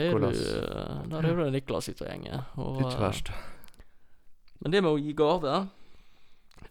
der 1.09 1.21
har 1.21 1.35
du 1.35 1.51
Niklas 1.51 1.89
ute 1.89 2.05
og 2.05 2.09
gjenger. 2.11 2.45
Ikke 2.79 2.99
verst. 3.01 3.31
Men 4.61 4.71
det 4.71 4.81
med 4.83 4.91
å 4.91 4.99
gi 5.01 5.13
gave, 5.17 5.67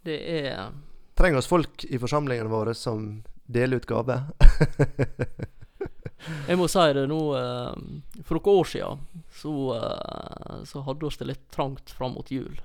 det 0.06 0.20
er 0.46 0.70
Trenger 1.18 1.42
oss 1.42 1.50
folk 1.50 1.84
i 1.84 1.98
forsamlingene 2.00 2.48
våre 2.48 2.72
som 2.74 3.22
deler 3.50 3.76
ut 3.76 3.86
gave. 3.90 4.22
Jeg 6.48 6.58
må 6.60 6.66
si 6.68 6.82
det 6.96 7.06
nå 7.08 7.20
eh, 7.38 7.76
For 8.26 8.36
noen 8.36 8.58
år 8.60 8.68
siden 8.68 9.04
så, 9.40 9.54
eh, 9.76 10.58
så 10.68 10.82
hadde 10.84 11.06
vi 11.08 11.20
det 11.22 11.28
litt 11.30 11.46
trangt 11.54 11.90
fram 11.96 12.16
mot 12.18 12.30
jul. 12.30 12.60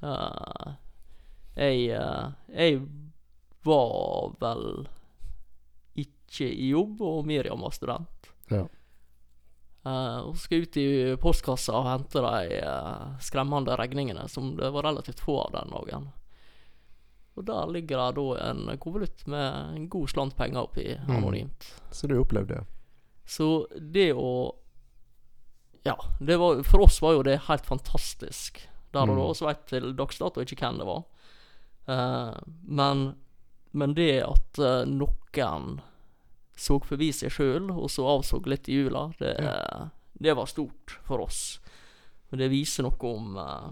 Eh, 0.00 0.70
jeg, 1.56 1.88
jeg 2.52 2.80
var 3.64 4.34
vel 4.40 4.66
ikke 5.96 6.48
i 6.50 6.70
jobb, 6.72 7.00
og 7.00 7.26
Miriam 7.28 7.62
var 7.64 7.72
student. 7.76 8.30
Ja. 8.52 8.66
Uh, 9.86 10.18
og 10.26 10.38
skal 10.42 10.64
ut 10.66 10.76
i 10.82 10.86
postkassa 11.22 11.76
og 11.78 11.86
hente 11.86 12.18
de 12.18 12.56
uh, 12.66 13.12
skremmende 13.22 13.76
regningene, 13.78 14.24
som 14.28 14.56
det 14.58 14.72
var 14.74 14.88
relativt 14.88 15.22
få 15.22 15.36
av 15.44 15.52
den 15.54 15.70
dagen. 15.70 16.08
Og 17.38 17.44
der 17.46 17.70
ligger 17.70 18.00
det 18.00 18.16
da 18.18 18.48
en 18.48 18.78
konvolutt 18.82 19.22
med 19.30 19.76
en 19.76 19.84
god 19.92 20.10
slant 20.10 20.36
penger 20.36 20.64
oppi, 20.66 20.88
Mm. 21.06 21.16
anonymt. 21.16 21.68
Så 21.90 22.10
du 22.10 22.16
opplevde 22.18 22.54
det? 22.54 22.64
Så 23.26 23.66
det 23.76 24.12
å 24.14 24.30
Ja, 25.86 25.98
det 26.18 26.36
var, 26.36 26.62
for 26.66 26.82
oss 26.82 26.98
var 27.02 27.14
jo 27.14 27.22
det 27.26 27.44
helt 27.46 27.66
fantastisk 27.66 28.58
der 28.90 29.06
og 29.06 29.14
da. 29.14 29.22
Vi 29.22 29.28
Og 29.28 29.46
vet 29.46 29.66
til 29.70 29.92
dags 29.98 30.18
dato 30.18 30.42
ikke 30.42 30.58
hvem 30.58 30.80
det 30.80 30.86
var. 30.88 31.04
Uh, 31.86 32.34
men, 32.66 33.04
men 33.70 33.94
det 33.94 34.24
at 34.24 34.58
uh, 34.58 34.82
noen 34.88 35.76
så 36.56 36.78
forbi 36.80 37.10
seg 37.12 37.30
sjøl, 37.30 37.68
og 37.70 37.90
så 37.92 38.06
avså 38.08 38.40
litt 38.48 38.70
i 38.72 38.78
jula, 38.80 39.10
det, 39.20 39.34
det 40.16 40.34
var 40.34 40.48
stort 40.48 40.96
for 41.04 41.20
oss. 41.26 41.58
Og 42.32 42.40
det 42.40 42.48
viser 42.50 42.86
noe 42.86 43.10
om 43.10 43.36
uh, 43.36 43.68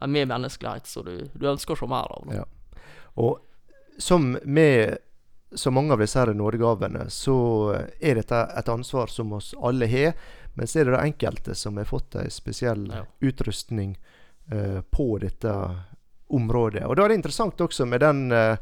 en 0.00 0.14
menneskelighet 0.14 0.86
som 0.86 1.04
du, 1.06 1.28
du 1.34 1.48
ønsker 1.50 1.74
å 1.74 1.82
se 1.82 1.88
mer 1.90 2.14
av. 2.14 2.30
Ja. 2.32 2.46
Og 3.20 3.42
som 4.00 4.36
med 4.44 4.96
så 5.54 5.70
mange 5.70 5.92
av 5.92 5.98
disse 6.02 6.18
her 6.18 6.32
nådegavene, 6.34 7.06
så 7.10 7.34
er 8.00 8.14
dette 8.20 8.38
et 8.58 8.68
ansvar 8.72 9.06
som 9.12 9.32
oss 9.36 9.54
alle 9.62 9.86
har. 9.90 10.14
Men 10.54 10.66
så 10.68 10.80
er 10.82 10.90
det 10.90 11.00
enkelte 11.00 11.54
som 11.56 11.76
har 11.80 11.84
fått 11.88 12.14
en 12.20 12.30
spesiell 12.30 12.86
Ja. 12.92 13.04
utrustning 13.20 13.96
eh, 14.52 14.80
på 14.90 15.18
dette 15.22 15.52
området. 16.32 16.84
Og 16.86 16.96
da 16.96 17.04
er 17.04 17.08
det 17.12 17.20
interessant 17.22 17.60
også 17.60 17.86
med 17.88 18.00
den 18.04 18.32
eh, 18.32 18.56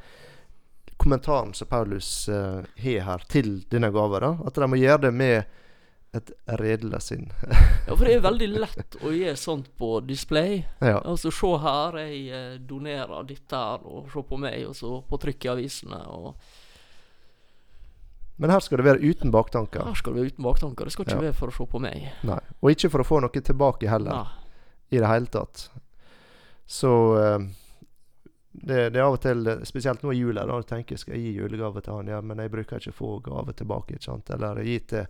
kommentaren 0.97 1.55
som 1.55 1.69
Paulus 1.69 2.29
eh, 2.29 2.61
har 2.85 3.01
her 3.07 3.25
til 3.29 3.63
denne 3.71 3.91
gava. 3.95 4.21
da, 4.21 4.31
At 4.47 4.55
de 4.55 4.67
må 4.71 4.77
gjøre 4.79 5.07
det 5.09 5.13
med 5.15 5.45
et 6.15 6.31
redelig 6.59 7.01
sinn. 7.07 7.29
Ja, 7.91 7.95
for 7.97 8.05
det 8.07 8.17
er 8.19 8.23
veldig 8.23 8.49
lett 8.53 8.97
å 9.03 9.11
gjøre 9.15 9.37
sånt 9.39 9.71
på 9.79 10.01
display. 10.07 10.61
ja. 10.83 11.01
Altså, 11.07 11.31
se 11.35 11.51
her, 11.63 11.97
jeg 12.05 12.27
eh, 12.31 12.59
donerer 12.71 13.25
dette 13.27 13.57
her, 13.57 13.83
og 13.87 14.11
se 14.13 14.23
på 14.29 14.39
meg, 14.39 14.63
og 14.69 14.77
så 14.79 15.01
på 15.11 15.19
trykk 15.23 15.47
i 15.47 15.51
avisene. 15.55 16.01
Og 16.15 16.35
Men 18.41 18.51
her 18.55 18.63
skal 18.65 18.81
det 18.81 18.87
være 18.87 19.05
uten 19.05 19.33
baktanker. 19.35 19.85
her 19.85 19.99
skal 19.99 20.15
det 20.15 20.23
være 20.23 20.33
uten 20.33 20.45
baktanker. 20.47 20.89
Det 20.89 20.93
skal 20.95 21.05
ikke 21.05 21.17
Ja. 21.19 21.25
være 21.29 21.37
for 21.37 21.53
å 21.53 21.57
se 21.57 21.67
på 21.69 21.81
meg. 21.81 22.07
Nei. 22.25 22.39
Og 22.63 22.71
ikke 22.73 22.91
for 22.91 23.05
å 23.05 23.09
få 23.09 23.21
noe 23.21 23.43
tilbake 23.45 23.89
heller. 23.89 24.11
Nei. 24.25 24.37
i 24.91 24.99
det 24.99 25.07
hele 25.07 25.27
tatt. 25.31 25.69
Så 26.67 26.91
uh, 27.15 27.39
det, 28.53 28.91
det 28.91 28.99
er 28.99 29.05
av 29.05 29.15
og 29.15 29.21
til, 29.23 29.47
eh, 29.47 29.61
spesielt 29.63 30.03
nå 30.03 30.11
i 30.11 30.19
jula, 30.19 30.43
da 30.47 30.57
tenker 30.67 30.97
jeg 30.97 31.03
skal 31.05 31.15
jeg 31.15 31.23
gi 31.29 31.37
julegave 31.39 31.83
til 31.85 31.95
han. 31.95 32.11
Ja, 32.11 32.21
men 32.21 32.43
jeg 32.43 32.51
bruker 32.51 32.81
ikke 32.81 32.97
få 32.97 33.13
gave 33.23 33.55
tilbake, 33.55 33.95
ikke 33.95 34.09
sant. 34.09 34.33
Eller 34.35 34.59
gi 34.67 34.79
til, 34.91 35.07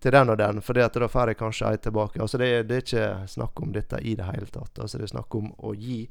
til 0.00 0.14
den 0.16 0.32
og 0.32 0.38
den, 0.40 0.62
for 0.64 0.72
da 0.78 0.88
får 0.88 1.34
jeg 1.34 1.40
kanskje 1.42 1.68
ei 1.68 1.82
tilbake. 1.84 2.22
Altså 2.24 2.40
det, 2.40 2.50
det 2.70 2.76
er 2.78 2.86
ikke 2.86 3.28
snakk 3.34 3.60
om 3.60 3.72
dette 3.76 4.00
i 4.00 4.14
det 4.16 4.30
hele 4.30 4.48
tatt. 4.54 4.78
Altså 4.78 4.98
det 4.98 5.08
er 5.08 5.14
snakk 5.18 5.34
om 5.34 5.52
å 5.58 5.74
gi 5.76 6.06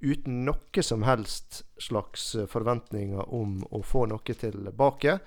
uten 0.00 0.42
noe 0.44 0.82
som 0.82 1.06
helst 1.06 1.62
slags 1.80 2.34
eh, 2.34 2.46
forventninger 2.50 3.32
om 3.32 3.60
å 3.70 3.82
få 3.86 4.06
noe 4.10 4.34
tilbake. 4.36 5.18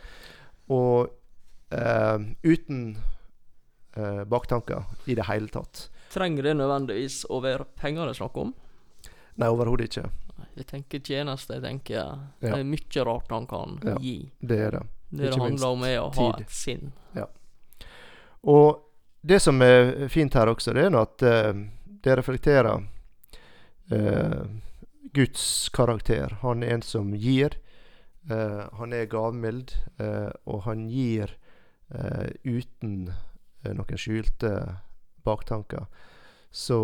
Og 0.70 1.10
eh, 1.74 2.18
uten 2.44 2.98
eh, 3.96 4.24
baktanker 4.30 4.86
i 5.10 5.18
det 5.18 5.26
hele 5.30 5.50
tatt. 5.54 5.88
Trenger 6.14 6.50
det 6.50 6.56
nødvendigvis 6.58 7.24
å 7.30 7.42
være 7.44 7.68
penger 7.78 8.10
det 8.10 8.16
er 8.16 8.22
snakk 8.22 8.38
om? 8.42 8.54
Nei, 9.40 9.50
overhodet 9.50 9.90
ikke. 9.90 10.10
Jeg 10.60 10.68
tenker 10.68 11.00
tjeneste. 11.00 11.58
Jeg 11.58 11.64
tenker 11.64 12.00
Ja. 12.00 12.16
Det 12.40 12.60
er 12.60 12.64
mye 12.68 13.04
rart 13.06 13.30
han 13.32 13.48
kan 13.48 13.80
Ja. 13.86 13.98
gi. 14.02 14.32
Det 14.40 14.60
er 14.60 14.72
det. 14.72 14.88
Det 15.12 15.32
det 15.32 15.40
handler 15.42 15.68
om, 15.68 15.84
er 15.84 16.00
å 16.00 16.14
ha 16.14 16.32
tid. 16.34 16.42
et 16.42 16.52
sinn. 16.52 16.92
Og 18.44 18.80
det 19.22 19.40
som 19.42 19.62
er 19.62 20.08
fint 20.08 20.34
her 20.34 20.48
også, 20.48 20.74
det 20.74 20.86
er 20.88 20.96
at 20.96 21.24
uh, 21.24 21.54
det 22.04 22.18
reflekterer 22.18 22.86
uh, 23.92 24.46
Guds 25.14 25.70
karakter. 25.76 26.38
Han 26.42 26.64
er 26.64 26.78
en 26.78 26.86
som 26.86 27.12
gir. 27.16 27.58
Eh, 28.30 28.64
han 28.80 28.94
er 28.94 29.10
gavmild, 29.10 29.74
eh, 30.00 30.30
og 30.46 30.64
han 30.68 30.88
gir 30.92 31.36
eh, 31.94 32.30
uten 32.46 33.10
noen 33.66 34.00
skjulte 34.00 34.54
baktanker. 35.26 35.90
Så 36.52 36.80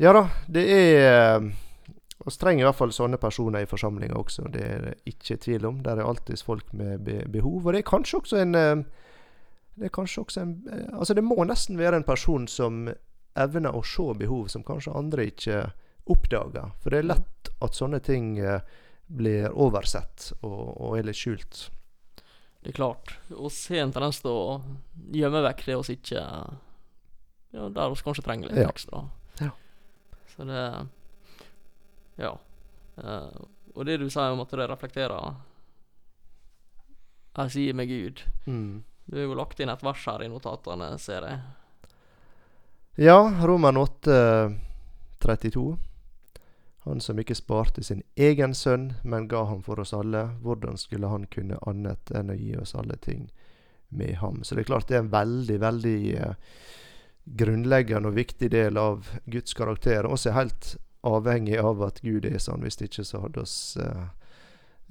Ja 0.00 0.10
da, 0.16 0.22
det 0.50 0.62
er 0.72 1.44
Vi 1.44 2.32
trenger 2.40 2.64
i 2.64 2.66
hvert 2.66 2.78
fall 2.78 2.94
sånne 2.96 3.20
personer 3.20 3.62
i 3.62 3.68
forsamlinga 3.68 4.16
også. 4.16 4.48
Det 4.50 4.62
er 4.64 4.80
det 4.86 4.94
ikke 5.04 5.36
tvil 5.36 5.66
om. 5.68 5.82
Der 5.84 6.00
er 6.00 6.08
alltid 6.08 6.40
folk 6.42 6.72
med 6.72 7.04
be 7.04 7.20
behov. 7.28 7.66
Og 7.66 7.74
det 7.74 7.82
er 7.82 7.90
kanskje 7.90 8.18
også 8.22 8.40
en 8.40 8.54
det 8.54 9.84
er 9.84 9.92
kanskje 9.92 10.22
også 10.22 10.40
en 10.40 10.54
Altså, 10.92 11.14
det 11.14 11.24
må 11.24 11.44
nesten 11.44 11.78
være 11.78 11.96
en 11.96 12.08
person 12.08 12.48
som 12.48 12.88
evner 13.36 13.74
å 13.74 13.82
se 13.84 14.14
behov 14.18 14.48
som 14.48 14.64
kanskje 14.64 14.96
andre 14.96 15.26
ikke 15.26 15.60
oppdager. 16.06 16.72
For 16.80 16.90
det 16.90 16.98
er 17.02 17.10
lett 17.12 17.50
at 17.60 17.76
sånne 17.76 18.00
ting 18.00 18.38
blir 19.06 19.50
oversett 19.52 20.32
og, 20.42 20.76
og 20.80 20.98
er 20.98 21.08
litt 21.08 21.18
skjult. 21.18 21.66
Det 22.64 22.72
er 22.72 22.76
klart. 22.78 23.16
Vi 23.28 23.36
har 23.36 23.82
en 23.82 23.92
tendens 23.92 24.22
til 24.24 24.30
å 24.32 24.62
gjemme 25.12 25.42
vekk 25.44 25.64
det 25.66 25.76
vi 25.76 25.96
ikke 25.98 26.22
Ja, 27.54 27.68
der 27.68 27.90
vi 27.92 28.02
kanskje 28.02 28.24
trenger 28.24 28.48
litt 28.50 28.62
Ja. 28.64 28.70
ekstra. 28.72 29.02
Ja. 29.40 29.50
Så 30.34 30.46
det 30.48 30.88
Ja. 32.18 32.38
Uh, 32.96 33.44
og 33.74 33.84
det 33.86 33.98
du 33.98 34.08
sier 34.08 34.32
om 34.32 34.40
at 34.40 34.50
det 34.50 34.68
reflekterer 34.70 35.34
Jeg 37.36 37.50
sier 37.50 37.74
med 37.74 37.88
Gud. 37.88 38.22
Mm. 38.46 38.84
Du 39.06 39.16
har 39.18 39.24
jo 39.26 39.34
lagt 39.34 39.60
inn 39.60 39.68
et 39.68 39.82
vers 39.82 40.04
her 40.06 40.22
i 40.22 40.28
notatene, 40.28 40.98
ser 40.98 41.26
jeg. 41.28 41.40
Ja, 42.96 43.18
Roman 43.42 43.76
8, 43.76 44.54
32. 45.20 45.76
Han 46.84 47.00
som 47.00 47.18
ikke 47.18 47.34
sparte 47.34 47.82
sin 47.84 48.02
egen 48.20 48.54
sønn, 48.54 48.90
men 49.02 49.28
ga 49.28 49.44
ham 49.48 49.62
for 49.64 49.80
oss 49.80 49.94
alle. 49.96 50.26
Hvordan 50.44 50.76
skulle 50.76 51.08
han 51.08 51.24
kunne 51.32 51.56
annet 51.64 52.10
enn 52.12 52.32
å 52.32 52.36
gi 52.36 52.50
oss 52.60 52.74
alle 52.76 52.98
ting 53.00 53.30
med 53.88 54.18
ham? 54.20 54.42
Så 54.44 54.54
det 54.54 54.64
er 54.64 54.68
klart 54.68 54.90
det 54.90 54.98
er 54.98 55.06
en 55.06 55.14
veldig, 55.14 55.56
veldig 55.62 56.00
eh, 56.18 56.34
grunnleggende 57.24 58.10
og 58.12 58.18
viktig 58.18 58.50
del 58.52 58.76
av 58.76 59.08
Guds 59.24 59.56
karakter. 59.56 60.04
Også 60.04 60.28
er 60.28 60.36
helt 60.42 60.74
avhengig 61.08 61.56
av 61.56 61.80
at 61.88 62.02
Gud 62.04 62.28
er 62.28 62.36
sånn. 62.36 62.68
Hvis 62.68 62.76
ikke 62.84 63.06
så 63.08 63.24
hadde 63.24 63.46
oss 63.46 63.56
eh, 63.80 64.04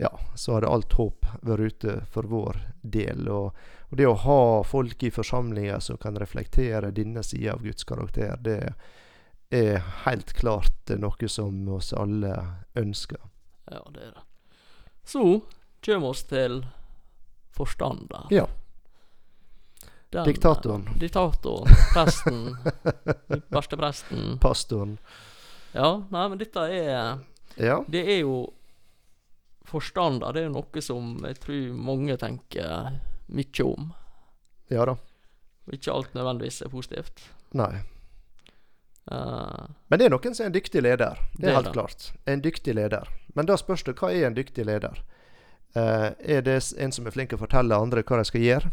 Ja, 0.01 0.09
så 0.33 0.55
hadde 0.55 0.73
alt 0.73 0.95
håp 0.97 1.27
vært 1.45 1.77
ute 1.77 1.99
for 2.09 2.25
vår 2.25 2.57
del. 2.81 3.27
Og, 3.29 3.53
og 3.91 3.97
det 3.99 4.09
å 4.09 4.17
ha 4.25 4.41
folk 4.65 5.05
i 5.05 5.13
forsamlinger 5.13 5.77
som 5.77 6.01
kan 6.01 6.17
reflektere 6.17 6.89
denne 6.89 7.21
sida 7.21 7.53
av 7.53 7.61
Guds 7.61 7.85
karakter, 7.85 8.33
det 8.41 8.57
er 8.71 8.73
helt 10.05 10.33
klart 10.33 10.93
noe 10.99 11.29
som 11.29 11.67
oss 11.75 11.93
alle 11.93 12.33
ønsker. 12.79 13.21
Ja, 13.71 13.83
det 13.93 14.07
er 14.09 14.15
det. 14.17 14.23
Så 15.03 15.23
kommer 15.85 16.13
oss 16.13 16.23
til 16.29 16.63
forstander. 17.53 18.27
Ja. 18.33 18.47
Den, 20.13 20.25
Diktatoren. 20.25 20.87
Diktatoren. 20.99 21.69
Presten. 21.93 22.57
Verste 23.55 23.77
presten. 23.77 24.37
Pastoren. 24.41 24.97
Ja, 25.73 26.03
nei, 26.09 26.27
men 26.29 26.37
dette 26.41 26.67
er 26.69 27.23
Ja. 27.57 27.79
Det 27.87 28.01
er 28.01 28.21
jo 28.23 28.35
Forstander 29.63 30.33
det 30.35 30.43
er 30.43 30.51
noe 30.51 30.81
som 30.83 31.15
jeg 31.23 31.37
tror 31.41 31.75
mange 31.87 32.17
tenker 32.19 32.99
mye 33.33 33.65
om. 33.65 33.87
Ja 34.69 34.83
da. 34.85 34.97
Ikke 35.71 35.93
alt 35.95 36.13
nødvendigvis 36.13 36.61
er 36.65 36.69
positivt. 36.73 37.23
Nei. 37.55 37.79
Eh, 39.11 39.65
Men 39.89 39.99
det 39.99 40.05
er 40.05 40.09
noen 40.13 40.35
som 40.35 40.43
er 40.45 40.47
en 40.51 40.55
dyktig 40.55 40.81
leder. 40.83 41.19
Det 41.37 41.49
er 41.49 41.53
helt 41.57 41.65
det. 41.65 41.73
klart. 41.73 42.11
En 42.25 42.41
dyktig 42.41 42.75
leder. 42.75 43.07
Men 43.35 43.45
da 43.45 43.55
spørs 43.57 43.83
det 43.83 43.95
hva 43.99 44.11
er 44.13 44.27
en 44.27 44.35
dyktig 44.35 44.65
leder? 44.65 45.01
Uh, 45.75 46.11
er 46.21 46.41
det 46.45 46.59
en 46.77 46.91
som 46.91 47.07
er 47.07 47.11
flink 47.11 47.29
til 47.31 47.37
å 47.39 47.41
fortelle 47.41 47.73
andre 47.75 48.03
hva 48.03 48.19
de 48.21 48.25
skal 48.29 48.41
gjøre? 48.45 48.69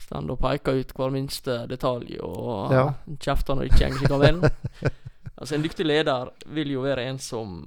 Stend 0.00 0.30
og 0.32 0.38
peker 0.40 0.78
ut 0.80 0.94
hver 0.96 1.10
minste 1.12 1.66
detalj 1.68 2.16
og 2.24 2.72
Ja. 2.72 2.94
kjefter 3.20 3.54
når 3.54 3.68
det 3.68 3.72
ikke 3.74 3.90
går 3.90 3.98
slik 3.98 4.10
han 4.10 4.20
vil. 4.40 4.90
altså, 5.36 5.54
en 5.54 5.62
dyktig 5.62 5.84
leder 5.86 6.30
vil 6.48 6.70
jo 6.72 6.80
være 6.80 7.04
en 7.10 7.18
som 7.18 7.60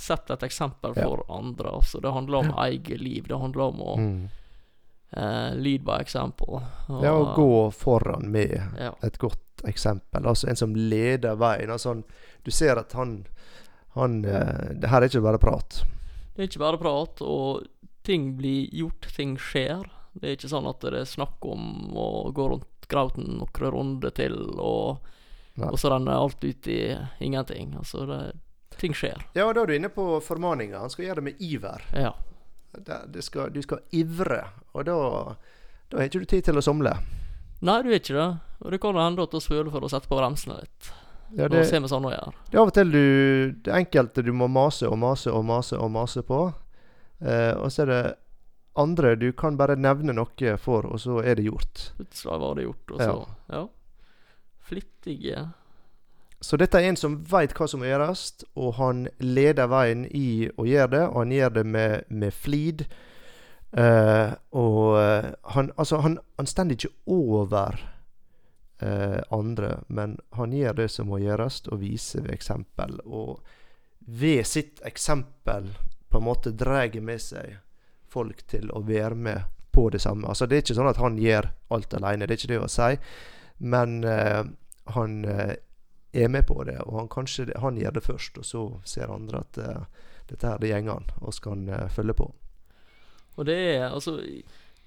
setter 0.00 0.32
et 0.38 0.46
eksempel 0.48 0.96
Ja. 0.96 1.04
for 1.04 1.26
andre. 1.28 1.68
Altså, 1.76 2.00
det 2.00 2.12
handler 2.12 2.38
om 2.38 2.54
eget 2.64 3.00
liv. 3.00 3.28
Det 3.28 3.38
handler 3.38 3.62
om 3.68 3.80
å 3.80 3.96
Mm. 3.98 4.28
Uh, 5.16 5.52
lead 5.54 5.84
by 5.84 6.00
example. 6.00 6.62
Og, 6.88 7.02
Ja, 7.04 7.12
å 7.12 7.34
gå 7.36 7.70
foran 7.72 8.32
med 8.32 8.50
Ja. 8.80 8.94
et 9.02 9.18
godt 9.18 9.43
eksempel. 9.68 10.26
Altså 10.26 10.48
en 10.50 10.58
som 10.58 10.76
leder 10.76 11.38
veien. 11.40 11.70
Altså 11.70 11.94
han, 11.94 12.04
du 12.44 12.50
ser 12.54 12.80
at 12.80 12.92
han, 12.98 13.24
han 13.98 14.22
eh, 14.24 14.74
Det 14.80 14.90
her 14.90 15.02
er 15.02 15.10
ikke 15.10 15.24
bare 15.24 15.42
prat. 15.42 15.82
Det 16.34 16.42
er 16.42 16.50
ikke 16.50 16.64
bare 16.64 16.80
prat, 16.80 17.22
og 17.22 17.64
ting 18.04 18.34
blir 18.38 18.68
gjort, 18.74 19.08
ting 19.16 19.36
skjer. 19.38 19.86
Det 20.14 20.28
er 20.28 20.36
ikke 20.38 20.50
sånn 20.50 20.68
at 20.70 20.82
det 20.82 21.00
er 21.00 21.08
snakk 21.08 21.46
om 21.46 21.94
å 21.96 22.08
gå 22.34 22.48
rundt 22.50 22.88
grauten 22.90 23.38
noen 23.38 23.70
runder 23.72 24.12
til, 24.14 24.34
og, 24.60 25.06
og 25.56 25.78
så 25.80 25.94
renner 25.94 26.18
alt 26.18 26.42
ut 26.44 26.68
i 26.68 26.80
ingenting. 27.24 27.72
Altså, 27.78 28.04
det, 28.10 28.20
ting 28.76 28.94
skjer. 28.98 29.22
Ja, 29.38 29.46
da 29.46 29.62
er 29.62 29.70
du 29.70 29.76
inne 29.78 29.90
på 29.94 30.18
formaninga. 30.26 30.82
Han 30.82 30.92
skal 30.92 31.08
gjøre 31.08 31.22
det 31.22 31.28
med 31.30 31.42
iver. 31.42 31.86
Ja. 31.94 32.12
Det, 32.74 32.98
det 33.14 33.22
skal, 33.22 33.54
du 33.54 33.62
skal 33.62 33.84
ivre, 33.94 34.42
og 34.74 34.88
da 34.90 34.98
da 35.94 36.00
har 36.00 36.08
ikke 36.08 36.24
du 36.24 36.26
tid 36.26 36.48
til 36.48 36.58
å 36.58 36.64
somle. 36.64 36.90
Nei, 37.64 37.78
du 37.82 37.88
er 37.92 38.00
ikke 38.00 38.16
det. 38.16 38.28
Og 38.64 38.72
det 38.72 38.80
kan 38.82 38.98
hende 38.98 39.24
at 39.24 39.34
vi 39.36 39.40
føler 39.44 39.72
for 39.72 39.84
å 39.84 39.90
sette 39.92 40.10
på 40.10 40.18
bremsene 40.18 40.58
litt. 40.60 40.90
Ja, 41.34 41.48
det, 41.50 41.64
se 41.66 41.80
sånn 41.90 42.04
å 42.06 42.12
gjøre. 42.12 42.34
det 42.50 42.58
er 42.58 42.60
av 42.62 42.68
og 42.70 42.74
til 42.76 42.90
du 42.92 43.06
Det 43.64 43.72
enkelte 43.74 44.22
du 44.22 44.30
må 44.36 44.46
mase 44.46 44.86
og 44.86 44.98
mase 45.00 45.32
og 45.34 45.42
mase 45.48 45.78
og 45.80 45.90
mase 45.90 46.22
på. 46.26 46.44
Eh, 47.24 47.54
og 47.56 47.72
så 47.72 47.82
er 47.84 47.90
det 47.90 48.02
andre 48.78 49.14
du 49.18 49.32
kan 49.32 49.56
bare 49.58 49.76
nevne 49.78 50.14
noe 50.14 50.56
for, 50.58 50.86
og 50.86 51.00
så 51.00 51.20
er 51.24 51.38
det 51.38 51.46
gjort. 51.48 51.88
Plutselig 51.98 52.38
var 52.42 52.54
det 52.58 52.68
gjort, 52.68 52.90
og 52.90 53.00
så 53.00 53.28
Ja. 53.50 53.66
Flittige. 54.64 55.48
Så 56.40 56.56
dette 56.56 56.78
er 56.78 56.88
en 56.88 56.96
som 56.96 57.16
veit 57.24 57.54
hva 57.54 57.68
som 57.68 57.80
må 57.80 57.86
gjøres, 57.86 58.44
og 58.56 58.74
han 58.74 59.08
leder 59.20 59.68
veien 59.68 60.04
i 60.10 60.50
å 60.58 60.66
gjøre 60.68 60.90
det, 60.90 61.02
og 61.08 61.16
han 61.22 61.30
gjør 61.32 61.54
det 61.54 61.66
med, 61.66 62.04
med 62.08 62.32
flid. 62.32 62.86
Eh, 63.74 64.30
og 64.54 65.00
eh, 65.00 65.32
han, 65.54 65.72
altså, 65.76 65.98
han, 66.04 66.18
han 66.38 66.46
står 66.46 66.76
ikke 66.76 66.92
over 67.10 67.80
eh, 68.78 69.20
andre, 69.34 69.80
men 69.88 70.18
han 70.38 70.54
gjør 70.54 70.78
det 70.78 70.88
som 70.94 71.10
må 71.10 71.18
gjøres, 71.22 71.64
og 71.68 71.82
viser 71.82 72.22
ved 72.22 72.36
eksempel. 72.36 73.00
Og 73.04 73.40
ved 73.98 74.44
sitt 74.46 74.82
eksempel 74.86 75.72
på 76.08 76.20
en 76.20 76.28
måte 76.28 76.54
drar 76.54 76.94
med 77.00 77.22
seg 77.22 77.58
folk 78.06 78.44
til 78.46 78.70
å 78.70 78.84
være 78.86 79.18
med 79.18 79.50
på 79.74 79.88
det 79.90 80.04
samme. 80.04 80.28
Altså 80.28 80.46
Det 80.46 80.56
er 80.56 80.62
ikke 80.62 80.76
sånn 80.78 80.92
at 80.92 81.02
han 81.02 81.18
gjør 81.18 81.50
alt 81.74 81.94
alene, 81.98 82.28
det 82.28 82.36
er 82.36 82.42
ikke 82.42 82.52
det 82.52 82.60
å 82.62 82.70
si. 82.70 82.92
Men 83.58 84.04
uh, 84.06 84.44
han 84.94 85.16
uh, 85.26 85.50
er 86.14 86.30
med 86.30 86.46
på 86.46 86.60
det, 86.68 86.76
og 86.84 87.00
han 87.00 87.10
kanskje 87.10 87.48
han 87.58 87.80
gjør 87.80 87.96
det 87.96 88.04
først, 88.06 88.38
og 88.38 88.46
så 88.46 88.62
ser 88.86 89.10
andre 89.10 89.42
at 89.42 89.58
uh, 89.58 90.06
dette 90.30 90.46
her 90.46 90.62
det 90.62 90.70
gjenger 90.70 91.00
han, 91.00 91.10
og 91.18 91.34
skal 91.34 91.58
han 91.58 91.90
følge 91.90 92.14
på. 92.22 92.28
Og 93.34 93.48
det 93.48 93.56
er 93.76 93.88
altså 93.88 94.18
I, 94.22 94.42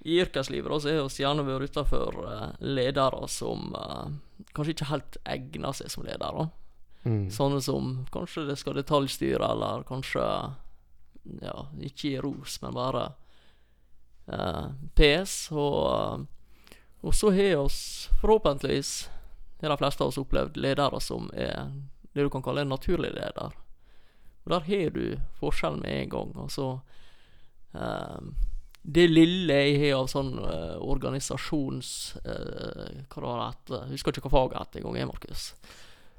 i 0.07 0.19
yrkeslivet 0.21 0.71
da, 0.71 0.79
så 0.79 0.93
har 0.93 1.09
vi 1.09 1.23
gjerne 1.23 1.45
vært 1.47 1.73
utafor 1.73 2.21
uh, 2.23 2.47
ledere 2.63 3.27
som 3.31 3.73
uh, 3.75 4.07
kanskje 4.53 4.75
ikke 4.75 4.91
helt 4.91 5.19
egner 5.27 5.75
seg 5.75 5.91
som 5.91 6.05
ledere. 6.07 6.47
Mm. 7.07 7.27
Sånne 7.31 7.61
som 7.63 7.91
kanskje 8.11 8.47
det 8.49 8.57
skal 8.59 8.77
detaljstyre, 8.79 9.51
eller 9.51 9.85
kanskje 9.87 10.23
Ja, 11.43 11.65
ikke 11.83 12.07
gi 12.07 12.19
ros, 12.23 12.53
men 12.63 12.71
bare 12.71 13.01
uh, 14.31 14.69
pes. 14.95 15.49
Og, 15.51 15.81
eh, 15.91 16.71
og 17.03 17.15
så 17.15 17.33
har 17.35 17.65
oss 17.65 18.07
forhåpentligvis, 18.21 19.09
har 19.59 19.73
de 19.73 19.77
fleste 19.81 20.05
av 20.05 20.13
oss 20.13 20.19
opplevd 20.21 20.55
ledere 20.55 21.01
som 21.03 21.27
er 21.35 21.67
det 22.15 22.23
du 22.23 22.29
kan 22.31 22.45
kalle 22.45 22.63
en 22.63 22.71
naturlig 22.71 23.11
leder. 23.11 23.57
Og 24.45 24.53
der 24.53 24.63
har 24.69 24.95
du 24.95 25.19
forskjellen 25.41 25.83
med 25.83 26.05
en 26.05 26.13
gang. 26.15 26.31
Og 26.39 26.51
så 26.51 26.69
eh, 26.77 26.96
Det 28.87 29.07
lille 29.11 29.53
jeg 29.53 29.79
har 29.81 29.97
av 29.99 30.07
sånn 30.11 30.37
uh, 30.39 30.77
organisasjons... 30.79 31.89
Uh, 32.23 33.01
hva 33.11 33.19
det 33.19 33.25
var 33.25 33.41
det 33.41 33.47
het? 33.49 33.73
Jeg 33.73 33.97
husker 33.97 34.15
ikke 34.15 34.29
hva 34.29 34.35
faget 34.37 34.61
het 34.61 34.77
engang, 34.79 34.95
jeg, 35.01 35.09
Markus. 35.09 35.47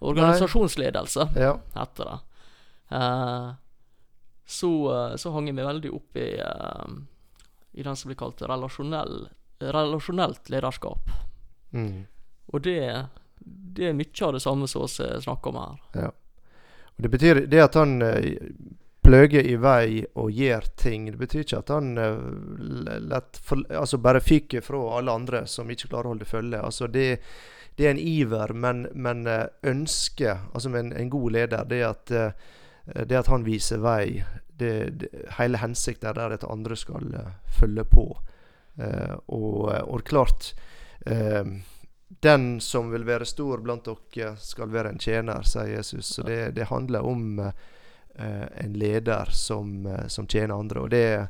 Organisasjonsledelse 0.05 1.31
Ja. 1.41 1.55
heter 1.75 2.11
det. 2.13 2.19
Uh, 2.93 3.57
så, 4.49 4.71
eh, 4.97 5.17
så 5.17 5.31
hang 5.35 5.51
jeg 5.51 5.59
meg 5.59 5.67
veldig 5.69 5.91
opp 5.93 6.17
i, 6.17 6.31
eh, 6.41 6.93
i 7.77 7.83
den 7.85 7.97
som 7.97 8.09
blir 8.09 8.17
kalt 8.17 8.41
relasjonell, 8.41 9.27
relasjonelt 9.61 10.49
lederskap. 10.49 11.11
Mm. 11.77 12.07
Og 12.55 12.63
det, 12.65 12.81
det 13.77 13.91
er 13.91 13.99
mye 13.99 14.25
av 14.25 14.33
det 14.33 14.41
samme 14.41 14.69
som 14.73 14.87
vi 14.89 15.21
snakker 15.21 15.53
om 15.53 15.59
her. 15.61 16.15
Og 16.97 17.05
det 17.05 17.11
betyr 17.13 17.43
det 17.45 17.61
at 17.61 17.77
han 17.77 18.01
pløyer 19.09 19.47
i 19.49 19.57
vei 19.57 20.03
og 20.21 20.33
gjør 20.35 20.67
ting. 20.77 21.09
Det 21.13 21.21
betyr 21.21 21.45
ikke 21.45 21.63
at 21.63 21.71
han 21.73 21.95
eh, 22.01 22.19
lett 23.09 23.39
for, 23.45 23.63
altså 23.73 24.01
bare 24.05 24.21
fyker 24.25 24.65
fra 24.65 24.83
alle 24.99 25.15
andre 25.15 25.45
som 25.49 25.71
ikke 25.71 25.89
klarer 25.89 26.11
å 26.11 26.15
holde 26.15 26.29
følge. 26.29 26.61
Altså 26.61 26.91
det, 26.93 27.09
det 27.79 27.87
er 27.87 27.95
en 27.95 28.03
iver, 28.03 28.53
men, 28.53 28.87
men 28.95 29.27
eh, 29.31 29.47
ønsket 29.71 30.53
altså 30.53 30.73
med 30.75 30.85
en, 30.85 30.93
en 31.01 31.13
god 31.15 31.37
leder, 31.39 31.65
det 31.71 31.81
at, 31.87 32.11
eh, 32.13 32.53
det 33.05 33.21
at 33.21 33.33
han 33.33 33.47
viser 33.47 33.81
vei 33.85 34.25
det, 34.59 34.73
det, 34.99 35.11
Hele 35.39 35.61
hensikten 35.63 36.11
er 36.11 36.35
at 36.35 36.45
andre 36.45 36.77
skal 36.77 37.13
følge 37.61 37.85
på. 37.89 38.07
Eh, 38.77 39.15
og, 39.27 39.71
og 39.89 40.05
klart 40.05 40.53
den 42.21 42.43
som 42.61 42.91
vil 42.91 43.07
være 43.07 43.25
stor 43.29 43.63
blant 43.65 43.87
dere, 43.87 44.35
skal 44.43 44.69
være 44.73 44.91
en 44.93 44.99
tjener, 45.01 45.47
sier 45.47 45.71
Jesus. 45.79 46.11
Så 46.17 46.25
det, 46.27 46.57
det 46.59 46.67
handler 46.69 47.07
om 47.07 47.39
en 48.19 48.73
leder 48.73 49.31
som, 49.31 49.87
eh, 49.87 50.07
som 50.09 50.27
tjener 50.27 50.55
andre. 50.59 50.81
Og 50.81 50.91
det 50.91 51.03
er 51.07 51.27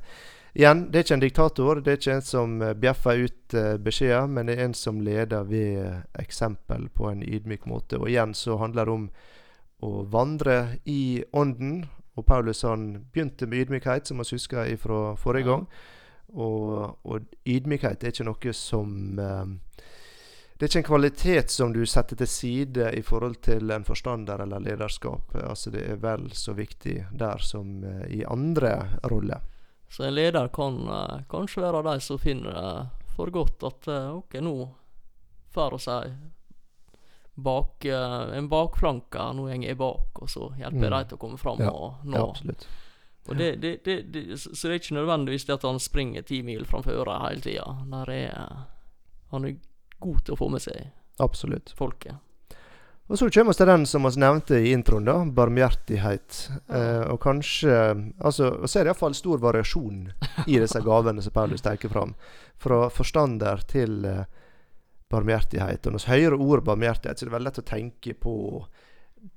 igjen, 0.58 0.86
det 0.90 0.98
er 0.98 1.04
ikke 1.04 1.14
en 1.14 1.22
diktator, 1.22 1.80
det 1.80 1.92
er 1.92 2.00
ikke 2.00 2.16
en 2.18 2.24
som 2.26 2.62
eh, 2.62 2.74
bjeffer 2.74 3.24
ut 3.26 3.54
eh, 3.54 3.76
beskjeder, 3.82 4.26
men 4.26 4.48
det 4.48 4.56
er 4.58 4.64
en 4.64 4.74
som 4.74 5.00
leder 5.04 5.44
ved 5.48 5.82
eh, 5.84 6.00
eksempel 6.18 6.88
på 6.94 7.10
en 7.10 7.22
ydmyk 7.22 7.68
måte. 7.70 8.00
Og 8.00 8.10
igjen 8.10 8.34
så 8.34 8.58
handler 8.58 8.88
det 8.88 8.96
om 8.96 9.06
å 9.84 9.92
vandre 10.10 10.58
i 10.84 11.22
ånden. 11.32 11.84
Og 12.18 12.26
Paulus 12.26 12.64
han 12.66 12.90
begynte 13.12 13.46
med 13.46 13.66
ydmykhet, 13.66 14.08
som 14.08 14.18
vi 14.18 14.26
husker 14.32 14.74
fra 14.82 15.14
forrige 15.14 15.46
gang. 15.46 15.68
Og, 16.34 16.98
og 17.06 17.28
ydmykhet 17.46 18.02
er 18.02 18.12
ikke 18.12 18.26
noe 18.26 18.52
som 18.56 19.20
eh, 19.22 19.46
det 20.58 20.64
er 20.66 20.70
ikke 20.72 20.78
en 20.80 20.88
kvalitet 20.88 21.52
som 21.54 21.70
du 21.72 21.84
setter 21.86 22.18
til 22.18 22.26
side 22.26 22.88
i 22.98 23.02
forhold 23.06 23.36
til 23.46 23.70
en 23.70 23.84
forstander 23.86 24.40
eller 24.42 24.58
lederskap. 24.58 25.36
Altså 25.38 25.70
Det 25.70 25.84
er 25.86 26.00
vel 26.02 26.32
så 26.34 26.52
viktig 26.58 26.96
der 27.14 27.38
som 27.38 27.84
eh, 27.86 28.08
i 28.18 28.24
andre 28.26 28.72
roller. 29.06 29.44
Så 29.88 30.02
en 30.04 30.16
leder 30.16 30.48
kan 30.48 30.80
uh, 30.88 31.20
kanskje 31.30 31.62
være 31.62 31.84
de 31.86 32.00
som 32.00 32.18
finner 32.18 32.50
det 32.58 33.12
for 33.14 33.30
godt 33.30 33.62
at 33.70 33.86
uh, 33.88 34.16
OK, 34.18 34.34
nå 34.42 34.56
får 35.54 35.78
vi 35.78 36.10
bak, 37.34 37.86
uh, 37.86 38.36
en 38.36 38.48
bakflanke, 38.50 39.30
nå 39.38 39.46
går 39.46 39.64
jeg 39.64 39.78
bak, 39.78 40.20
og 40.22 40.28
så 40.28 40.50
hjelper 40.58 40.82
jeg 40.82 40.90
Mm. 40.90 40.98
dem 40.98 41.08
til 41.08 41.16
å 41.16 41.20
komme 41.22 41.38
fram 41.38 41.58
Ja, 41.62 41.70
og 41.70 41.94
Ja, 42.04 42.10
nå. 42.18 42.28
absolutt. 42.30 42.66
Og 43.28 43.36
det, 43.36 43.60
det, 43.62 43.84
det, 43.84 43.96
det, 44.12 44.40
så 44.40 44.68
det 44.68 44.74
er 44.74 44.80
ikke 44.80 44.98
nødvendigvis 44.98 45.44
det 45.44 45.54
at 45.54 45.62
han 45.62 45.78
springer 45.78 46.22
ti 46.22 46.42
mil 46.42 46.64
framfor 46.64 47.10
hele 47.28 47.40
tida. 47.40 47.64
Han 49.30 49.44
er 49.44 49.56
god 50.00 50.24
til 50.24 50.34
å 50.34 50.38
få 50.40 50.48
med 50.52 50.62
seg 50.62 50.88
Absolutt. 51.20 51.72
folket. 51.76 52.14
Og 53.08 53.16
så 53.16 53.30
kommer 53.32 53.54
vi 53.54 53.56
til 53.56 53.66
den 53.70 53.86
som 53.88 54.04
vi 54.04 54.10
nevnte 54.20 54.58
i 54.60 54.72
introen, 54.76 55.06
da. 55.08 55.14
Barmhjertighet. 55.24 56.50
Eh, 56.68 57.06
og 57.08 57.20
kanskje 57.24 57.72
Altså, 58.20 58.50
Vi 58.60 58.68
er 58.78 58.84
det 58.84 58.90
iallfall 58.92 59.14
stor 59.16 59.38
variasjon 59.40 60.10
i 60.46 60.58
disse 60.60 60.82
gavene 60.84 61.22
som 61.24 61.32
Paulus 61.32 61.62
tar 61.64 61.76
fram. 61.88 62.12
Fra 62.60 62.90
forstander 62.92 63.64
til 63.66 64.04
eh, 64.04 64.24
barmhjertighet. 65.10 65.86
Og 65.86 65.92
når 65.96 66.04
vi 66.04 66.12
hører 66.20 66.36
ordet 66.40 66.64
barmhjertighet, 66.68 67.18
så 67.18 67.24
er 67.24 67.30
det 67.30 67.36
veldig 67.38 67.48
lett 67.48 67.62
å 67.64 67.68
tenke 67.72 68.14
på 68.14 68.34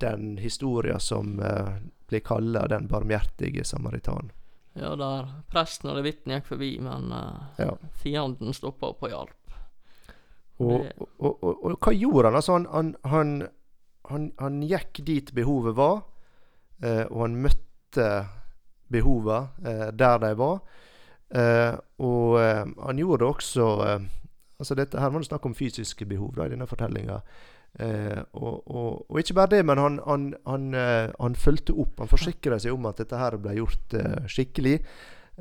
den 0.03 0.37
historien 0.37 0.99
som 0.99 1.39
eh, 1.39 1.79
blir 2.11 2.19
kalla 2.27 2.67
den 2.67 2.87
barmhjertige 2.91 3.63
samaritan. 3.65 4.33
Ja, 4.75 4.93
der 4.95 5.31
presten 5.51 5.89
og 5.91 5.97
levitten 5.99 6.31
gikk 6.35 6.45
forbi, 6.51 6.73
men 6.83 7.11
eh, 7.11 7.63
Ja. 7.65 7.73
fienden 8.03 8.53
stoppa 8.53 8.91
opp 8.91 9.03
og 9.07 9.09
hjalp. 9.15 9.37
Og, 10.61 10.85
og, 11.17 11.31
og, 11.43 11.65
og, 11.65 11.75
hva 11.81 11.93
gjorde 11.95 12.29
han? 12.29 12.37
Altså, 12.39 12.57
han, 12.57 12.93
han, 13.09 13.33
han, 14.11 14.29
han, 14.41 14.61
gikk 14.67 15.01
dit 15.07 15.31
behovet 15.35 15.77
var, 15.77 16.03
eh, 16.83 17.05
og 17.07 17.25
han 17.25 17.37
møtte 17.45 18.09
behovet 18.91 19.65
eh, 19.65 19.87
der 19.97 20.19
de 20.21 20.33
var. 20.39 20.59
Eh, 21.31 21.73
og 22.03 22.35
eh, 22.41 22.65
han 22.85 22.99
gjorde 22.99 23.29
også 23.29 23.69
eh, 23.87 24.09
Altså 24.61 24.75
dette 24.77 24.99
her 25.01 25.09
var 25.09 25.23
det 25.23 25.25
snakk 25.25 25.45
om 25.47 25.55
fysiske 25.57 26.05
behov 26.05 26.35
da, 26.35 26.45
i 26.45 26.51
denne 26.51 26.67
fortellinga. 26.69 27.15
Eh, 27.81 28.19
og, 28.37 28.59
og, 28.69 29.15
ikke 29.17 29.33
bare 29.33 29.49
det, 29.55 29.61
men 29.65 29.79
han, 29.81 29.95
han, 30.05 30.27
han, 30.45 30.67
han 31.15 31.37
fulgte 31.39 31.73
opp. 31.81 31.95
Han 31.97 32.11
forsikra 32.11 32.59
seg 32.61 32.75
om 32.75 32.85
at 32.85 33.01
dette 33.01 33.17
her 33.17 33.39
ble 33.41 33.55
gjort 33.57 33.95
skikkelig. 34.29 34.75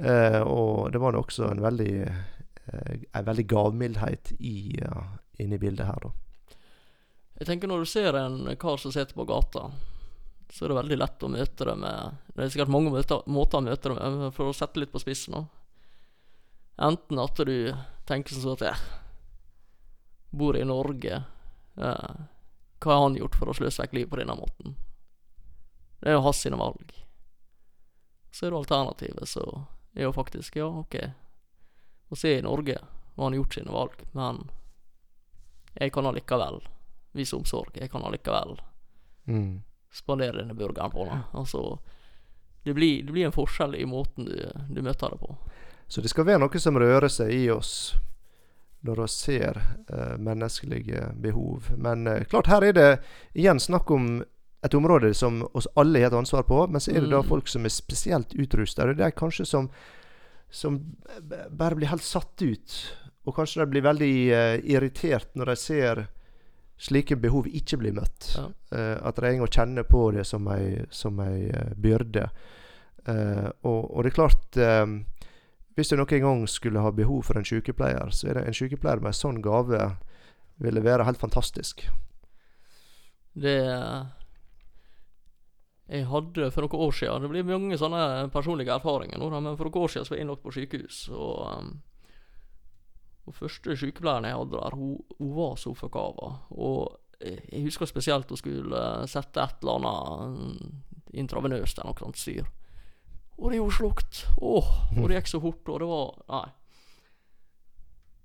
Eh, 0.00 0.40
og 0.40 0.92
det 0.92 1.00
var 1.02 1.18
også 1.18 1.50
en 1.50 1.62
veldig, 1.62 1.94
eh, 2.72 3.04
en 3.12 3.28
veldig 3.28 3.46
gavmildhet 3.50 4.32
i, 4.38 4.76
ja, 4.80 5.04
inne 5.42 5.58
i 5.58 5.62
bildet 5.62 5.86
her, 5.88 6.08
da. 6.08 6.12
Jeg 7.40 7.48
tenker 7.48 7.70
når 7.70 7.84
du 7.84 7.88
ser 7.88 8.16
en 8.20 8.42
kar 8.60 8.76
som 8.76 8.92
sitter 8.92 9.16
på 9.16 9.24
gata, 9.24 9.70
så 10.52 10.64
er 10.64 10.72
det 10.72 10.80
veldig 10.80 10.98
lett 10.98 11.22
å 11.24 11.30
møte 11.30 11.64
det 11.64 11.76
med 11.78 12.16
Det 12.34 12.42
er 12.42 12.50
sikkert 12.52 12.72
mange 12.74 12.90
måter, 12.92 13.22
måter 13.30 13.60
å 13.60 13.64
møte 13.64 13.88
det 13.88 13.96
med, 13.96 14.26
for 14.36 14.50
å 14.50 14.56
sette 14.56 14.82
litt 14.82 14.92
på 14.92 15.00
spissen 15.00 15.36
nå. 15.36 15.44
Enten 16.80 17.20
at 17.22 17.40
du 17.46 17.72
tenker 18.08 18.34
sånn 18.34 18.56
at 18.58 18.66
jeg 18.66 18.76
bor 20.30 20.56
i 20.56 20.66
Norge. 20.66 21.22
Eh, 21.76 22.20
hva 22.80 22.96
har 22.96 23.02
han 23.06 23.18
gjort 23.18 23.36
for 23.36 23.50
å 23.50 23.56
sløse 23.56 23.82
vekk 23.82 23.96
livet 23.98 24.12
på 24.12 24.20
denne 24.20 24.36
måten? 24.38 24.76
Det 26.00 26.10
er 26.10 26.16
jo 26.16 26.24
hans 26.24 26.40
sine 26.44 26.58
valg. 26.60 26.94
Så 28.32 28.46
er 28.46 28.54
det 28.54 28.62
alternativet, 28.62 29.28
så 29.28 29.44
er 29.94 30.06
jo 30.06 30.14
faktisk 30.16 30.56
Ja, 30.56 30.68
ok, 30.80 30.96
å 32.10 32.16
se 32.18 32.38
i 32.38 32.42
Norge, 32.42 32.76
og 33.16 33.24
han 33.24 33.32
har 33.32 33.38
gjort 33.40 33.54
sine 33.54 33.72
valg, 33.74 33.92
men 34.16 34.40
jeg 35.80 35.92
kan 35.94 36.06
allikevel 36.10 36.60
vise 37.14 37.36
omsorg. 37.36 37.76
Jeg 37.78 37.90
kan 37.90 38.02
allikevel 38.06 38.56
Mm. 39.28 39.62
spandere 39.92 40.32
denne 40.40 40.54
burgeren 40.54 40.90
på 40.90 41.04
ham. 41.08 41.22
Altså, 41.34 41.78
det 42.64 42.74
blir, 42.74 43.02
det 43.06 43.12
blir 43.12 43.26
en 43.26 43.32
forskjell 43.32 43.74
i 43.76 43.84
måten 43.86 44.24
du, 44.24 44.50
du 44.74 44.80
møter 44.82 45.10
det 45.10 45.18
på. 45.20 45.36
Så 45.88 46.00
det 46.00 46.10
skal 46.10 46.24
være 46.26 46.40
noe 46.40 46.58
som 46.58 46.76
rører 46.78 47.08
seg 47.08 47.30
i 47.34 47.50
oss 47.50 47.94
når 48.82 48.96
vi 49.02 49.06
ser 49.12 49.58
eh, 49.92 50.16
menneskelige 50.18 51.12
behov. 51.20 51.68
Men 51.76 52.06
eh, 52.06 52.24
klart, 52.24 52.46
her 52.48 52.64
er 52.64 52.72
det 52.72 52.88
igjen 53.34 53.60
snakk 53.60 53.90
om 53.90 54.24
et 54.64 54.74
område 54.74 55.12
som 55.14 55.42
oss 55.54 55.68
alle 55.76 56.00
har 56.00 56.08
et 56.10 56.16
ansvar 56.16 56.42
på. 56.48 56.66
Men 56.70 56.80
så 56.80 56.90
er 56.94 57.00
det 57.04 57.10
da 57.10 57.20
Mm. 57.22 57.28
folk 57.28 57.48
som 57.48 57.64
er 57.64 57.68
spesielt 57.74 58.34
utrusta. 58.34 58.86
Det 58.94 59.04
er 59.04 59.10
kanskje 59.10 59.46
som, 59.46 59.68
som 60.50 60.78
bare 61.50 61.78
blir 61.78 61.90
helt 61.90 62.04
satt 62.04 62.42
ut. 62.42 62.76
Og 63.28 63.36
kanskje 63.36 63.62
de 63.62 63.70
blir 63.70 63.84
veldig 63.84 64.14
uh, 64.32 64.56
irritert 64.64 65.34
når 65.38 65.52
de 65.52 65.56
ser 65.60 66.02
slike 66.80 67.18
behov 67.20 67.46
ikke 67.46 67.78
blir 67.82 67.94
møtt. 67.96 68.32
Ja. 68.34 68.46
Uh, 68.72 68.96
at 69.10 69.20
og 69.20 69.50
kjenner 69.50 69.84
på 69.84 70.10
det 70.16 70.24
som 70.26 70.48
ei, 70.52 70.86
som 70.90 71.20
ei 71.24 71.50
uh, 71.50 71.74
byrde. 71.76 72.30
Og, 73.10 73.96
og 73.96 74.04
det 74.04 74.10
er 74.10 74.14
klart 74.14 74.56
Hvis 75.74 75.88
du 75.88 75.94
noen 75.96 76.20
gang 76.20 76.42
skulle 76.46 76.82
ha 76.84 76.90
behov 76.92 77.22
for 77.24 77.40
en 77.40 77.46
sykepleier, 77.48 78.12
så 78.12 78.28
er 78.28 78.36
det 78.36 78.42
en 78.46 78.54
sykepleier 78.54 79.00
med 79.00 79.08
en 79.14 79.16
sånn 79.16 79.40
gave 79.42 79.78
ville 80.60 80.82
være 80.84 81.06
helt 81.08 81.18
fantastisk. 81.18 81.86
Det 83.32 83.56
Jeg 85.90 86.06
hadde 86.06 86.50
for 86.54 86.62
noen 86.62 86.82
år 86.86 86.92
siden 86.94 87.24
Det 87.24 87.28
blir 87.32 87.46
mange 87.48 87.78
sånne 87.78 88.28
personlige 88.30 88.74
erfaringer 88.76 89.18
nå, 89.18 89.30
da, 89.32 89.40
men 89.42 89.56
for 89.58 89.66
noen 89.66 89.86
år 89.86 89.90
siden 89.90 90.06
så 90.06 90.14
var 90.14 90.20
jeg 90.20 90.26
innlagt 90.26 90.44
på 90.44 90.54
sykehus. 90.54 90.98
Og, 91.10 91.40
um, 91.50 91.72
og 93.26 93.36
første 93.36 93.74
sykepleieren 93.78 94.28
jeg 94.28 94.38
hadde 94.38 94.54
der, 94.54 94.76
hun, 94.78 94.94
hun 95.18 95.32
var 95.34 95.58
så 95.58 95.74
forkava. 95.74 96.30
Og 96.54 96.94
jeg 97.20 97.64
husker 97.66 97.90
spesielt 97.90 98.30
hun 98.30 98.40
skulle 98.40 98.78
eh, 98.78 99.08
sette 99.10 99.42
et 99.42 99.64
eller 99.64 99.76
annet 99.76 100.38
mm, 100.38 100.78
intravenøst 101.20 101.78
eller 101.78 101.92
noe 101.92 102.04
sånt 102.06 102.20
styr. 102.20 102.48
Og 103.40 103.50
det 103.50 103.60
gjorde 103.60 103.76
slukt. 103.76 104.22
Åh, 104.40 104.70
og 104.96 105.08
det 105.08 105.18
gikk 105.18 105.30
så 105.32 105.40
fort, 105.42 105.68
og 105.68 105.82
det 105.82 105.88
var 105.90 106.16
Nei. 106.30 106.48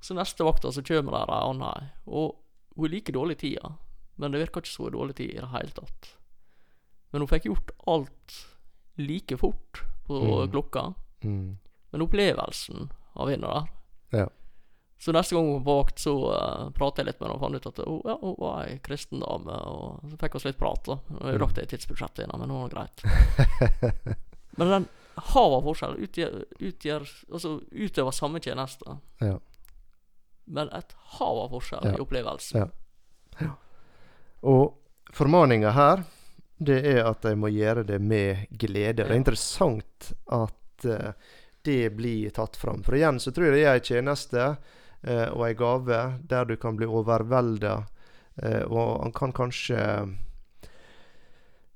Så 0.05 0.13
neste 0.13 0.45
vakta 0.45 0.69
så 0.69 0.83
kommer 0.85 1.15
der 1.15 1.31
ei 1.33 1.45
anna 1.49 1.71
ei, 1.79 1.85
og 2.05 2.35
hun 2.75 2.85
er 2.85 2.91
like 2.93 3.13
dårlig 3.15 3.39
i 3.39 3.41
tida. 3.41 3.71
Men 4.21 4.31
det 4.31 4.43
virker 4.43 4.61
ikke 4.61 4.69
så 4.69 4.91
dårlig 4.93 5.15
tid 5.17 5.33
i 5.33 5.39
det 5.41 5.49
hele 5.55 5.73
tatt. 5.75 6.11
Men 7.15 7.23
hun 7.23 7.31
fikk 7.31 7.45
gjort 7.47 7.71
alt 7.87 8.33
like 8.99 9.37
fort 9.39 9.83
på 10.07 10.17
Mm. 10.19 10.51
klokka. 10.51 10.81
Mm. 11.23 11.57
Men 11.91 12.01
opplevelsen 12.03 12.89
av 13.15 13.29
henne 13.31 13.47
der 13.47 14.19
Ja. 14.19 14.27
Så 14.99 15.11
neste 15.11 15.35
gang 15.35 15.45
hun 15.47 15.63
var 15.63 15.65
på 15.65 15.75
vakt, 15.83 15.99
så 15.99 16.11
uh, 16.31 16.69
pratet 16.75 17.01
jeg 17.03 17.05
litt 17.09 17.19
med 17.19 17.27
henne 17.29 17.35
og 17.35 17.41
fant 17.43 17.55
ut 17.55 17.65
at 17.67 17.79
hun, 17.85 18.01
ja, 18.05 18.15
hun 18.21 18.35
var 18.39 18.61
ei 18.65 18.77
kristen 18.83 19.19
dame. 19.23 19.55
Og 19.67 20.05
så 20.11 20.17
fikk 20.21 20.37
vi 20.37 20.49
litt 20.49 20.59
prat. 20.59 20.83
da 20.85 20.95
Jeg 21.09 21.35
Mm. 21.35 21.41
rakk 21.41 21.53
det 21.55 21.65
tidsbudsjettet 21.69 22.23
innan, 22.25 22.39
men 22.39 22.49
nå 22.49 22.61
var 22.61 22.69
det 22.69 22.75
greit. 22.75 24.17
men 24.57 24.67
den 24.69 24.87
av 25.35 25.63
forskjell 25.63 25.95
utgjør, 26.03 26.43
utgjør 26.59 27.07
Altså 27.33 27.61
utøver 27.71 28.11
samme 28.13 28.39
tjeneste, 28.39 28.97
Ja. 29.21 29.39
men 30.47 30.69
et 30.73 30.95
hav 31.19 31.37
av 31.45 31.49
forskjell 31.51 31.83
Ja. 31.85 31.91
i 31.95 31.99
opplevelsen. 32.03 32.71
Ja. 33.41 33.49
Og 34.43 34.75
formaninga 35.15 35.71
her, 35.71 36.03
det 36.57 36.77
er 36.87 37.01
at 37.03 37.25
de 37.25 37.35
må 37.35 37.49
gjøre 37.51 37.83
det 37.87 37.99
med 37.99 38.45
glede. 38.51 39.03
Det 39.03 39.09
er 39.09 39.17
interessant 39.17 40.11
at 40.31 40.87
uh, 40.87 41.11
det 41.65 41.89
blir 41.97 42.29
tatt 42.35 42.55
fram. 42.55 42.83
For 42.85 42.95
igjen 42.95 43.19
så 43.19 43.33
tror 43.35 43.49
jeg 43.49 43.57
det 43.57 43.65
er 43.65 43.79
en 43.79 43.89
tjeneste 43.89 44.45
uh, 44.45 45.27
og 45.33 45.47
en 45.49 45.57
gave 45.59 46.03
der 46.29 46.45
du 46.47 46.55
kan 46.61 46.77
bli 46.79 46.87
overvelda, 46.87 47.79
uh, 48.43 48.63
og 48.69 49.01
han 49.03 49.15
kan 49.15 49.35
kanskje 49.35 49.81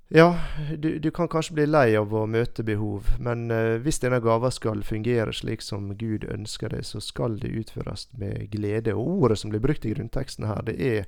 Ja, 0.09 0.39
du, 0.77 0.97
du 0.97 1.11
kan 1.13 1.27
kanskje 1.29 1.53
bli 1.53 1.65
lei 1.69 1.93
av 1.93 2.15
å 2.17 2.23
møte 2.25 2.63
behov, 2.65 3.11
men 3.21 3.51
eh, 3.53 3.75
hvis 3.77 4.01
denne 4.01 4.17
gava 4.25 4.49
skal 4.49 4.81
fungere 4.81 5.29
slik 5.37 5.61
som 5.61 5.91
Gud 5.99 6.25
ønsker 6.25 6.73
det, 6.73 6.79
så 6.89 6.97
skal 6.97 7.37
det 7.37 7.51
utføres 7.53 8.07
med 8.17 8.47
glede. 8.49 8.95
Og 8.97 9.27
ordet 9.27 9.37
som 9.37 9.53
blir 9.53 9.61
brukt 9.61 9.85
i 9.85 9.91
grunnteksten 9.93 10.47
her, 10.49 10.63
det 10.65 10.79
er 10.81 11.05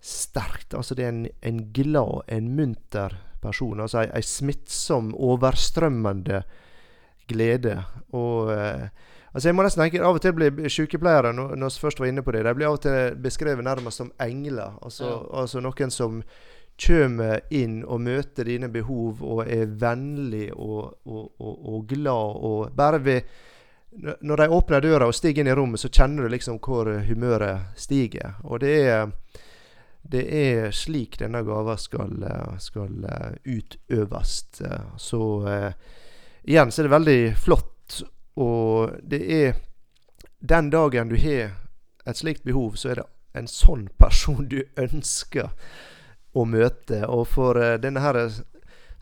sterkt. 0.00 0.74
Altså 0.74 0.94
det 0.94 1.04
er 1.04 1.08
en, 1.14 1.26
en 1.42 1.60
glad, 1.72 2.22
en 2.28 2.50
munter 2.56 3.16
person. 3.42 3.80
Altså 3.80 4.02
ei, 4.02 4.10
ei 4.18 4.22
smittsom, 4.22 5.12
overstrømmende 5.14 6.42
glede. 7.28 7.76
Og 8.16 8.52
eh, 8.54 8.88
altså 9.32 9.48
jeg 9.48 9.56
må 9.56 9.62
nesten 9.66 9.84
tenke, 9.84 10.02
Av 10.04 10.16
og 10.18 10.22
til 10.24 10.36
blir 10.36 10.68
sykepleiere, 10.72 11.32
når 11.36 11.56
når 11.56 11.74
vi 11.74 11.82
først 11.86 12.00
var 12.00 12.10
inne 12.10 12.24
på 12.26 12.32
det, 12.34 12.44
de 12.46 12.54
blir 12.56 12.70
av 12.70 12.78
og 12.78 12.84
til 12.86 13.18
beskrevet 13.22 13.64
nærmest 13.66 14.02
som 14.04 14.12
engler. 14.20 14.78
Altså, 14.82 15.04
Ja. 15.08 15.18
altså 15.42 15.60
noen 15.60 15.90
som 15.90 16.22
kommer 16.78 17.40
inn 17.50 17.80
og 17.84 18.00
møter 18.00 18.44
dine 18.46 18.68
behov 18.70 19.18
og 19.22 19.40
er 19.50 19.66
vennlig 19.66 20.52
og, 20.54 20.94
og, 21.06 21.32
og, 21.40 21.56
og 21.74 21.86
glad. 21.90 22.36
og 22.36 22.72
bare 22.76 23.00
ved 23.04 23.22
Når 24.20 24.36
de 24.36 24.48
åpner 24.48 24.80
døra 24.80 25.06
og 25.08 25.14
stiger 25.14 25.40
inn 25.40 25.48
i 25.48 25.54
rommet, 25.56 25.80
så 25.80 25.88
kjenner 25.88 26.22
du 26.22 26.28
liksom 26.28 26.58
hvor 26.60 26.86
humøret 27.08 27.72
stiger. 27.74 28.34
Og 28.44 28.60
det 28.60 28.74
er 28.86 29.08
det 30.02 30.24
er 30.32 30.70
slik 30.72 31.18
denne 31.20 31.42
gava 31.44 31.76
skal, 31.76 32.22
eh, 32.22 32.58
skal 32.58 33.04
eh, 33.04 33.32
utøves. 33.44 34.60
Eh, 34.60 34.80
Så 34.96 35.22
igjen 36.44 36.70
så 36.72 36.82
er 36.82 36.88
det 36.88 36.94
veldig 36.96 37.36
flott, 37.36 38.02
og 38.36 38.98
det 39.02 39.22
er 39.32 39.56
Den 40.40 40.70
dagen 40.70 41.08
du 41.08 41.16
har 41.16 41.50
et 42.06 42.16
slikt 42.16 42.44
behov, 42.44 42.76
så 42.76 42.90
er 42.90 42.94
det 43.00 43.04
en 43.34 43.48
sånn 43.50 43.88
person 43.98 44.46
du 44.48 44.62
ønsker 44.76 45.50
å 46.32 46.44
møte. 46.46 47.00
Og 47.08 47.26
for 47.26 47.58
denne 47.82 48.00
her 48.00 48.20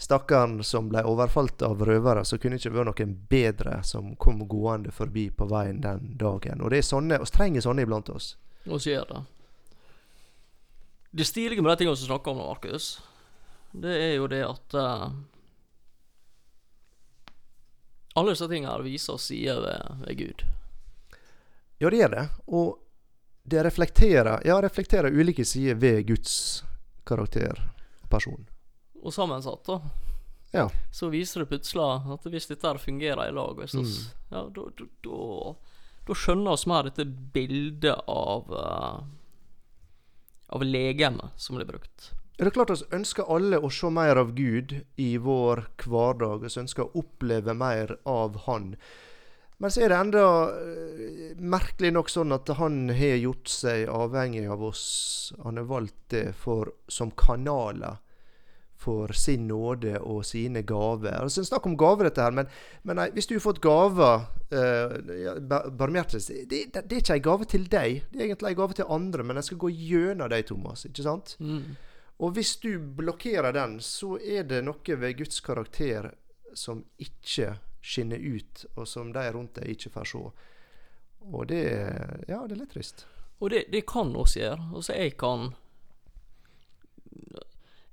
stakkaren 0.01 0.65
som 0.65 0.89
ble 0.89 1.03
overfalt 1.05 1.63
av 1.63 1.85
røvere, 1.85 2.25
så 2.25 2.39
kunne 2.39 2.57
det 2.57 2.65
ikke 2.65 2.73
vært 2.79 2.89
noen 2.89 3.15
bedre 3.29 3.83
som 3.85 4.15
kom 4.17 4.47
gående 4.49 4.91
forbi 4.97 5.29
på 5.31 5.45
veien 5.51 5.81
den 5.85 6.17
dagen. 6.17 6.61
Og 6.65 6.73
det 6.73 6.79
er 6.81 6.89
sånne, 6.89 7.19
Vi 7.21 7.31
trenger 7.37 7.61
sånne 7.61 7.83
iblant 7.85 8.09
oss. 8.09 8.37
Og 8.67 8.81
så 8.81 8.91
gjør 8.97 9.09
det. 9.13 9.23
Det 11.17 11.25
stilige 11.25 11.63
med 11.65 11.73
de 11.73 11.81
tingene 11.81 11.97
som 11.97 12.11
snakker 12.11 12.31
om 12.35 12.41
nå, 12.43 12.47
Markus, 12.51 12.91
det 13.73 13.95
er 13.97 14.15
jo 14.19 14.27
det 14.29 14.43
at 14.45 14.75
uh, 14.77 15.07
Alle 18.17 18.33
disse 18.33 18.49
tingene 18.49 18.73
her 18.73 18.85
viser 18.85 19.19
sider 19.21 19.61
ved, 19.61 19.97
ved 20.07 20.19
Gud. 20.21 20.45
Ja, 21.83 21.91
det 21.93 22.01
er 22.07 22.13
det. 22.15 22.25
Og 22.49 22.79
det 23.47 23.63
reflekterer, 23.67 24.41
ja, 24.49 24.57
reflekterer 24.65 25.13
ulike 25.13 25.45
sider 25.45 25.77
ved 25.81 26.07
Guds 26.09 26.65
karakter 27.07 27.61
og 28.03 28.09
person. 28.11 28.47
Og 29.05 29.13
sammensatt, 29.15 29.69
da. 29.69 29.77
Ja. 30.57 30.65
Så 30.95 31.11
viser 31.13 31.45
det 31.45 31.51
plutselig 31.51 31.85
at 32.17 32.25
hvis 32.33 32.49
dette 32.49 32.67
her 32.71 32.81
fungerer 32.81 33.29
i 33.29 33.35
lag, 33.37 33.61
Mm. 33.61 33.83
oss, 33.85 33.99
ja, 34.33 34.43
da, 34.49 34.65
da, 34.79 34.87
da, 35.05 35.55
da 36.09 36.15
skjønner 36.17 36.57
vi 36.57 36.71
mer 36.73 36.89
dette 36.89 37.05
bildet 37.37 38.01
av 38.09 38.53
eh, 38.57 39.05
Av 40.49 40.63
legemet 40.65 41.35
som 41.37 41.57
blir 41.57 41.67
brukt. 41.67 42.13
Er 42.39 42.45
det 42.45 42.53
klart 42.55 42.71
Vi 42.71 42.97
ønsker 42.97 43.29
alle 43.33 43.59
å 43.59 43.71
se 43.73 43.91
mer 43.91 44.21
av 44.21 44.35
Gud 44.37 44.75
i 44.97 45.17
vår 45.17 45.65
hverdag. 45.87 46.45
Vi 46.45 46.61
ønsker 46.61 46.85
å 46.85 47.03
oppleve 47.03 47.55
mer 47.57 47.97
av 48.05 48.43
Han. 48.47 48.75
Men 49.57 49.73
så 49.73 49.81
er 49.81 49.89
det 49.89 49.99
enda 49.99 50.25
eh, 50.53 51.37
merkelig 51.41 51.95
nok 51.97 52.11
sånn 52.13 52.35
at 52.37 52.51
han 52.59 52.91
har 52.93 53.17
gjort 53.17 53.49
seg 53.49 53.89
avhengig 53.89 54.45
av 54.53 54.67
oss. 54.69 54.85
Han 55.41 55.57
har 55.57 55.65
valgt 55.71 56.11
det 56.13 56.27
for, 56.37 56.75
som 56.93 57.11
kanaler 57.17 57.97
for 58.77 59.13
sin 59.17 59.47
nåde 59.49 59.97
og 60.01 60.25
sine 60.29 60.63
gaver. 60.67 61.17
Altså, 61.23 61.45
Snakk 61.45 61.67
om 61.67 61.77
gaver, 61.79 62.09
dette 62.09 62.23
her, 62.23 62.35
men, 62.37 62.51
men 62.85 63.01
nei, 63.01 63.09
hvis 63.15 63.29
du 63.29 63.35
har 63.37 63.45
fått 63.45 63.63
gaver 63.65 64.27
uh, 64.53 65.71
Barmhjertighet 65.73 66.51
det, 66.51 66.63
det, 66.75 66.85
det, 66.85 66.99
er 66.99 67.03
ikke 67.03 67.17
en 67.17 67.27
gave 67.29 67.49
til 67.51 67.67
deg, 67.73 68.03
det 68.13 68.21
er 68.21 68.29
egentlig 68.29 68.53
en 68.53 68.61
gave 68.61 68.79
til 68.79 68.93
andre, 68.99 69.25
men 69.27 69.41
den 69.41 69.49
skal 69.49 69.63
gå 69.65 69.73
gjennom 69.73 70.33
deg, 70.33 70.47
Thomas. 70.51 70.85
ikke 70.89 71.07
sant? 71.07 71.37
Mm. 71.41 71.77
Og 72.25 72.37
hvis 72.37 72.55
du 72.63 72.71
blokkerer 72.79 73.53
den, 73.53 73.79
så 73.85 74.17
er 74.21 74.47
det 74.49 74.63
noe 74.65 75.01
ved 75.01 75.19
Guds 75.19 75.41
karakter 75.45 76.13
som 76.57 76.85
ikke 77.03 77.57
skinner 77.85 78.21
ut, 78.21 78.65
og 78.77 78.89
som 78.89 79.13
de 79.13 79.25
rundt 79.33 79.59
deg 79.61 79.77
ikke 79.77 79.93
får 79.95 80.09
se. 80.13 80.23
Og 81.27 81.47
det, 81.51 81.63
ja, 82.29 82.41
det 82.47 82.57
er 82.57 82.61
litt 82.63 82.73
trist. 82.73 83.07
Og 83.43 83.53
det, 83.53 83.67
det 83.73 83.85
kan 83.89 84.15
oss 84.17 84.37
gjøre. 84.39 84.71
Altså, 84.73 84.95
jeg 84.97 85.17
kan 85.21 85.51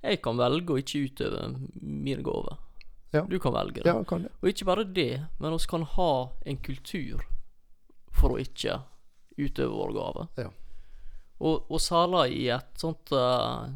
Jeg 0.04 0.20
kan 0.24 0.36
velge 0.40 0.74
å 0.74 0.80
ikke 0.80 1.02
utøve 1.08 1.44
mine 1.80 2.22
gaver. 2.26 2.58
Ja. 3.14 3.22
Du 3.30 3.38
kan 3.38 3.54
velge 3.54 3.80
det. 3.82 3.88
Ja, 3.88 4.00
kan 4.04 4.24
det. 4.26 4.32
Og 4.42 4.50
ikke 4.50 4.66
bare 4.68 4.84
det, 4.84 5.10
men 5.40 5.54
vi 5.54 5.66
kan 5.70 5.84
ha 5.94 6.10
en 6.44 6.56
kultur 6.66 7.22
for 8.14 8.34
å 8.34 8.40
ikke 8.42 8.80
utøve 9.38 9.70
våre 9.74 9.94
gaver. 9.96 10.28
Ja. 10.42 10.50
Og, 11.44 11.64
og 11.70 11.80
særlig 11.82 12.36
i 12.38 12.48
et 12.54 12.78
sånt 12.78 13.10
uh, 13.14 13.66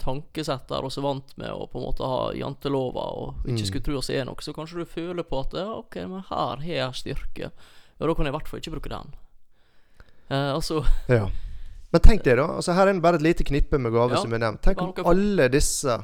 tankesett 0.00 0.66
der 0.68 0.84
vi 0.84 0.90
er 0.92 1.04
vant 1.04 1.36
med 1.40 1.52
å 1.52 1.66
på 1.70 1.80
en 1.80 1.86
måte 1.86 2.08
ha 2.08 2.32
jantelover 2.36 3.20
og 3.20 3.46
ikke 3.46 3.62
Mm. 3.62 3.68
skulle 3.70 3.84
tro 3.86 3.96
oss 4.00 4.10
er 4.12 4.24
noe, 4.28 4.40
så 4.44 4.52
kanskje 4.56 4.82
du 4.82 4.84
føler 4.90 5.24
på 5.24 5.40
at 5.40 5.56
ja, 5.56 5.68
ok, 5.80 5.96
men 6.08 6.24
her 6.28 6.56
har 6.60 6.64
jeg 6.64 6.94
styrke. 7.00 7.50
Ja, 7.98 8.06
da 8.06 8.14
kan 8.14 8.26
jeg 8.26 8.32
i 8.34 8.36
hvert 8.36 8.48
fall 8.50 8.60
ikke 8.60 8.74
bruke 8.76 8.92
den. 8.92 9.14
Uh, 10.30 10.52
altså 10.56 10.84
Ja. 11.08 11.28
Men 11.94 12.02
tenk 12.02 12.24
det, 12.26 12.34
da. 12.40 12.48
altså 12.58 12.74
Her 12.74 12.88
er 12.90 12.96
det 12.96 13.02
bare 13.04 13.20
et 13.20 13.22
lite 13.22 13.44
knippe 13.46 13.78
med 13.78 13.92
gaver 13.94 14.16
Ja, 14.16 14.22
som 14.24 14.32
er 14.34 14.40
nevnt. 14.42 14.64
Tenk 14.66 14.80
om 14.82 14.94
alle 15.06 15.46
disse 15.52 15.94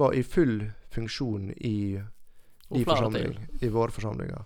var 0.00 0.14
i 0.18 0.24
full 0.26 0.64
funksjon 0.90 1.52
i, 1.54 2.00
i, 2.74 2.80
forsamling, 2.82 3.36
i 3.62 3.68
våre 3.70 3.94
forsamlinger. 3.94 4.42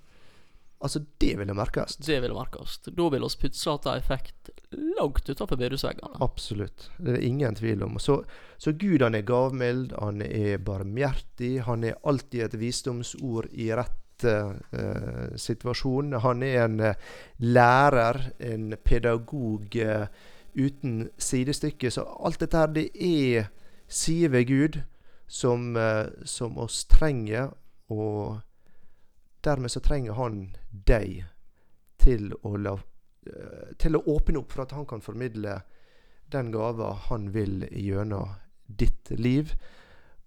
Altså, 0.85 1.01
det 1.23 1.39
ville 1.41 1.55
merkes. 1.57 1.97
Det 1.97 2.19
ville 2.21 2.37
merkes. 2.37 2.77
Da 2.85 3.07
vil 3.15 3.25
oss 3.25 3.39
plutselig 3.41 3.79
ha 3.87 3.95
effekt 3.97 4.51
langt 4.99 5.25
utenfor 5.25 5.57
bedehusveggene. 5.57 6.21
Absolutt. 6.27 6.91
Det 6.99 7.15
er 7.15 7.17
det 7.17 7.31
ingen 7.31 7.57
tvil 7.57 7.87
om. 7.87 7.97
Så, 7.97 8.19
så 8.61 8.75
Gud 8.77 9.07
han 9.07 9.17
er 9.17 9.25
gavmild, 9.25 9.97
han 9.97 10.21
er 10.27 10.61
barmhjertig, 10.61 11.63
han 11.65 11.89
er 11.89 11.97
alltid 12.05 12.45
et 12.51 12.59
visdomsord 12.61 13.49
i 13.57 13.71
rett 13.73 14.29
eh, 14.29 15.33
situasjon. 15.41 16.19
Han 16.27 16.45
er 16.45 16.61
en 16.67 16.79
eh, 16.93 17.11
lærer, 17.41 18.21
en 18.53 18.75
pedagog 18.85 19.81
eh, 19.81 20.05
uten 20.55 21.09
sidestykke. 21.19 21.91
Så 21.91 22.05
alt 22.05 22.41
dette 22.41 22.59
her, 22.59 22.73
det 22.73 22.89
er 22.95 23.51
sider 23.89 24.29
ved 24.29 24.47
Gud 24.49 24.81
som, 25.27 25.77
eh, 25.77 26.07
som 26.25 26.59
oss 26.59 26.85
trenger. 26.85 27.51
Og 27.87 28.41
dermed 29.45 29.71
så 29.71 29.81
trenger 29.81 30.13
han 30.13 30.57
deg 30.71 31.25
til 31.99 32.33
å 32.43 32.57
la 32.57 32.75
eh, 33.27 33.75
til 33.79 33.97
å 33.97 34.05
åpne 34.17 34.41
opp 34.41 34.53
for 34.53 34.65
at 34.65 34.75
han 34.77 34.87
kan 34.87 35.05
formidle 35.05 35.61
den 36.33 36.51
gava 36.53 36.93
han 37.09 37.31
vil 37.33 37.67
gjennom 37.71 38.35
ditt 38.67 39.11
liv. 39.11 39.55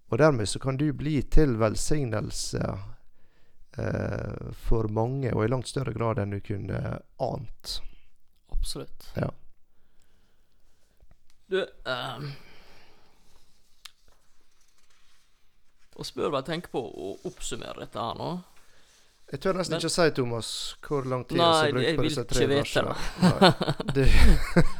Og 0.08 0.18
dermed 0.18 0.48
så 0.50 0.60
kan 0.60 0.78
du 0.78 0.92
bli 0.94 1.20
til 1.22 1.58
velsignelse 1.60 2.64
eh, 3.78 4.54
for 4.68 4.88
mange, 4.94 5.34
og 5.34 5.44
i 5.44 5.52
langt 5.52 5.68
større 5.68 5.94
grad 5.94 6.22
enn 6.22 6.38
du 6.38 6.40
kunne 6.40 7.00
ant. 7.24 7.74
Absolutt. 8.54 9.12
Ja. 9.18 9.32
Du 11.48 11.62
Og 15.98 16.06
spør 16.06 16.30
hva 16.30 16.44
jeg 16.44 16.50
tenker 16.52 16.74
på 16.74 16.82
å 16.84 17.14
oppsummere 17.26 17.82
dette 17.82 18.02
her 18.04 18.18
nå. 18.20 18.30
Jeg 19.32 19.42
tør 19.44 19.58
nesten 19.58 19.76
Men- 19.76 19.82
ikke 19.82 19.92
si, 19.92 20.12
Thomas, 20.16 20.50
hvor 20.88 21.08
lang 21.10 21.26
tid 21.28 21.38
jeg 21.38 21.46
har 21.46 21.72
brukt 21.74 21.98
på 21.98 22.06
disse 22.06 22.24
tre 22.30 22.46
versene. 22.48 22.94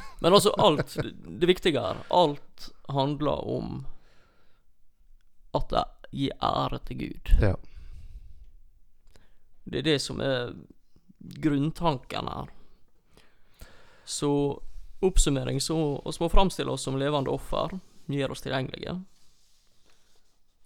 Men 0.22 0.34
altså, 0.34 0.54
alt 0.58 0.94
Det 1.42 1.48
viktige 1.50 1.82
her, 1.82 1.98
alt 2.10 2.70
handler 2.90 3.44
om 3.58 3.86
at 5.58 5.74
jeg 5.74 5.86
gir 6.12 6.38
ære 6.42 6.80
til 6.86 6.98
Gud. 7.02 7.34
Ja. 7.42 7.56
Det 9.66 9.80
er 9.80 9.88
det 9.90 9.98
som 10.02 10.22
er 10.24 10.54
grunntanken 11.44 12.30
her. 12.32 12.48
Så 14.06 14.32
oppsummering 15.06 15.62
så 15.62 15.78
oss 16.06 16.20
må 16.20 16.30
framstille 16.30 16.72
oss 16.74 16.86
som 16.88 16.98
levende 17.00 17.34
offer, 17.34 17.78
gjøre 18.10 18.34
oss 18.34 18.44
tilgjengelige. 18.46 18.96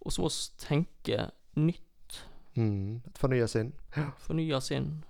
Og 0.02 0.14
så 0.14 0.24
må 0.24 0.32
vi 0.32 0.66
tenke 0.66 1.30
nytt, 1.60 1.88
Mm, 2.56 3.02
et 3.08 3.18
fornya 3.18 3.48
sinn. 3.48 3.72
fornya 4.20 4.62
sinn. 4.62 5.06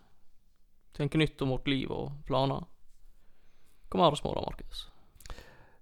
Tenke 0.94 1.18
nytt 1.18 1.42
om 1.42 1.50
vårt 1.50 1.68
liv 1.68 1.92
og 1.92 2.12
planer. 2.28 2.68
Hva 3.90 3.98
mer 3.98 4.16
små 4.16 4.36
da, 4.36 4.44
Markus? 4.46 4.88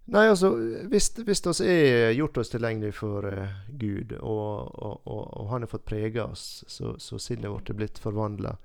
Nei, 0.10 0.26
altså, 0.30 0.50
hvis, 0.90 1.12
vi 1.20 1.36
er 1.68 2.16
gjort 2.18 2.40
oss 2.42 2.50
tilgjengelig 2.50 2.96
for 2.98 3.28
uh, 3.30 3.60
Gud, 3.70 4.16
og, 4.18 4.72
og, 4.74 5.02
og, 5.06 5.26
og 5.38 5.50
Han 5.52 5.66
har 5.66 5.70
fått 5.70 5.86
prege 5.86 6.24
oss, 6.24 6.64
så, 6.68 6.96
så 6.98 7.20
sinnet 7.22 7.52
vårt 7.52 7.70
er 7.70 7.78
blitt 7.78 8.00
forvandla, 8.02 8.56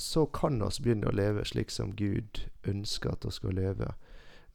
så 0.00 0.26
kan 0.32 0.62
oss 0.64 0.80
begynne 0.80 1.10
å 1.10 1.14
leve 1.14 1.44
slik 1.44 1.70
som 1.70 1.92
Gud 1.96 2.46
ønsker 2.64 3.12
at 3.12 3.26
vi 3.26 3.32
skal 3.36 3.56
leve. 3.58 3.90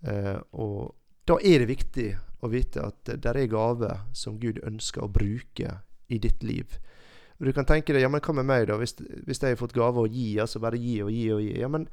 Eh, 0.01 0.37
og 0.51 0.95
da 1.29 1.37
er 1.43 1.61
det 1.61 1.71
viktig 1.73 2.09
å 2.41 2.49
vite 2.51 2.83
at 2.87 3.11
det 3.11 3.33
er 3.33 3.51
gaver 3.51 4.05
som 4.15 4.39
Gud 4.39 4.61
ønsker 4.65 5.05
å 5.05 5.11
bruke 5.11 5.75
i 6.09 6.19
ditt 6.21 6.43
liv. 6.43 6.79
Du 7.39 7.51
kan 7.55 7.67
tenke 7.67 7.93
deg, 7.93 8.03
ja, 8.03 8.09
men 8.11 8.23
hva 8.23 8.33
med 8.35 8.47
meg, 8.49 8.65
da? 8.67 8.75
Hvis, 8.79 8.97
hvis 8.99 9.39
jeg 9.39 9.55
har 9.55 9.59
fått 9.59 9.75
gave 9.75 10.01
å 10.01 10.09
gi, 10.09 10.33
altså 10.41 10.59
bare 10.59 10.79
gi 10.79 10.97
og 11.05 11.11
gi 11.13 11.27
og 11.31 11.43
gi. 11.43 11.53
Ja, 11.61 11.69
men 11.71 11.85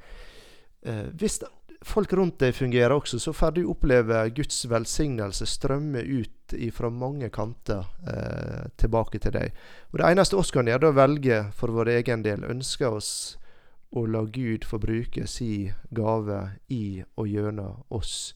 eh, 0.83 1.05
hvis 1.15 1.39
folk 1.85 2.13
rundt 2.13 2.39
deg 2.41 2.55
fungerer 2.55 2.95
også, 2.95 3.19
så 3.19 3.33
får 3.33 3.57
du 3.57 3.65
oppleve 3.69 4.21
Guds 4.35 4.65
velsignelse 4.69 5.45
strømme 5.49 6.01
ut 6.01 6.55
fra 6.73 6.89
mange 6.89 7.29
kanter 7.33 7.85
eh, 8.07 8.69
tilbake 8.79 9.19
til 9.19 9.35
deg. 9.35 9.55
Og 9.91 9.99
Det 9.99 10.09
eneste 10.11 10.39
oss 10.39 10.51
kan 10.55 10.67
gjøre, 10.67 10.87
er 10.87 10.93
å 10.93 10.97
velge 10.97 11.39
for 11.55 11.75
vår 11.75 11.91
egen 11.99 12.23
del. 12.23 12.47
Ønsker 12.47 12.97
oss 12.97 13.11
å 13.95 14.05
la 14.07 14.23
Gud 14.25 14.65
få 14.67 14.79
bruke 14.83 15.27
si 15.27 15.69
gave 15.95 16.39
i 16.73 17.03
og 17.15 17.27
gjennom 17.27 17.83
oss. 17.95 18.35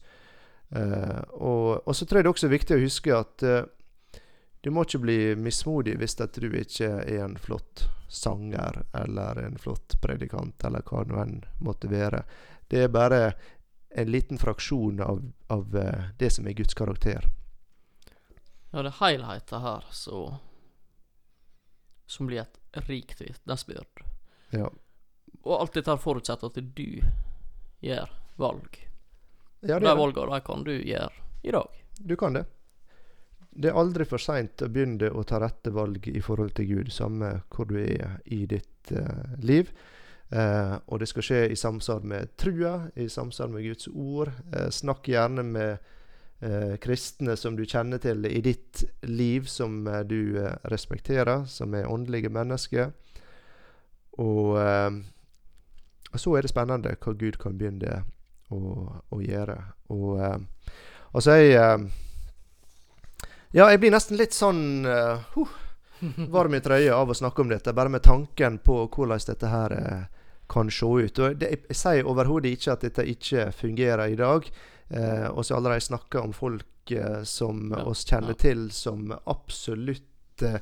Eh, 0.70 1.22
og, 1.40 1.86
og 1.86 1.96
så 1.96 2.06
tror 2.06 2.20
jeg 2.20 2.28
det 2.28 2.34
også 2.34 2.48
er 2.48 2.56
viktig 2.56 2.76
å 2.76 2.84
huske 2.84 3.16
at 3.16 3.46
eh, 3.48 3.64
du 4.62 4.70
må 4.70 4.84
ikke 4.86 5.02
bli 5.02 5.18
mismodig 5.36 5.96
hvis 5.98 6.20
at 6.22 6.38
du 6.38 6.46
ikke 6.48 6.94
er 7.02 7.24
en 7.24 7.36
flott 7.40 7.88
sanger 8.12 8.84
eller 8.94 9.40
en 9.42 9.56
flott 9.58 9.96
predikant, 10.02 10.64
eller 10.64 10.84
hva 10.86 11.02
nå 11.08 11.18
enn 11.18 11.38
måtte 11.64 11.90
være. 11.90 12.22
Det 12.72 12.86
er 12.86 12.88
bare 12.88 13.34
en 13.94 14.08
liten 14.08 14.38
fraksjon 14.40 15.00
av, 15.04 15.18
av 15.52 15.76
eh, 15.76 16.04
det 16.18 16.30
som 16.32 16.46
er 16.48 16.56
Guds 16.56 16.74
karakter. 16.74 17.26
Ja, 18.70 18.80
det 18.80 18.94
er 18.94 18.96
helheten 19.02 19.60
her 19.60 19.84
så 19.92 20.38
Som 22.08 22.30
blir 22.30 22.46
et 22.46 22.88
rikt 22.88 23.20
vitnesbyrd. 23.20 24.02
Ja. 24.56 24.70
Og 25.42 25.54
alt 25.58 25.76
dette 25.76 25.98
forutsetter 26.00 26.48
at 26.48 26.58
du 26.76 27.04
gjør 27.84 28.16
valg. 28.40 28.80
Ja, 29.60 29.76
det 29.76 29.86
de 29.90 29.96
valgene 30.00 30.40
kan 30.40 30.64
du 30.64 30.72
gjøre 30.72 31.12
i 31.44 31.52
dag. 31.52 31.80
Du 32.00 32.16
kan 32.16 32.40
det. 32.40 32.46
Det 33.52 33.68
er 33.68 33.80
aldri 33.84 34.08
for 34.08 34.20
seint 34.20 34.64
å 34.64 34.72
begynne 34.72 35.12
å 35.12 35.28
ta 35.28 35.44
rette 35.44 35.72
valg 35.76 36.08
i 36.08 36.20
forhold 36.24 36.56
til 36.56 36.72
Gud, 36.72 36.92
samme 36.92 37.42
hvor 37.52 37.68
du 37.68 37.76
er 37.84 38.22
i 38.24 38.46
ditt 38.48 38.92
uh, 38.96 39.36
liv. 39.44 39.68
Eh, 40.32 40.74
og 40.86 41.00
det 41.00 41.08
skal 41.10 41.24
skje 41.26 41.40
i 41.52 41.56
samsvar 41.58 42.04
med 42.08 42.30
trua, 42.40 42.88
i 42.96 43.08
samsvar 43.08 43.50
med 43.52 43.66
Guds 43.66 43.88
ord. 43.88 44.30
Eh, 44.52 44.70
snakk 44.72 45.08
gjerne 45.12 45.44
med 45.44 45.72
eh, 46.40 46.76
kristne 46.80 47.36
som 47.36 47.56
du 47.56 47.66
kjenner 47.68 48.00
til 48.00 48.24
i 48.26 48.40
ditt 48.40 48.84
liv, 49.02 49.44
som 49.50 49.86
eh, 49.86 50.00
du 50.08 50.38
eh, 50.40 50.54
respekterer, 50.72 51.44
som 51.44 51.74
er 51.76 51.90
åndelige 51.90 52.32
mennesker. 52.32 52.94
Og 54.24 54.56
eh, 54.62 55.02
så 56.14 56.36
er 56.36 56.44
det 56.44 56.52
spennende 56.52 56.96
hva 56.96 57.16
Gud 57.18 57.36
kan 57.40 57.58
begynne 57.58 58.00
å, 58.52 58.62
å 59.12 59.20
gjøre. 59.20 59.58
Og 59.92 60.16
altså, 61.12 61.36
jeg 61.40 61.88
Ja, 63.52 63.66
jeg 63.68 63.80
blir 63.80 63.92
nesten 63.92 64.16
litt 64.16 64.32
sånn 64.32 64.86
uh, 64.88 65.20
varm 66.32 66.54
i 66.54 66.60
trøya 66.60 66.96
av 66.96 67.10
å 67.10 67.14
snakke 67.14 67.42
om 67.42 67.50
dette, 67.50 67.72
bare 67.72 67.92
med 67.92 68.02
tanken 68.02 68.58
på 68.58 68.86
hvordan 68.88 69.20
dette 69.26 69.50
her 69.52 69.74
eh, 69.76 70.21
kan 70.52 70.70
se 70.70 70.86
ut. 70.86 71.18
Og 71.24 71.40
det, 71.40 71.50
jeg 71.70 71.78
sier 71.78 72.08
overhodet 72.08 72.52
ikke 72.52 72.76
at 72.76 72.86
dette 72.86 73.06
ikke 73.08 73.48
fungerer 73.56 74.12
i 74.12 74.18
dag. 74.20 74.48
Eh, 74.92 75.28
og 75.32 75.44
så 75.46 75.56
allerede 75.56 75.84
snakka 75.88 76.20
om 76.20 76.32
folk 76.36 76.92
eh, 76.92 77.22
som 77.28 77.70
Ja, 77.72 77.84
oss 77.88 78.04
kjenner 78.08 78.36
ja. 78.36 78.40
til, 78.44 78.66
som 78.76 79.12
absolutt 79.24 80.44
eh, 80.44 80.58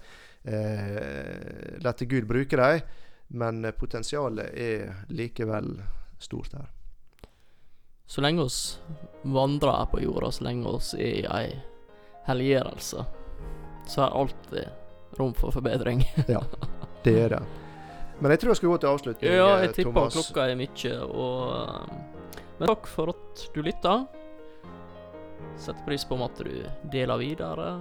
eh, 0.47 1.79
lar 1.83 2.05
Gud 2.05 2.29
bruke 2.31 2.61
dem. 2.61 2.85
Men 3.35 3.65
eh, 3.65 3.75
potensialet 3.75 4.55
er 4.55 4.95
likevel 5.09 5.75
stort 6.19 6.55
her. 6.55 6.69
Så 8.11 8.23
lenge 8.25 8.43
oss 8.43 8.81
vandrer 9.23 9.71
her 9.71 9.91
på 9.93 10.01
jorda, 10.03 10.33
så 10.35 10.45
lenge 10.45 10.67
oss 10.67 10.95
er 10.99 11.21
i 11.21 11.27
ei 11.31 11.51
helliggjørelse, 12.27 13.05
så 13.89 14.03
er 14.03 14.17
alltid 14.19 15.19
rom 15.19 15.35
for 15.39 15.55
forbedring. 15.55 16.03
ja, 16.27 16.43
Det 17.05 17.15
er 17.23 17.37
det. 17.37 17.43
Men 18.21 18.35
jeg 18.35 18.43
tror 18.43 18.53
jeg 18.53 18.61
skal 18.61 18.73
gå 18.73 18.79
til 18.83 18.91
avslutning. 18.91 19.33
Ja, 19.33 19.49
eh, 19.57 19.65
jeg 19.65 19.75
tipper 19.79 19.97
Thomas. 19.97 20.17
klokka 20.19 20.47
er 20.51 20.59
mye, 20.61 20.95
og 21.09 21.39
um, 21.57 22.01
Men 22.61 22.73
takk 22.75 22.89
for 22.93 23.15
at 23.15 23.45
du 23.55 23.63
lytta. 23.65 23.95
Setter 25.61 25.85
pris 25.87 26.05
på 26.05 26.17
om 26.19 26.27
at 26.29 26.41
du 26.41 26.53
deler 26.93 27.21
videre. 27.21 27.73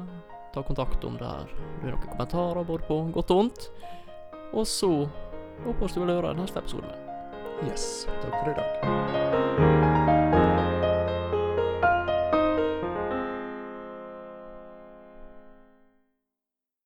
Ta 0.56 0.64
kontakt 0.66 1.04
om 1.06 1.20
det 1.20 1.28
her. 1.28 1.52
Du 1.82 1.88
har 1.90 1.96
noen 1.96 2.08
kommentarer, 2.08 2.64
både 2.64 2.88
på 2.88 3.02
godt 3.16 3.36
og 3.36 3.44
vondt. 3.44 3.70
Og 4.56 4.66
så 4.68 4.92
håper 5.66 5.86
vi 5.86 5.94
du 5.94 6.04
vil 6.06 6.16
høre 6.16 6.36
neste 6.40 6.64
episode. 6.64 6.96
Yes. 7.68 8.08
Takk 8.24 8.40
for 8.40 8.54
i 8.54 8.60
dag. 8.62 9.19